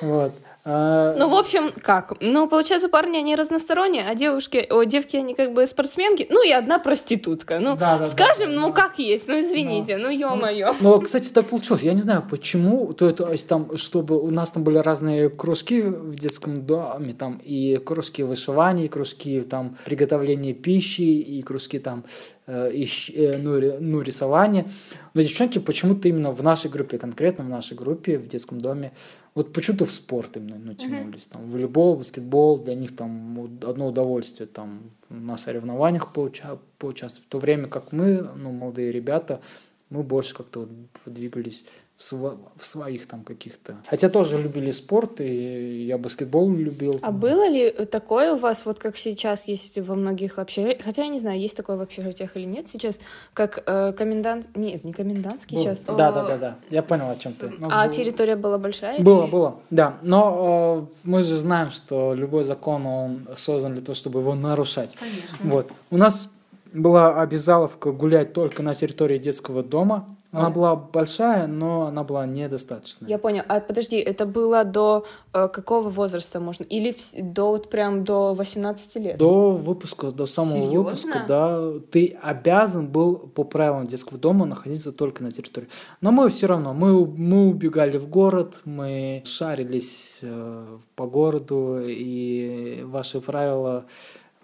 Вот. 0.00 0.32
А, 0.68 1.14
Ну, 1.16 1.28
в 1.28 1.34
общем, 1.34 1.72
как? 1.80 2.14
Ну, 2.20 2.48
получается, 2.48 2.88
парни, 2.88 3.18
они 3.18 3.36
разносторонние, 3.36 4.04
а 4.08 4.14
девушки, 4.16 4.66
о, 4.68 4.82
девки, 4.82 5.16
они 5.16 5.34
как 5.34 5.52
бы 5.52 5.64
спортсменки, 5.66 6.26
ну, 6.28 6.44
и 6.44 6.50
одна 6.50 6.80
проститутка. 6.80 7.60
Ну, 7.60 7.76
Да, 7.76 7.98
да, 7.98 8.06
скажем, 8.08 8.50
да, 8.50 8.60
ну, 8.60 8.68
да. 8.68 8.72
как 8.82 8.98
есть, 8.98 9.28
ну, 9.28 9.38
извините, 9.38 9.96
ну, 9.96 10.10
ё-моё. 10.10 10.74
Ну, 10.80 11.00
кстати, 11.00 11.32
так 11.32 11.46
получилось. 11.46 11.82
Я 11.82 11.92
не 11.92 12.00
знаю, 12.00 12.24
почему. 12.28 12.92
То, 12.92 13.12
то 13.12 13.30
есть 13.30 13.48
там, 13.48 13.76
чтобы 13.76 14.20
у 14.20 14.30
нас 14.30 14.50
там 14.50 14.64
были 14.64 14.78
разные 14.78 15.30
кружки 15.30 15.82
в 15.82 16.16
детском 16.16 16.66
доме, 16.66 17.12
там 17.12 17.40
и 17.44 17.76
кружки 17.76 18.24
вышивания, 18.24 18.86
и 18.86 18.88
кружки 18.88 19.42
там 19.42 19.76
приготовления 19.84 20.52
пищи, 20.52 21.02
и 21.02 21.42
кружки 21.42 21.78
там 21.78 22.04
э, 22.46 22.72
и 22.72 22.88
э, 23.14 23.36
ну, 23.38 23.60
ну, 23.80 24.00
рисования. 24.00 24.66
Но 25.14 25.22
девчонки 25.22 25.58
почему-то 25.60 26.08
именно 26.08 26.32
в 26.32 26.42
нашей 26.42 26.70
группе, 26.70 26.98
конкретно 26.98 27.44
в 27.44 27.48
нашей 27.48 27.76
группе 27.76 28.18
в 28.18 28.26
детском 28.28 28.60
доме, 28.60 28.92
вот 29.36 29.52
почему-то 29.52 29.84
в 29.84 29.92
спорт 29.92 30.38
именно 30.38 30.56
ну, 30.56 30.72
тянулись. 30.72 31.26
Там, 31.26 31.50
волейбол, 31.50 31.96
баскетбол, 31.96 32.58
для 32.58 32.74
них 32.74 32.96
там 32.96 33.38
одно 33.62 33.88
удовольствие 33.88 34.46
там 34.46 34.80
на 35.10 35.36
соревнованиях 35.36 36.10
поуча- 36.14 36.58
поучаствовать. 36.78 37.26
В 37.26 37.30
то 37.30 37.38
время 37.38 37.68
как 37.68 37.92
мы, 37.92 38.26
ну, 38.34 38.50
молодые 38.50 38.90
ребята, 38.90 39.42
мы 39.90 40.02
больше 40.02 40.34
как-то 40.34 40.60
вот 40.60 40.68
двигались 41.06 41.64
в, 41.96 42.00
сво- 42.02 42.38
в 42.56 42.66
своих 42.66 43.06
там 43.06 43.22
каких-то. 43.22 43.76
Хотя 43.86 44.08
тоже 44.10 44.36
любили 44.42 44.70
спорт, 44.72 45.20
и 45.20 45.84
я 45.86 45.96
баскетбол 45.96 46.50
любил. 46.52 46.98
А 47.02 47.10
было 47.12 47.48
ли 47.48 47.70
такое 47.70 48.32
у 48.34 48.36
вас, 48.38 48.66
вот 48.66 48.78
как 48.78 48.98
сейчас 48.98 49.46
есть 49.48 49.78
во 49.78 49.94
многих 49.94 50.38
общежитиях, 50.40 50.84
хотя 50.84 51.04
я 51.04 51.08
не 51.08 51.20
знаю, 51.20 51.38
есть 51.40 51.56
такое 51.56 51.76
в 51.76 51.80
общежитиях 51.80 52.36
или 52.36 52.44
нет 52.44 52.66
сейчас, 52.68 52.98
как 53.32 53.62
э, 53.64 53.92
комендант... 53.92 54.54
Нет, 54.56 54.84
не 54.84 54.92
комендантский 54.92 55.56
Был. 55.56 55.62
сейчас. 55.64 55.84
Да, 55.84 55.92
О, 56.08 56.12
да, 56.12 56.24
да, 56.26 56.36
да. 56.36 56.58
Я 56.68 56.82
понял, 56.82 57.08
о 57.08 57.16
чем 57.16 57.32
ты. 57.32 57.48
Ну, 57.56 57.68
А 57.70 57.86
был- 57.86 57.92
территория 57.94 58.36
была 58.36 58.58
большая? 58.58 59.00
Было, 59.00 59.22
или- 59.22 59.30
было, 59.30 59.60
да. 59.70 59.96
Но 60.02 60.88
э, 60.92 60.98
мы 61.04 61.22
же 61.22 61.38
знаем, 61.38 61.70
что 61.70 62.12
любой 62.12 62.42
закон, 62.44 62.84
он 62.86 63.28
создан 63.36 63.72
для 63.72 63.82
того, 63.82 63.94
чтобы 63.94 64.20
его 64.20 64.34
нарушать. 64.34 64.96
Конечно. 64.96 65.38
Вот. 65.50 65.70
У 65.90 65.96
нас 65.96 66.28
была 66.76 67.20
обязаловка 67.20 67.92
гулять 67.92 68.32
только 68.32 68.62
на 68.62 68.74
территории 68.74 69.18
детского 69.18 69.62
дома. 69.62 70.16
Она 70.32 70.50
была 70.50 70.76
большая, 70.76 71.46
но 71.46 71.86
она 71.86 72.04
была 72.04 72.26
недостаточная. 72.26 73.08
Я 73.08 73.18
понял. 73.18 73.42
А 73.48 73.60
подожди, 73.60 73.96
это 73.96 74.26
было 74.26 74.64
до 74.64 75.06
э, 75.32 75.48
какого 75.48 75.88
возраста 75.88 76.40
можно? 76.40 76.64
Или 76.64 76.92
в, 76.92 77.32
до 77.32 77.52
вот 77.52 77.70
прям 77.70 78.04
до 78.04 78.34
18 78.34 78.96
лет? 78.96 79.16
До 79.16 79.52
выпуска, 79.52 80.10
до 80.10 80.26
самого 80.26 80.56
Серьезно? 80.56 80.82
выпуска, 80.82 81.24
да. 81.26 81.72
Ты 81.90 82.18
обязан 82.20 82.88
был 82.88 83.16
по 83.16 83.44
правилам 83.44 83.86
детского 83.86 84.18
дома 84.18 84.44
находиться 84.44 84.92
только 84.92 85.22
на 85.22 85.30
территории. 85.30 85.68
Но 86.02 86.12
мы 86.12 86.28
все 86.28 86.46
равно, 86.48 86.74
мы, 86.74 87.06
мы 87.06 87.48
убегали 87.48 87.96
в 87.96 88.08
город, 88.08 88.60
мы 88.66 89.22
шарились 89.24 90.18
э, 90.20 90.78
по 90.96 91.06
городу, 91.06 91.78
и 91.82 92.82
ваши 92.84 93.20
правила 93.20 93.86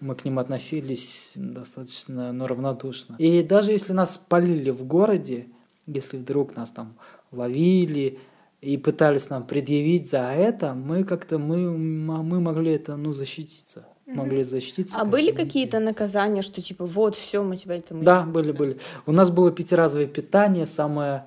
мы 0.02 0.16
к 0.16 0.24
ним 0.24 0.38
относились 0.40 1.32
достаточно 1.36 2.32
ну, 2.32 2.46
равнодушно. 2.46 3.14
И 3.18 3.42
даже 3.42 3.70
если 3.70 3.92
нас 3.92 4.14
спалили 4.14 4.70
в 4.70 4.84
городе, 4.84 5.46
если 5.86 6.16
вдруг 6.16 6.56
нас 6.56 6.72
там 6.72 6.96
ловили 7.30 8.18
и 8.60 8.76
пытались 8.76 9.30
нам 9.30 9.46
предъявить 9.46 10.10
за 10.10 10.32
это, 10.32 10.74
мы 10.74 11.04
как-то 11.04 11.38
мы, 11.38 11.70
мы 11.70 12.40
могли 12.40 12.72
это 12.72 12.96
ну 12.96 13.12
защититься, 13.12 13.86
могли 14.06 14.42
защититься. 14.42 14.98
А 15.00 15.04
были 15.04 15.30
какие-то 15.30 15.78
наказания, 15.78 16.42
что 16.42 16.60
типа 16.60 16.84
вот 16.84 17.14
все, 17.14 17.44
мы 17.44 17.56
тебя 17.56 17.80
там... 17.80 18.02
Да, 18.02 18.24
были, 18.24 18.50
были. 18.50 18.78
У 19.06 19.12
нас 19.12 19.30
было 19.30 19.52
пятиразовое 19.52 20.08
питание, 20.08 20.66
самое 20.66 21.26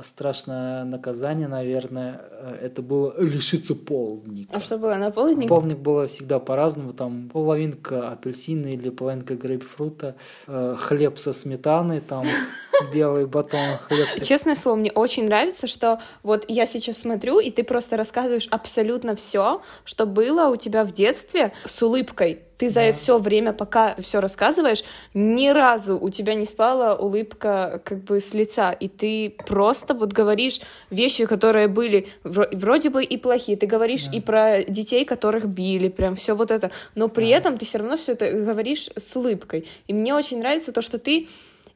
страшное 0.00 0.84
наказание, 0.84 1.46
наверное, 1.46 2.22
э, 2.30 2.58
это 2.62 2.80
было 2.80 3.14
лишиться 3.20 3.74
полдника. 3.74 4.56
А 4.56 4.60
что 4.60 4.78
было 4.78 4.94
на 4.94 5.10
полдник? 5.10 5.48
Полдник 5.48 5.78
было 5.78 6.06
всегда 6.06 6.38
по-разному, 6.38 6.94
там 6.94 7.28
половинка 7.28 8.10
апельсина 8.10 8.68
или 8.68 8.88
половинка 8.88 9.34
грейпфрута, 9.34 10.14
э, 10.46 10.76
хлеб 10.78 11.18
со 11.18 11.34
сметаной, 11.34 12.00
там 12.00 12.24
белый 12.92 13.26
батон, 13.26 13.78
хлеб 13.78 14.06
Честное 14.22 14.54
слово, 14.54 14.76
мне 14.76 14.90
очень 14.92 15.26
нравится, 15.26 15.66
что 15.66 16.00
вот 16.22 16.44
я 16.48 16.66
сейчас 16.66 16.98
смотрю, 16.98 17.40
и 17.40 17.50
ты 17.50 17.64
просто 17.64 17.96
рассказываешь 17.96 18.48
абсолютно 18.50 19.14
все, 19.16 19.62
что 19.84 20.06
было 20.06 20.48
у 20.48 20.56
тебя 20.56 20.84
в 20.84 20.92
детстве 20.92 21.52
с 21.64 21.82
улыбкой. 21.82 22.40
Ты 22.58 22.70
за 22.70 22.86
Да. 22.86 22.92
все 22.92 23.18
время, 23.18 23.52
пока 23.52 23.96
все 23.98 24.20
рассказываешь, 24.20 24.84
ни 25.14 25.48
разу 25.48 25.98
у 25.98 26.10
тебя 26.10 26.34
не 26.36 26.44
спала 26.44 26.94
улыбка 26.94 27.80
как 27.84 28.04
бы 28.04 28.20
с 28.20 28.34
лица, 28.34 28.70
и 28.70 28.86
ты 28.86 29.34
просто 29.46 29.94
вот 29.94 30.12
говоришь 30.12 30.60
вещи, 30.88 31.26
которые 31.26 31.66
были 31.66 32.06
вро- 32.22 32.48
вроде 32.56 32.90
бы 32.90 33.02
и 33.02 33.16
плохие. 33.16 33.56
Ты 33.56 33.66
говоришь 33.66 34.04
Да. 34.06 34.16
и 34.16 34.20
про 34.20 34.62
детей, 34.62 35.04
которых 35.04 35.46
били, 35.46 35.88
прям 35.88 36.14
все 36.14 36.36
вот 36.36 36.52
это, 36.52 36.70
но 36.94 37.08
при 37.08 37.30
Да. 37.30 37.38
этом 37.38 37.58
ты 37.58 37.64
все 37.64 37.78
равно 37.78 37.96
все 37.96 38.12
это 38.12 38.30
говоришь 38.30 38.90
с 38.96 39.16
улыбкой. 39.16 39.66
И 39.88 39.92
мне 39.92 40.14
очень 40.14 40.38
нравится 40.38 40.70
то, 40.70 40.82
что 40.82 40.98
ты 41.00 41.26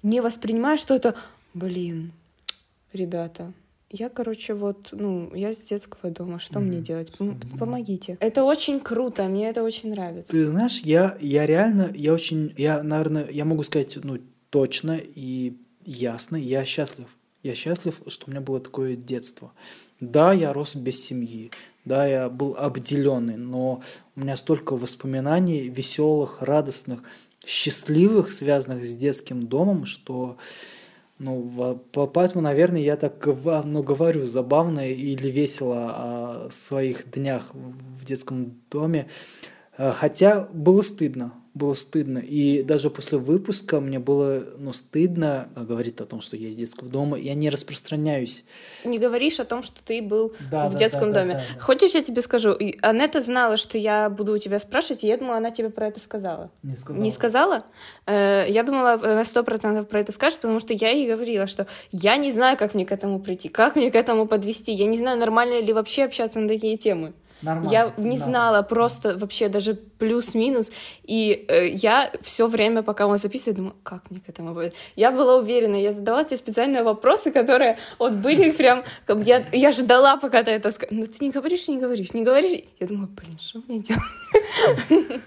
не 0.07 0.21
воспринимаешь, 0.21 0.81
что 0.81 0.95
это, 0.95 1.15
блин, 1.53 2.13
ребята, 2.93 3.53
я, 3.91 4.09
короче, 4.09 4.55
вот, 4.55 4.89
ну, 4.93 5.35
я 5.35 5.53
с 5.53 5.57
детского 5.57 6.11
дома, 6.11 6.39
что 6.39 6.61
мне 6.61 6.79
Мгм. 6.79 6.83
делать? 6.85 7.13
Помогите. 7.59 8.17
Это 8.21 8.45
очень 8.45 8.81
круто, 8.81 9.25
мне 9.25 9.49
это 9.49 9.63
очень 9.63 9.91
нравится. 9.91 10.33
Ты 10.33 10.47
знаешь, 10.47 10.81
я, 10.85 11.17
я 11.21 11.47
реально, 11.47 11.93
я 11.95 12.13
очень, 12.13 12.53
я, 12.57 12.83
наверное, 12.83 13.29
я 13.31 13.45
могу 13.45 13.63
сказать, 13.65 13.99
ну, 14.03 14.19
точно 14.51 14.99
и 15.03 15.57
ясно, 15.85 16.37
я 16.37 16.65
счастлив. 16.65 17.07
Я 17.43 17.55
счастлив, 17.55 18.01
что 18.09 18.27
у 18.27 18.31
меня 18.31 18.41
было 18.41 18.61
такое 18.61 18.97
детство. 18.97 19.53
Да, 20.01 20.33
я 20.33 20.53
рос 20.53 20.75
без 20.75 21.05
семьи, 21.05 21.51
да, 21.85 22.07
я 22.07 22.29
был 22.29 22.57
обделенный, 22.59 23.37
но 23.37 23.83
у 24.17 24.21
меня 24.21 24.37
столько 24.37 24.77
воспоминаний 24.77 25.69
веселых, 25.69 26.43
радостных, 26.43 27.03
счастливых, 27.47 28.31
связанных 28.31 28.85
с 28.85 28.97
детским 28.97 29.47
домом, 29.47 29.87
что 29.87 30.37
ну, 31.19 31.81
поэтому, 31.93 32.43
наверное, 32.43 32.83
я 32.83 32.97
так 32.97 33.27
ну, 33.27 33.83
говорю 33.83 34.27
забавно 34.27 34.91
или 34.91 35.31
весело 35.31 35.77
о 35.77 36.49
своих 36.51 37.11
днях 37.11 37.55
в 37.55 38.05
детском 38.05 38.61
доме. 38.71 39.09
Э, 39.79 39.93
Хотя 39.93 40.47
было 40.53 40.83
стыдно, 40.83 41.33
было 41.57 41.75
стыдно. 41.75 42.19
И 42.19 42.63
даже 42.63 42.91
после 42.91 43.19
выпуска 43.19 43.81
мне 43.81 43.99
было 43.99 44.45
ну, 44.59 44.73
стыдно 44.73 45.49
э, 45.57 45.65
говорить 45.65 46.01
о 46.01 46.05
том, 46.05 46.21
что 46.21 46.37
я 46.37 46.49
из 46.51 46.57
детского 46.57 46.91
дома. 46.91 47.19
Я 47.19 47.35
не 47.35 47.49
распространяюсь. 47.49 48.45
Не 48.85 48.99
говоришь 48.99 49.41
о 49.41 49.45
том, 49.45 49.63
что 49.63 49.83
ты 49.83 50.03
был 50.03 50.35
Да, 50.51 50.69
в 50.69 50.73
да, 50.73 50.79
детском 50.79 51.13
да, 51.13 51.15
да, 51.15 51.21
доме. 51.21 51.35
да, 51.35 51.43
да. 51.55 51.61
Хочешь, 51.61 51.95
я 51.95 52.03
тебе 52.03 52.21
скажу? 52.21 52.57
Анетта 52.83 53.23
знала, 53.23 53.57
что 53.57 53.79
я 53.79 54.11
буду 54.11 54.35
у 54.35 54.39
тебя 54.39 54.59
спрашивать, 54.59 55.03
и 55.05 55.07
я 55.07 55.17
думала, 55.17 55.39
она 55.39 55.51
тебе 55.51 55.71
про 55.71 55.89
это 55.89 55.99
сказала. 55.99 56.51
Не 56.63 56.75
сказала. 56.75 57.03
Не 57.05 57.11
сказала? 57.11 57.65
Э, 58.07 58.45
Я 58.49 58.63
думала, 58.63 58.93
она 58.93 59.25
сто 59.25 59.43
процентов 59.43 59.89
про 59.89 60.01
это 60.01 60.13
скажет, 60.13 60.41
потому 60.41 60.61
что 60.61 60.75
я 60.75 60.91
ей 60.91 61.11
говорила, 61.11 61.47
что 61.47 61.67
я 61.91 62.19
не 62.19 62.31
знаю, 62.33 62.59
как 62.59 62.75
мне 62.75 62.85
к 62.85 62.93
этому 62.93 63.19
прийти, 63.19 63.49
как 63.49 63.77
мне 63.77 63.91
к 63.91 63.95
этому 63.95 64.27
подвести. 64.27 64.73
Я 64.73 64.85
не 64.87 64.97
знаю, 64.99 65.19
нормально 65.19 65.61
ли 65.61 65.73
вообще 65.73 66.05
общаться 66.05 66.39
на 66.39 66.49
такие 66.49 66.77
темы. 66.77 67.15
Нормально, 67.43 67.71
Я 67.71 67.93
не 67.97 68.17
надо. 68.19 68.25
знала 68.25 68.63
просто 68.63 69.17
вообще 69.19 69.49
даже 69.49 69.75
плюс-минус. 69.75 70.73
И 71.05 71.45
э, 71.49 71.69
я 71.69 72.11
все 72.23 72.47
время, 72.47 72.83
пока 72.83 73.07
он 73.07 73.19
записывает, 73.19 73.57
думаю, 73.57 73.75
как 73.83 74.11
мне 74.11 74.21
к 74.21 74.29
этому 74.29 74.55
будет. 74.55 74.75
Я 74.97 75.11
была 75.11 75.37
уверена, 75.37 75.77
я 75.77 75.93
задавала 75.93 76.25
тебе 76.25 76.39
специальные 76.39 76.83
вопросы, 76.83 77.31
которые 77.31 77.77
вот 77.99 78.13
были 78.13 78.51
прям... 78.57 78.85
как 79.07 79.27
Я, 79.27 79.45
я 79.53 79.73
ждала, 79.73 80.17
пока 80.17 80.43
ты 80.43 80.53
это 80.53 80.71
скажешь. 80.71 80.97
Ну 80.97 81.07
ты 81.07 81.25
не 81.25 81.31
говоришь, 81.31 81.69
не 81.69 81.79
говоришь, 81.79 82.15
не 82.15 82.23
говоришь. 82.23 82.63
Я 82.81 82.87
думаю, 82.87 83.09
блин, 83.09 83.39
что 83.39 83.61
мне 83.69 83.81
делать? 83.81 84.03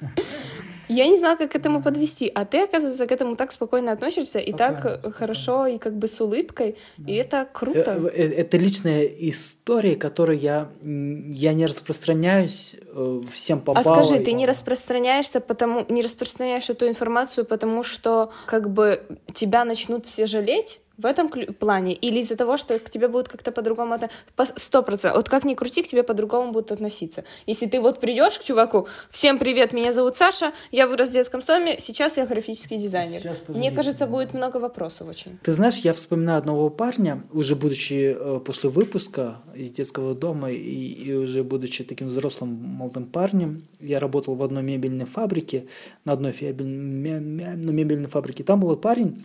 Я 0.90 1.08
не 1.08 1.18
знала, 1.20 1.36
как 1.38 1.52
к 1.52 1.56
этому 1.56 1.82
подвести, 1.82 2.32
а 2.34 2.46
ты, 2.46 2.64
оказывается, 2.64 3.06
к 3.06 3.12
этому 3.12 3.36
так 3.36 3.52
спокойно 3.52 3.92
относишься 3.92 4.40
и 4.40 4.52
так 4.52 4.80
Спокойно, 4.80 4.96
э, 4.96 4.98
спокойно. 4.98 5.16
хорошо 5.18 5.68
и 5.68 5.78
как 5.78 5.94
бы 5.94 6.08
с 6.08 6.20
улыбкой, 6.20 6.76
и 7.08 7.14
это 7.14 7.38
Э, 7.38 7.48
круто. 7.54 8.12
э, 8.14 8.34
Это 8.40 8.58
личная 8.58 9.04
история, 9.06 9.96
которую 9.96 10.40
я, 10.40 10.70
я 10.84 11.54
не 11.54 11.66
распространяюсь 11.66 12.76
э, 12.94 13.22
всем 13.32 13.62
по 13.62 13.74
А 13.78 13.84
скажи, 13.84 14.20
ты 14.20 14.32
не 14.34 14.46
распространяешься, 14.48 15.40
потому 15.40 15.86
не 15.90 16.02
распространяешь 16.02 16.70
эту 16.70 16.88
информацию, 16.88 17.46
потому 17.46 17.84
что 17.84 18.32
как 18.48 18.70
бы 18.70 19.04
тебя 19.34 19.66
начнут 19.66 20.06
все 20.06 20.26
жалеть? 20.26 20.80
В 21.00 21.06
этом 21.06 21.30
плане? 21.30 21.94
Или 21.94 22.20
из-за 22.20 22.36
того, 22.36 22.58
что 22.58 22.78
к 22.78 22.90
тебе 22.90 23.08
будут 23.08 23.30
как-то 23.30 23.54
по-другому 23.54 23.94
относиться? 23.94 24.54
Сто 24.58 24.84
процентов. 24.84 25.18
Вот 25.18 25.30
как 25.30 25.46
ни 25.46 25.54
крути, 25.54 25.82
к 25.82 25.88
тебе 25.88 26.04
по-другому 26.04 26.52
будут 26.52 26.74
относиться. 26.74 27.24
Если 27.48 27.68
ты 27.68 27.80
вот 27.80 28.02
придешь 28.02 28.38
к 28.38 28.44
чуваку, 28.44 28.88
всем 29.10 29.40
привет, 29.40 29.72
меня 29.72 29.94
зовут 29.94 30.18
Саша, 30.18 30.52
я 30.72 30.88
вырос 30.88 31.10
в 31.10 31.14
детском 31.14 31.40
доме, 31.40 31.78
сейчас 31.80 32.18
я 32.18 32.26
графический 32.26 32.78
дизайнер. 32.78 33.22
Сейчас 33.22 33.42
Мне 33.48 33.72
кажется, 33.72 34.08
будет 34.08 34.34
много 34.34 34.58
вопросов 34.58 35.08
очень. 35.08 35.40
Ты 35.42 35.54
знаешь, 35.54 35.78
я 35.78 35.94
вспоминаю 35.94 36.38
одного 36.38 36.70
парня, 36.70 37.24
уже 37.32 37.56
будучи 37.56 38.14
э, 38.20 38.40
после 38.44 38.70
выпуска 38.70 39.38
из 39.56 39.72
детского 39.72 40.14
дома 40.16 40.52
и, 40.52 40.58
и 40.58 41.14
уже 41.14 41.44
будучи 41.46 41.86
таким 41.86 42.08
взрослым 42.08 42.50
молодым 42.50 43.06
парнем, 43.06 43.64
я 43.80 44.02
работал 44.02 44.36
в 44.36 44.44
одной 44.44 44.64
мебельной 44.64 45.06
фабрике, 45.06 45.68
на 46.04 46.12
одной 46.12 46.36
ме- 46.42 47.56
ну, 47.56 47.72
мебельной 47.72 48.10
фабрике. 48.10 48.44
Там 48.44 48.60
был 48.60 48.76
парень, 48.76 49.24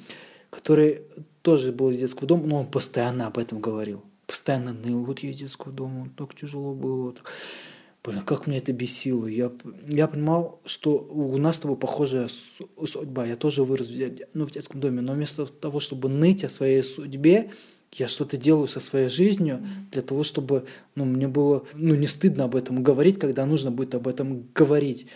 который 0.51 1.03
тоже 1.45 1.73
был 1.73 1.91
из 1.91 1.99
детского 1.99 2.27
дома, 2.27 2.47
но 2.47 2.61
он 2.61 2.67
постоянно 2.67 3.27
об 3.27 3.37
этом 3.37 3.61
говорил. 3.61 4.03
Постоянно 4.27 4.73
ныл, 4.73 5.05
вот 5.05 5.19
я 5.19 5.31
из 5.31 5.37
детского 5.37 5.73
дома, 5.73 6.09
так 6.17 6.35
тяжело 6.35 6.73
было. 6.73 7.15
Блин, 8.03 8.23
как 8.23 8.47
меня 8.47 8.59
это 8.59 8.73
бесило. 8.73 9.27
Я, 9.27 9.53
я 9.87 10.09
понимал, 10.09 10.61
что 10.65 10.97
у 10.97 11.37
нас 11.37 11.57
с 11.57 11.61
тобой 11.61 11.77
похожая 11.77 12.29
су- 12.29 12.87
судьба. 12.87 13.27
Я 13.27 13.37
тоже 13.37 13.63
вырос 13.63 13.89
в, 13.89 14.11
ну, 14.33 14.47
в 14.47 14.51
детском 14.53 14.81
доме, 14.81 15.03
но 15.03 15.13
вместо 15.13 15.45
того, 15.45 15.81
чтобы 15.81 16.09
ныть 16.09 16.45
о 16.45 16.49
своей 16.49 16.83
судьбе, 16.83 17.51
я 17.93 18.09
что-то 18.09 18.39
делаю 18.39 18.67
со 18.67 18.81
своей 18.81 19.11
жизнью 19.11 19.63
для 19.93 20.01
того, 20.01 20.23
чтобы 20.23 20.65
ну, 20.95 21.05
мне 21.05 21.29
было 21.29 21.67
ну, 21.75 21.95
не 21.95 22.07
стыдно 22.07 22.45
об 22.45 22.57
этом 22.57 22.83
говорить, 22.83 23.19
когда 23.19 23.45
нужно 23.45 23.71
будет 23.71 23.95
об 23.95 24.09
этом 24.09 24.49
говорить. 24.55 25.09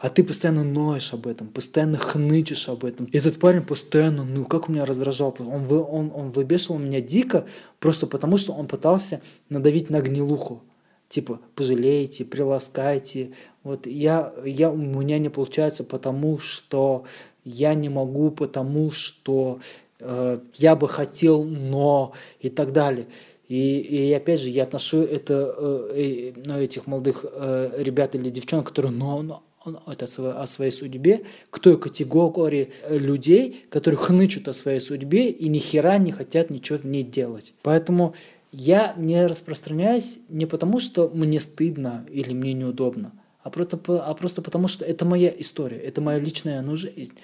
А 0.00 0.08
ты 0.08 0.24
постоянно 0.24 0.64
ноешь 0.64 1.12
об 1.12 1.26
этом, 1.26 1.48
постоянно 1.48 1.98
хнычешь 1.98 2.70
об 2.70 2.86
этом. 2.86 3.04
И 3.04 3.18
этот 3.18 3.38
парень 3.38 3.60
постоянно 3.60 4.24
ныл. 4.24 4.46
Как 4.46 4.68
меня 4.68 4.86
раздражал. 4.86 5.36
Он, 5.38 5.64
вы, 5.64 5.78
он, 5.78 6.10
он 6.14 6.30
выбешивал 6.30 6.78
меня 6.78 7.02
дико, 7.02 7.46
просто 7.78 8.06
потому 8.06 8.38
что 8.38 8.52
он 8.54 8.66
пытался 8.66 9.20
надавить 9.50 9.90
на 9.90 10.00
гнилуху 10.00 10.62
типа 11.10 11.40
пожалейте, 11.56 12.24
приласкайте. 12.24 13.32
Вот 13.64 13.86
я, 13.86 14.32
я, 14.44 14.70
у 14.70 14.76
меня 14.76 15.18
не 15.18 15.28
получается, 15.28 15.84
потому 15.84 16.38
что 16.38 17.04
я 17.44 17.74
не 17.74 17.88
могу, 17.88 18.30
потому 18.30 18.92
что 18.92 19.60
э, 19.98 20.38
я 20.54 20.76
бы 20.76 20.88
хотел, 20.88 21.44
но 21.44 22.12
и 22.38 22.48
так 22.48 22.72
далее. 22.72 23.08
И, 23.48 23.78
и 23.80 24.12
опять 24.12 24.40
же, 24.40 24.48
я 24.48 24.62
отношу 24.62 25.02
это, 25.02 25.52
э, 25.58 25.92
э, 25.96 26.32
ну, 26.46 26.58
этих 26.58 26.86
молодых 26.86 27.26
э, 27.28 27.72
ребят 27.78 28.14
или 28.14 28.30
девчонок, 28.30 28.68
которые 28.68 28.92
но, 28.92 29.20
но, 29.22 29.42
но 29.64 29.82
это 29.86 30.06
о 30.06 30.46
своей- 30.46 30.72
судьбе, 30.72 31.24
к 31.50 31.58
той 31.58 31.78
категории 31.78 32.72
э, 32.82 32.98
людей, 32.98 33.66
которые 33.70 33.98
хнычут 33.98 34.48
о 34.48 34.52
своей 34.52 34.80
судьбе 34.80 35.30
и 35.30 35.48
ни 35.48 35.58
хера 35.58 35.98
не 35.98 36.12
хотят 36.12 36.50
ничего 36.50 36.78
в 36.78 36.84
ней 36.84 37.02
делать. 37.02 37.54
Поэтому 37.62 38.14
я 38.52 38.94
не 38.96 39.26
распространяюсь 39.26 40.20
не 40.28 40.46
потому, 40.46 40.80
что 40.80 41.10
мне 41.12 41.40
стыдно 41.40 42.06
или 42.10 42.32
мне 42.32 42.52
неудобно, 42.52 43.12
а 43.42 43.50
просто, 43.50 43.78
а 43.86 44.14
просто 44.14 44.42
потому, 44.42 44.68
что 44.68 44.84
это 44.84 45.04
моя 45.04 45.32
история, 45.38 45.78
это 45.78 46.00
моя 46.00 46.18
личная 46.18 46.62
ну, 46.62 46.76
жизнь. 46.76 47.14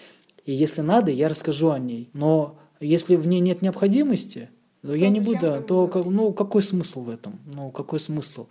и 0.45 0.53
если 0.53 0.83
надо, 0.83 1.11
я 1.11 1.29
расскажу 1.29 1.71
о 1.71 1.79
ней. 1.79 2.11
Но 2.13 2.59
если 2.81 3.17
в 3.17 3.27
ней 3.27 3.41
нет 3.41 3.63
необходимости, 3.63 4.51
то, 4.83 4.89
то 4.89 4.95
я 4.95 5.09
не 5.09 5.21
буду, 5.21 5.65
то 5.67 5.89
как, 5.89 6.07
ну 6.07 6.33
какой 6.33 6.63
смысл 6.63 7.03
в 7.03 7.11
этом? 7.11 7.41
Ну 7.47 7.71
какой 7.71 7.99
смысл? 7.99 8.47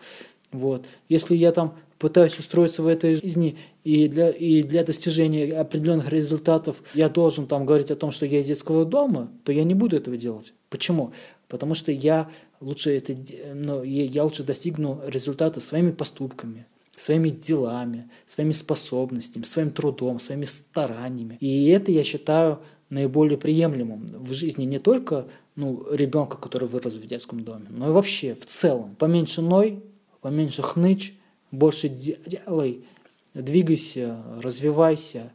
Вот. 0.52 0.86
Если 1.10 1.36
я 1.36 1.52
там 1.52 1.76
пытаюсь 2.00 2.38
устроиться 2.40 2.82
в 2.82 2.88
этой 2.88 3.16
жизни, 3.16 3.58
и 3.84 4.08
для, 4.08 4.30
и 4.30 4.64
для 4.64 4.84
достижения 4.84 5.54
определенных 5.58 6.10
результатов 6.10 6.84
я 6.94 7.10
должен 7.10 7.48
там 7.48 7.66
говорить 7.66 7.92
о 7.92 7.96
том, 7.96 8.12
что 8.12 8.26
я 8.26 8.40
из 8.40 8.48
детского 8.48 8.86
дома, 8.86 9.32
то 9.44 9.52
я 9.52 9.64
не 9.64 9.74
буду 9.74 9.96
этого 9.96 10.18
делать. 10.18 10.54
Почему? 10.70 11.14
Потому 11.48 11.74
что 11.74 11.92
я 11.92 12.30
лучше, 12.60 12.96
это, 12.96 13.16
ну, 13.54 13.84
я 13.84 14.24
лучше 14.24 14.44
достигну 14.44 15.02
результата 15.06 15.62
своими 15.62 15.92
поступками, 15.92 16.66
своими 16.90 17.30
делами, 17.30 18.10
своими 18.26 18.52
способностями, 18.52 19.44
своим 19.44 19.72
трудом, 19.72 20.20
своими 20.20 20.46
стараниями. 20.46 21.38
И 21.40 21.68
это 21.68 21.92
я 21.92 22.04
считаю 22.04 22.60
наиболее 22.90 23.38
приемлемым 23.38 24.24
в 24.24 24.34
жизни 24.34 24.66
не 24.66 24.80
только 24.80 25.28
ну, 25.56 25.86
ребенка, 25.92 26.38
который 26.38 26.68
вырос 26.68 26.96
в 26.96 27.06
детском 27.08 27.44
доме, 27.44 27.68
но 27.70 27.90
и 27.90 27.92
вообще 27.92 28.36
в 28.36 28.46
целом. 28.46 28.96
Поменьше 28.96 29.42
ной, 29.42 29.82
поменьше 30.22 30.62
хнычь, 30.62 31.14
больше 31.52 31.90
делай, 31.90 32.86
двигайся, 33.34 34.24
развивайся, 34.42 35.32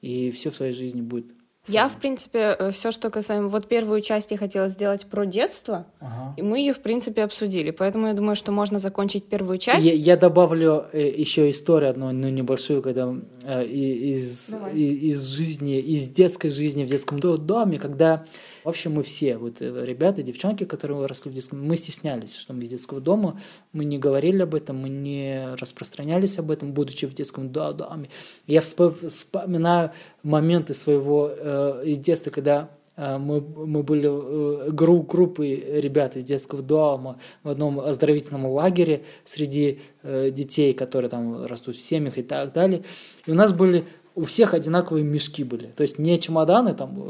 и 0.00 0.30
все 0.30 0.50
в 0.50 0.56
своей 0.56 0.72
жизни 0.72 1.00
будет 1.00 1.32
я, 1.68 1.88
в 1.88 1.96
принципе, 1.96 2.56
э, 2.58 2.70
все, 2.70 2.90
что 2.90 3.10
касаемо... 3.10 3.48
Вот 3.48 3.68
первую 3.68 4.00
часть 4.00 4.30
я 4.30 4.38
хотела 4.38 4.68
сделать 4.68 5.04
про 5.04 5.26
детство, 5.26 5.86
ага. 6.00 6.34
и 6.36 6.42
мы 6.42 6.58
ее, 6.58 6.72
в 6.72 6.80
принципе, 6.80 7.22
обсудили. 7.22 7.70
Поэтому 7.70 8.06
я 8.06 8.14
думаю, 8.14 8.36
что 8.36 8.52
можно 8.52 8.78
закончить 8.78 9.26
первую 9.26 9.58
часть. 9.58 9.84
Я, 9.84 9.92
я 9.92 10.16
добавлю 10.16 10.86
э, 10.92 11.12
еще 11.14 11.50
историю 11.50 11.90
одну, 11.90 12.10
ну, 12.10 12.28
небольшую, 12.30 12.82
когда 12.82 13.14
э, 13.44 13.66
из, 13.66 14.56
из, 14.72 15.02
из 15.02 15.28
жизни, 15.28 15.78
из 15.78 16.08
детской 16.08 16.48
жизни 16.48 16.84
в 16.84 16.88
детском 16.88 17.20
доме, 17.20 17.78
когда 17.78 18.24
в 18.68 18.70
общем, 18.70 18.92
мы 18.92 19.02
все, 19.02 19.38
вот 19.38 19.62
э, 19.62 19.84
ребята, 19.86 20.22
девчонки, 20.22 20.64
которые 20.64 21.06
росли 21.06 21.30
в 21.30 21.34
детском, 21.34 21.66
мы 21.66 21.74
стеснялись, 21.74 22.36
что 22.36 22.52
мы 22.52 22.64
из 22.64 22.68
детского 22.68 23.00
дома, 23.00 23.40
мы 23.72 23.86
не 23.86 23.96
говорили 23.96 24.42
об 24.42 24.54
этом, 24.54 24.76
мы 24.76 24.90
не 24.90 25.54
распространялись 25.54 26.38
об 26.38 26.50
этом, 26.50 26.74
будучи 26.74 27.06
в 27.06 27.14
детском 27.14 27.50
доме. 27.50 28.10
Я 28.46 28.60
вспоминаю 28.60 29.92
моменты 30.22 30.74
своего 30.74 31.30
э, 31.34 31.84
из 31.86 31.96
детства, 31.96 32.30
когда 32.30 32.68
э, 32.98 33.16
мы, 33.16 33.40
мы 33.40 33.82
были 33.82 34.06
э, 34.06 34.70
групп, 34.70 35.08
группой 35.08 35.80
ребят 35.80 36.16
из 36.16 36.24
детского 36.24 36.60
дома 36.60 37.18
в 37.44 37.48
одном 37.48 37.80
оздоровительном 37.80 38.44
лагере 38.48 39.02
среди 39.24 39.80
детей, 40.04 40.74
которые 40.74 41.08
там 41.08 41.46
растут 41.46 41.76
в 41.76 41.80
семьях 41.80 42.18
и 42.18 42.22
так 42.22 42.52
далее. 42.52 42.84
И 43.24 43.30
у 43.30 43.34
нас 43.34 43.54
были 43.54 43.86
у 44.14 44.24
всех 44.24 44.52
одинаковые 44.52 45.04
мешки 45.04 45.42
были. 45.42 45.68
То 45.68 45.82
есть 45.82 45.98
не 45.98 46.18
чемоданы, 46.20 46.74
там, 46.74 47.02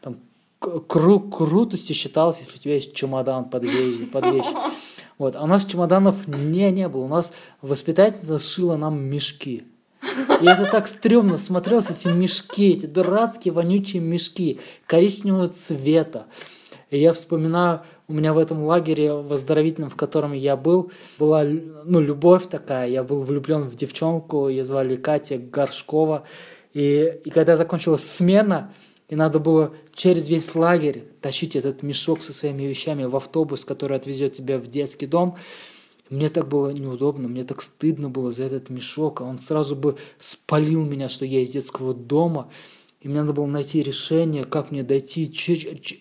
там 0.00 0.16
кру 0.58 1.20
крутостью 1.20 1.94
считалось, 1.94 2.40
если 2.40 2.56
у 2.56 2.60
тебя 2.60 2.74
есть 2.74 2.94
чемодан 2.94 3.48
под 3.48 3.64
вещи. 3.64 4.06
Под 4.06 4.26
вещи. 4.26 4.48
Вот. 5.18 5.36
А 5.36 5.42
у 5.42 5.46
нас 5.46 5.64
чемоданов 5.64 6.28
не, 6.28 6.70
не 6.70 6.88
было. 6.88 7.04
У 7.04 7.08
нас 7.08 7.32
воспитательница 7.60 8.38
шила 8.38 8.76
нам 8.76 9.00
мешки. 9.00 9.64
И 10.40 10.46
это 10.46 10.66
так 10.70 10.86
стрёмно 10.86 11.38
смотрелось, 11.38 11.90
эти 11.90 12.06
мешки, 12.08 12.70
эти 12.70 12.86
дурацкие 12.86 13.52
вонючие 13.52 14.00
мешки 14.00 14.60
коричневого 14.86 15.48
цвета. 15.48 16.26
И 16.90 16.98
я 16.98 17.12
вспоминаю, 17.12 17.82
у 18.06 18.14
меня 18.14 18.32
в 18.32 18.38
этом 18.38 18.62
лагере 18.62 19.12
в 19.12 19.32
оздоровительном, 19.32 19.90
в 19.90 19.96
котором 19.96 20.32
я 20.32 20.56
был, 20.56 20.90
была 21.18 21.44
ну, 21.44 22.00
любовь 22.00 22.46
такая. 22.46 22.88
Я 22.88 23.02
был 23.02 23.22
влюблен 23.22 23.64
в 23.64 23.74
девчонку, 23.74 24.48
ее 24.48 24.64
звали 24.64 24.96
Катя 24.96 25.36
Горшкова. 25.38 26.22
И, 26.72 27.20
и 27.24 27.30
когда 27.30 27.56
закончилась 27.56 28.08
смена, 28.08 28.72
и 29.08 29.16
надо 29.16 29.38
было 29.38 29.72
через 29.94 30.28
весь 30.28 30.54
лагерь 30.54 31.04
тащить 31.22 31.56
этот 31.56 31.82
мешок 31.82 32.22
со 32.22 32.32
своими 32.32 32.64
вещами 32.64 33.04
в 33.04 33.16
автобус, 33.16 33.64
который 33.64 33.96
отвезет 33.96 34.34
тебя 34.34 34.58
в 34.58 34.66
детский 34.66 35.06
дом. 35.06 35.36
Мне 36.10 36.28
так 36.28 36.48
было 36.48 36.70
неудобно, 36.70 37.28
мне 37.28 37.44
так 37.44 37.62
стыдно 37.62 38.10
было 38.10 38.32
за 38.32 38.44
этот 38.44 38.70
мешок, 38.70 39.20
а 39.20 39.24
он 39.24 39.40
сразу 39.40 39.76
бы 39.76 39.96
спалил 40.18 40.84
меня, 40.84 41.08
что 41.08 41.24
я 41.24 41.40
из 41.40 41.50
детского 41.50 41.94
дома. 41.94 42.50
И 43.00 43.08
мне 43.08 43.20
надо 43.20 43.32
было 43.32 43.46
найти 43.46 43.82
решение, 43.82 44.44
как 44.44 44.70
мне 44.70 44.82
дойти 44.82 45.24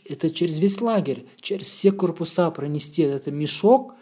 это 0.09 0.29
через 0.29 0.57
весь 0.57 0.81
лагерь, 0.81 1.27
через 1.39 1.67
все 1.67 1.91
корпуса 1.91 2.49
пронести 2.51 3.03
этот 3.03 3.27
мешок. 3.27 3.93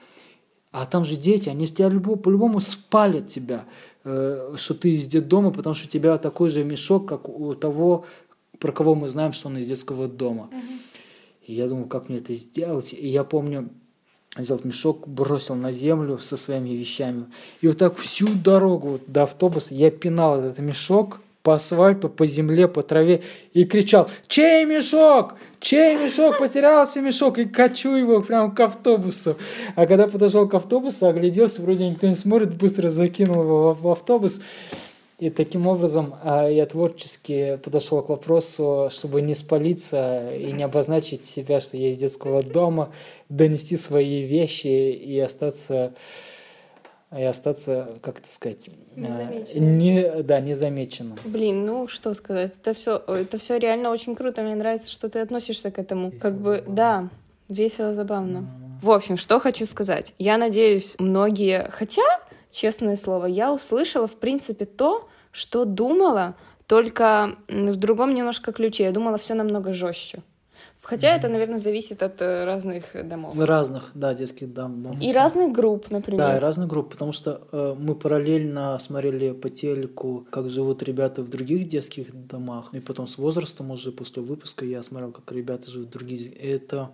А 0.72 0.86
там 0.86 1.06
же 1.06 1.16
дети, 1.16 1.48
они 1.48 1.68
тебя 1.68 1.90
по-любому 1.90 2.60
спалят 2.60 3.28
тебя, 3.28 3.66
э, 4.04 4.56
что 4.58 4.74
ты 4.74 4.92
из 4.92 5.08
детдома, 5.08 5.52
потому 5.52 5.74
что 5.74 5.88
у 5.88 5.90
тебя 5.90 6.18
такой 6.18 6.50
же 6.50 6.66
мешок, 6.66 7.08
как 7.08 7.30
у 7.30 7.56
того 7.56 8.06
про 8.60 8.72
кого 8.72 8.96
мы 8.96 9.08
знаем, 9.08 9.34
что 9.34 9.48
он 9.48 9.58
из 9.58 9.68
детского 9.68 10.08
дома. 10.08 10.50
И 11.46 11.54
я 11.54 11.68
думал, 11.68 11.86
как 11.86 12.10
мне 12.10 12.18
это 12.18 12.34
сделать. 12.34 12.94
И 12.94 13.08
я 13.08 13.24
помню, 13.24 13.70
взял 14.36 14.60
мешок, 14.64 15.08
бросил 15.08 15.56
на 15.56 15.72
землю 15.72 16.18
со 16.18 16.38
своими 16.38 16.70
вещами. 16.70 17.26
И 17.62 17.68
вот 17.68 17.78
так 17.78 17.98
всю 17.98 18.28
дорогу 18.28 18.90
вот 18.90 19.04
до 19.08 19.24
автобуса 19.24 19.74
я 19.74 19.92
пинал 19.92 20.40
этот 20.40 20.60
мешок 20.60 21.22
по 21.46 21.54
асфальту, 21.54 22.10
по 22.10 22.26
земле, 22.26 22.68
по 22.68 22.82
траве 22.82 23.22
и 23.54 23.66
кричал 23.66 24.10
«Чей 24.28 24.66
мешок? 24.66 25.36
Чей 25.60 25.96
мешок? 25.96 26.40
Потерялся 26.40 27.02
мешок!» 27.02 27.38
и 27.38 27.46
качу 27.46 27.92
его 27.92 28.22
прямо 28.22 28.54
к 28.54 28.60
автобусу. 28.62 29.38
А 29.76 29.86
когда 29.86 30.08
подошел 30.08 30.50
к 30.50 30.56
автобусу, 30.56 31.06
огляделся, 31.06 31.62
вроде 31.62 31.88
никто 31.88 32.08
не 32.08 32.16
смотрит, 32.16 32.56
быстро 32.56 32.90
закинул 32.90 33.44
его 33.44 33.74
в 33.74 33.88
автобус. 33.88 34.42
И 35.18 35.30
таким 35.30 35.66
образом 35.68 36.16
а, 36.24 36.50
я 36.50 36.66
творчески 36.66 37.58
подошел 37.64 38.02
к 38.02 38.10
вопросу, 38.10 38.90
чтобы 38.92 39.22
не 39.22 39.34
спалиться 39.34 40.36
и 40.36 40.52
не 40.52 40.64
обозначить 40.64 41.24
себя, 41.24 41.62
что 41.62 41.78
я 41.78 41.92
из 41.92 41.98
детского 41.98 42.44
дома, 42.44 42.92
донести 43.30 43.78
свои 43.78 44.24
вещи 44.24 44.68
и 44.68 45.18
остаться 45.20 45.94
и 47.16 47.24
остаться, 47.24 47.88
как 48.02 48.20
это 48.20 48.28
сказать, 48.28 48.68
а, 48.68 49.00
незамеченным. 49.00 49.78
не, 49.78 50.24
да, 50.24 50.42
незамеченным. 50.42 51.18
Блин, 51.24 51.66
ну 51.66 51.88
что 51.88 52.14
сказать, 52.14 52.56
это 52.60 52.74
все, 52.74 53.02
это 53.08 53.38
все 53.38 53.58
реально 53.58 53.92
очень 53.92 54.16
круто, 54.16 54.42
мне 54.42 54.56
нравится, 54.56 54.90
что 54.90 55.08
ты 55.08 55.20
относишься 55.20 55.72
к 55.72 55.80
этому, 55.80 56.10
весело, 56.10 56.20
как 56.20 56.34
бы, 56.34 56.56
забавно. 56.56 56.76
да, 56.76 57.10
весело, 57.48 57.96
забавно. 57.96 58.38
Mm. 58.40 58.86
В 58.86 58.92
общем, 58.92 59.16
что 59.16 59.40
хочу 59.40 59.66
сказать, 59.66 60.14
я 60.20 60.38
надеюсь, 60.38 60.96
многие, 61.00 61.70
хотя 61.72 62.20
честное 62.56 62.96
слово, 62.96 63.26
я 63.26 63.54
услышала, 63.54 64.08
в 64.08 64.16
принципе, 64.16 64.66
то, 64.66 65.08
что 65.32 65.66
думала, 65.66 66.36
только 66.68 67.36
в 67.48 67.76
другом 67.76 68.14
немножко 68.14 68.52
ключе. 68.52 68.84
Я 68.86 68.92
думала 68.92 69.18
все 69.18 69.34
намного 69.34 69.74
жестче. 69.74 70.24
Хотя 70.82 71.08
mm-hmm. 71.08 71.18
это, 71.18 71.30
наверное, 71.30 71.58
зависит 71.58 72.04
от 72.04 72.22
э, 72.22 72.46
разных 72.46 72.84
домов. 72.94 73.34
Разных, 73.36 73.92
да, 73.96 74.14
детских 74.14 74.54
домов. 74.54 74.98
И 75.02 75.12
разных 75.12 75.52
групп, 75.52 75.90
например. 75.90 76.20
Да, 76.20 76.38
и 76.38 76.40
разных 76.40 76.68
групп, 76.68 76.92
потому 76.92 77.12
что 77.12 77.42
э, 77.52 77.76
мы 77.78 77.96
параллельно 77.96 78.78
смотрели 78.78 79.32
по 79.32 79.50
телеку, 79.50 80.28
как 80.30 80.50
живут 80.50 80.84
ребята 80.84 81.24
в 81.24 81.30
других 81.30 81.68
детских 81.68 82.28
домах, 82.28 82.70
и 82.74 82.80
потом 82.80 83.08
с 83.08 83.18
возрастом 83.18 83.72
уже 83.72 83.92
после 83.92 84.22
выпуска 84.22 84.64
я 84.64 84.84
смотрел, 84.84 85.12
как 85.12 85.32
ребята 85.32 85.72
живут 85.72 85.90
в 85.90 85.92
других. 85.92 86.32
Это 86.40 86.92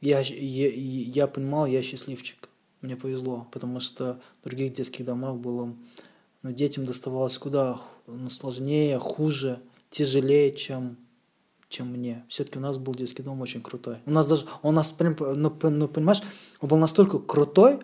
я, 0.00 0.20
я, 0.20 0.70
я 0.70 1.26
понимал, 1.26 1.66
я 1.66 1.82
счастливчик. 1.82 2.48
Мне 2.80 2.96
повезло, 2.96 3.48
потому 3.52 3.80
что 3.80 4.20
в 4.40 4.44
других 4.44 4.72
детских 4.72 5.04
домах 5.04 5.36
было 5.36 5.74
но 6.46 6.52
детям 6.52 6.86
доставалось 6.86 7.38
куда 7.38 7.80
ну, 8.06 8.30
сложнее, 8.30 9.00
хуже, 9.00 9.60
тяжелее, 9.90 10.54
чем 10.54 10.96
чем 11.68 11.88
мне. 11.88 12.24
Все-таки 12.28 12.58
у 12.58 12.62
нас 12.62 12.78
был 12.78 12.94
детский 12.94 13.24
дом 13.24 13.40
очень 13.40 13.60
крутой. 13.60 13.96
У 14.06 14.12
нас 14.12 14.28
даже, 14.28 14.46
у 14.62 14.70
нас 14.70 14.92
прям, 14.92 15.16
ну, 15.18 15.52
ну 15.60 15.88
понимаешь, 15.88 16.22
он 16.60 16.68
был 16.68 16.76
настолько 16.76 17.18
крутой, 17.18 17.80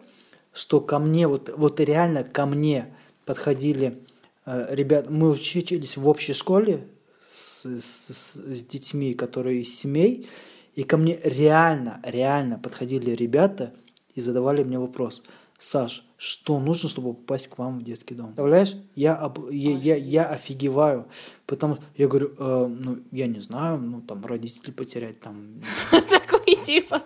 что 0.53 0.81
ко 0.81 1.01
мне, 1.01 1.27
вот, 1.27 1.53
вот 1.57 1.81
реально 1.81 2.23
ко 2.23 2.47
мне 2.47 2.95
подходили 3.25 3.99
э, 4.47 4.67
ребята, 4.71 5.11
мы 5.11 5.31
учились 5.31 5.97
в 5.97 6.07
общей 6.07 6.33
школе 6.33 6.87
с, 7.33 7.67
с, 7.67 8.35
с 8.37 8.65
детьми, 8.65 9.15
которые 9.15 9.63
из 9.63 9.77
семей, 9.77 10.29
и 10.77 10.85
ко 10.85 10.97
мне 10.97 11.19
реально, 11.25 12.01
реально 12.05 12.61
подходили 12.61 13.11
ребята 13.11 13.75
и 14.15 14.21
задавали 14.21 14.63
мне 14.63 14.79
вопрос– 14.79 15.23
Саш, 15.63 16.05
что 16.17 16.59
нужно, 16.59 16.89
чтобы 16.89 17.15
попасть 17.15 17.47
к 17.47 17.57
вам 17.57 17.79
в 17.79 17.85
детский 17.85 18.17
дом? 18.17 18.27
Представляешь? 18.27 18.75
Я, 18.97 19.15
об, 19.15 19.49
я, 19.49 19.71
я, 19.71 19.95
я 19.95 20.25
офигеваю, 20.25 21.07
потому 21.47 21.77
что 21.77 21.85
я 21.97 22.09
говорю, 22.09 22.33
э, 22.37 22.67
ну, 22.69 22.99
я 23.13 23.29
не 23.29 23.39
знаю, 23.39 23.79
ну, 23.79 24.01
там, 24.01 24.27
родителей 24.27 24.73
потерять, 24.73 25.21
там... 25.21 25.63
Такой 25.93 26.57
типа, 26.65 27.03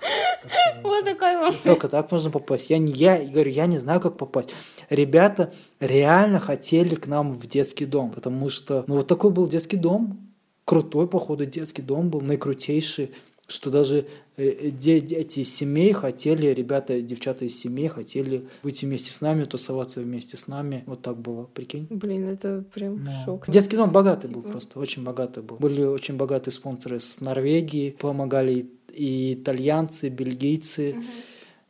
вот 0.83 1.05
такой 1.05 1.37
момент. 1.37 1.63
Только 1.65 1.89
так 1.89 2.11
можно 2.11 2.31
попасть. 2.31 2.71
Я, 2.71 2.79
я 2.79 3.29
говорю, 3.29 3.51
я 3.51 3.67
не 3.67 3.77
знаю, 3.77 4.01
как 4.01 4.17
попасть. 4.17 4.55
Ребята 4.89 5.53
реально 5.79 6.41
хотели 6.41 6.95
к 6.95 7.07
нам 7.07 7.35
в 7.35 7.47
детский 7.47 7.85
дом, 7.85 8.11
потому 8.11 8.49
что, 8.49 8.85
ну, 8.87 8.97
вот 8.97 9.07
такой 9.07 9.33
был 9.33 9.49
детский 9.49 9.77
дом, 9.77 10.33
крутой, 10.65 11.09
походу, 11.09 11.45
детский 11.45 11.83
дом 11.83 12.09
был, 12.09 12.23
наикрутейший 12.23 13.13
что 13.49 13.71
даже 13.71 14.07
э, 14.37 14.71
дети 14.71 15.41
из 15.41 15.55
семей 15.55 15.93
хотели, 15.93 16.47
ребята, 16.49 17.01
девчата 17.01 17.45
из 17.45 17.59
семей 17.59 17.89
хотели 17.89 18.47
быть 18.63 18.83
вместе 18.83 19.13
с 19.13 19.21
нами, 19.21 19.45
тусоваться 19.45 20.01
вместе 20.01 20.37
с 20.37 20.47
нами. 20.49 20.83
Вот 20.87 21.03
так 21.03 21.17
было, 21.19 21.45
прикинь. 21.45 21.87
Блин, 21.91 22.29
это 22.29 22.65
прям 22.75 23.05
Да. 23.05 23.25
шок. 23.25 23.49
Детский 23.49 23.77
дом 23.77 23.93
богатый 23.93 24.27
был 24.27 24.41
Спасибо. 24.41 24.51
просто, 24.51 24.81
очень 24.81 25.05
богатый 25.05 25.43
был. 25.43 25.57
Были 25.57 25.83
очень 25.83 26.17
богатые 26.17 26.53
спонсоры 26.53 27.01
с 27.01 27.21
Норвегии, 27.21 27.91
помогали 27.99 28.53
и 28.61 28.67
и 28.97 29.35
итальянцы, 29.35 30.09
бельгийцы. 30.09 30.97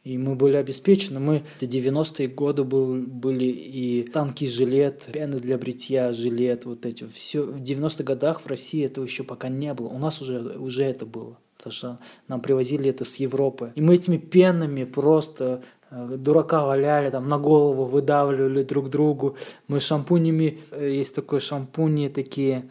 И 0.05 0.17
мы 0.19 0.37
были 0.37 0.55
обеспечены. 0.55 1.19
Мы 1.19 1.43
в 1.59 1.63
90-е 1.65 2.29
годы 2.29 2.63
был, 2.63 2.95
были 3.03 3.47
и 3.47 4.05
танки, 4.05 4.45
жилет, 4.45 5.09
пены 5.13 5.41
для 5.41 5.59
бритья, 5.59 6.13
жилет, 6.13 6.65
вот 6.65 6.87
эти. 6.87 7.05
Все. 7.13 7.43
В 7.43 7.61
90-х 7.61 8.05
годах 8.05 8.43
в 8.43 8.47
России 8.47 8.85
этого 8.85 9.05
еще 9.05 9.25
пока 9.25 9.49
не 9.49 9.75
было. 9.75 9.89
У 9.89 9.99
нас 9.99 10.23
уже, 10.23 10.39
уже 10.57 10.85
это 10.85 11.05
было. 11.07 11.37
Потому 11.57 11.73
что 11.73 11.99
нам 12.29 12.41
привозили 12.41 12.91
это 12.91 13.05
с 13.05 13.17
Европы. 13.17 13.73
И 13.75 13.81
мы 13.81 13.95
этими 13.95 14.19
пенами 14.19 14.85
просто 14.85 15.63
э, 15.91 16.17
дурака 16.19 16.65
валяли, 16.67 17.11
там 17.11 17.29
на 17.29 17.39
голову 17.39 17.85
выдавливали 17.85 18.63
друг 18.63 18.91
другу. 18.91 19.37
Мы 19.69 19.81
шампунями, 19.81 20.61
э, 20.73 20.91
есть 21.01 21.15
такой 21.15 21.41
шампуни, 21.41 22.09
такие 22.09 22.65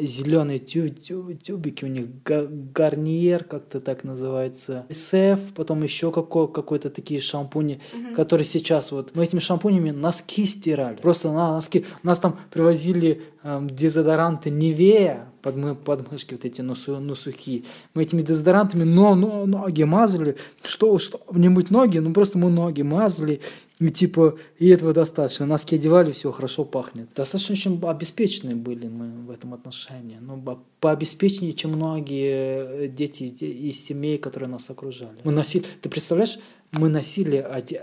зеленые 0.00 0.58
тюбики 0.58 1.84
у 1.84 1.88
них, 1.88 2.06
га- 2.24 2.46
гарниер 2.48 3.44
как-то 3.44 3.80
так 3.80 4.04
называется, 4.04 4.86
СФ, 4.90 5.52
потом 5.54 5.82
еще 5.82 6.10
какой- 6.10 6.48
какой-то 6.50 6.90
такие 6.90 7.20
шампуни, 7.20 7.80
которые 8.16 8.44
сейчас 8.44 8.92
вот, 8.92 9.10
мы 9.14 9.24
этими 9.24 9.40
шампунями 9.40 9.90
носки 9.90 10.44
стирали, 10.44 10.96
просто 10.96 11.32
на 11.32 11.54
носки. 11.54 11.84
Нас 12.02 12.18
там 12.18 12.38
привозили 12.50 13.22
дезодоранты 13.44 14.50
Невея, 14.50 15.26
подмы, 15.42 15.74
подмышки 15.74 16.34
вот 16.34 16.44
эти 16.44 16.60
носу, 16.60 16.98
носухи. 17.00 17.64
Мы 17.94 18.02
этими 18.02 18.22
дезодорантами 18.22 18.84
но, 18.84 19.14
но, 19.14 19.46
ноги 19.46 19.82
мазали. 19.82 20.36
Что, 20.62 20.98
что, 20.98 21.20
не 21.32 21.48
мыть 21.48 21.70
ноги, 21.70 21.98
ну 21.98 22.12
просто 22.12 22.38
мы 22.38 22.50
ноги 22.50 22.82
мазали. 22.82 23.40
И 23.80 23.90
типа, 23.90 24.36
и 24.58 24.68
этого 24.68 24.92
достаточно. 24.92 25.44
Носки 25.44 25.74
одевали, 25.74 26.12
все 26.12 26.30
хорошо 26.30 26.64
пахнет. 26.64 27.08
Достаточно 27.16 27.54
очень 27.54 27.80
обеспеченные 27.84 28.54
были 28.54 28.86
мы 28.86 29.26
в 29.26 29.30
этом 29.30 29.54
отношении. 29.54 30.18
Ну, 30.20 30.40
пообеспеченнее, 30.78 31.52
чем 31.52 31.72
многие 31.72 32.84
э, 32.84 32.88
дети 32.88 33.24
из, 33.24 33.42
из 33.42 33.84
семей, 33.84 34.18
которые 34.18 34.48
нас 34.48 34.70
окружали. 34.70 35.18
Мы 35.24 35.32
носили, 35.32 35.64
ты 35.80 35.88
представляешь, 35.88 36.38
мы 36.72 36.88
носили, 36.88 37.36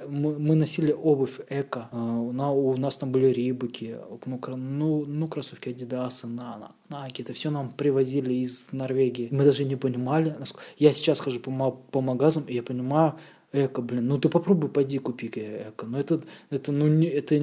мы, 0.10 0.38
носили 0.56 0.92
обувь 0.92 1.40
эко. 1.50 1.90
А, 1.92 2.20
У, 2.20 2.32
на- 2.32 2.52
у 2.52 2.76
нас 2.78 2.98
там 2.98 3.12
были 3.12 3.28
рибыки, 3.28 3.98
ну, 4.26 4.40
ну, 4.58 5.06
ну 5.06 5.28
кроссовки 5.28 5.70
на, 6.28 6.58
на, 6.58 7.06
Nike. 7.08 7.22
Это 7.22 7.34
все 7.34 7.52
нам 7.52 7.70
привозили 7.72 8.34
из 8.34 8.72
Норвегии. 8.72 9.28
Мы 9.32 9.44
даже 9.44 9.64
не 9.66 9.76
понимали. 9.76 10.36
насколько- 10.40 10.66
Я 10.78 10.92
сейчас 10.92 11.20
хожу 11.20 11.40
по, 11.40 11.72
по 11.92 12.02
магазам, 12.02 12.44
и 12.48 12.54
я 12.56 12.64
понимаю, 12.64 13.14
Эко, 13.52 13.82
блин, 13.82 14.08
ну 14.08 14.20
ты 14.20 14.30
попробуй 14.30 14.70
пойди 14.70 15.00
купи 15.00 15.28
эко. 15.28 15.88
Ну 15.88 15.98
это, 15.98 16.22
это, 16.52 16.72
ну 16.72 16.88
не, 16.88 17.08
это, 17.08 17.36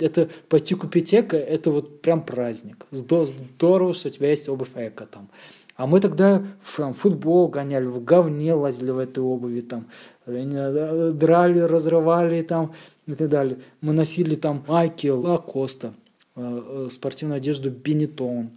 это 0.00 0.28
пойти 0.48 0.74
купить 0.74 1.14
эко, 1.14 1.36
это 1.36 1.70
вот 1.70 2.02
прям 2.02 2.24
праздник. 2.24 2.86
Здо- 2.90 3.24
Здорово, 3.26 3.94
что 3.94 4.08
у 4.08 4.10
тебя 4.10 4.30
есть 4.30 4.48
обувь 4.48 4.70
эко 4.74 5.06
там. 5.06 5.28
А 5.76 5.86
мы 5.86 6.00
тогда 6.00 6.44
в 6.62 6.92
футбол 6.92 7.48
гоняли, 7.48 7.86
в 7.86 8.02
говне 8.04 8.54
лазили 8.54 8.90
в 8.90 8.98
этой 8.98 9.22
обуви, 9.22 9.60
там, 9.60 9.86
э, 10.26 10.42
знаю, 10.42 11.12
драли, 11.14 11.60
разрывали 11.60 12.42
там 12.42 12.72
и 13.06 13.14
так 13.14 13.28
далее. 13.28 13.58
Мы 13.80 13.92
носили 13.92 14.36
там 14.36 14.64
майки 14.68 15.08
Лакоста, 15.08 15.94
э, 16.36 16.86
э, 16.86 16.88
спортивную 16.90 17.38
одежду 17.38 17.70
Бенетон, 17.70 18.50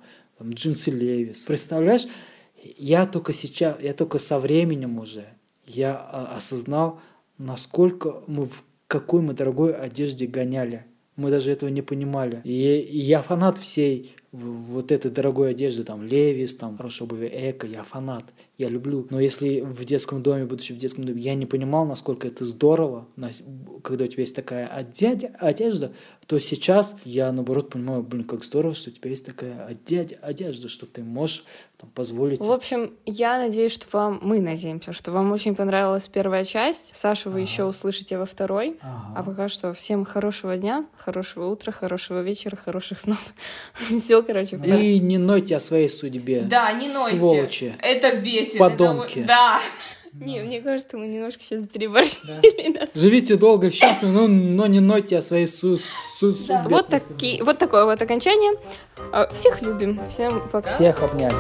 джинсы 0.44 0.92
Левис. 0.92 1.46
Представляешь, 1.46 2.08
я 2.78 3.06
только 3.06 3.34
сейчас, 3.34 3.82
я 3.82 3.94
только 3.94 4.20
со 4.20 4.40
временем 4.40 5.00
уже, 5.00 5.26
я 5.66 5.96
а, 5.96 6.36
осознал, 6.36 7.00
насколько 7.38 8.22
мы 8.28 8.46
в 8.46 8.64
какой 8.88 9.22
мы 9.22 9.34
дорогой 9.34 9.74
одежде 9.74 10.28
гоняли. 10.28 10.86
Мы 11.16 11.32
даже 11.32 11.52
этого 11.52 11.70
не 11.70 11.82
понимали. 11.82 12.42
И, 12.44 12.88
я 12.92 13.22
фанат 13.22 13.58
всей 13.58 14.16
вот 14.32 14.92
этой 14.92 15.10
дорогой 15.10 15.52
одежды, 15.52 15.84
там, 15.84 16.04
Левис, 16.04 16.56
там, 16.56 16.78
хорошая 16.78 17.08
обувь, 17.08 17.30
Эко, 17.32 17.66
я 17.66 17.84
фанат, 17.84 18.26
я 18.58 18.70
люблю. 18.70 19.08
Но 19.10 19.20
если 19.20 19.62
в 19.62 19.86
детском 19.86 20.22
доме, 20.22 20.46
будучи 20.46 20.74
в 20.74 20.78
детском 20.78 21.06
доме, 21.06 21.22
я 21.22 21.34
не 21.34 21.46
понимал, 21.46 21.86
насколько 21.86 22.28
это 22.28 22.44
здорово, 22.44 23.08
когда 23.84 24.06
у 24.06 24.08
тебя 24.08 24.24
есть 24.24 24.36
такая 24.36 24.68
одежда, 24.68 25.94
то 26.28 26.40
сейчас 26.40 26.98
я, 27.06 27.32
наоборот, 27.32 27.70
понимаю, 27.70 28.04
блин, 28.04 28.26
как 28.26 28.44
здорово, 28.44 28.76
что 28.76 28.90
у 28.90 28.94
тебя 28.94 29.10
есть 29.10 29.26
такая 29.26 29.66
одежда, 29.66 30.18
одежда 30.22 30.68
что 30.68 30.86
ты 30.86 31.02
можешь 31.02 31.46
там, 31.78 31.90
позволить. 31.92 32.42
В 32.42 32.52
общем, 32.52 32.92
я 33.06 33.38
надеюсь, 33.38 33.72
что 33.72 33.86
вам, 33.94 34.20
мы 34.22 34.42
надеемся, 34.42 34.92
что 34.92 35.12
вам 35.12 35.32
очень 35.32 35.56
понравилась 35.56 36.10
первая 36.10 36.44
часть. 36.44 36.90
Сашу 36.94 37.30
вы 37.30 37.40
Ага. 37.40 37.50
еще 37.50 37.64
услышите 37.64 38.18
во 38.18 38.26
второй. 38.26 38.78
Ага. 38.82 39.14
А 39.16 39.24
пока 39.24 39.48
что 39.48 39.74
всем 39.74 40.04
хорошего 40.04 40.58
дня, 40.58 40.86
хорошего 40.98 41.46
утра, 41.46 41.72
хорошего 41.72 42.22
вечера, 42.22 42.58
хороших 42.58 43.00
снов. 43.00 43.24
Все, 44.04 44.17
короче, 44.24 44.58
пока. 44.58 44.76
И 44.76 45.00
не 45.00 45.18
нойте 45.18 45.56
о 45.56 45.60
своей 45.60 45.90
судьбе. 45.90 46.42
Да, 46.42 46.72
не 46.74 46.88
нойте. 46.90 47.18
Сволочи. 47.18 47.76
Это 47.82 48.18
бесит. 48.18 48.58
Подонки. 48.58 49.20
это 49.20 49.28
Да. 49.28 49.62
Не, 50.20 50.40
мне 50.42 50.62
кажется, 50.62 50.98
мы 50.98 51.08
немножко 51.08 51.44
сейчас 51.48 51.66
переборщили. 51.68 52.90
Живите 52.98 53.36
долго 53.36 53.68
и 53.68 53.72
счастливо, 53.72 54.12
но, 54.12 54.28
но 54.28 54.66
не 54.66 54.80
нойте 54.80 55.18
о 55.18 55.22
своей 55.22 55.46
су- 55.46 55.78
су- 55.78 56.32
судьбе. 56.32 56.62
Вот, 56.70 56.88
такие, 56.88 57.44
вот 57.44 57.60
такое 57.60 57.86
вот 57.86 58.02
окончание. 58.02 58.54
А, 59.12 59.28
Всех 59.32 59.62
любим. 59.62 60.00
Всем 60.10 60.42
пока. 60.50 60.70
Всех 60.70 61.04
обняли. 61.04 61.36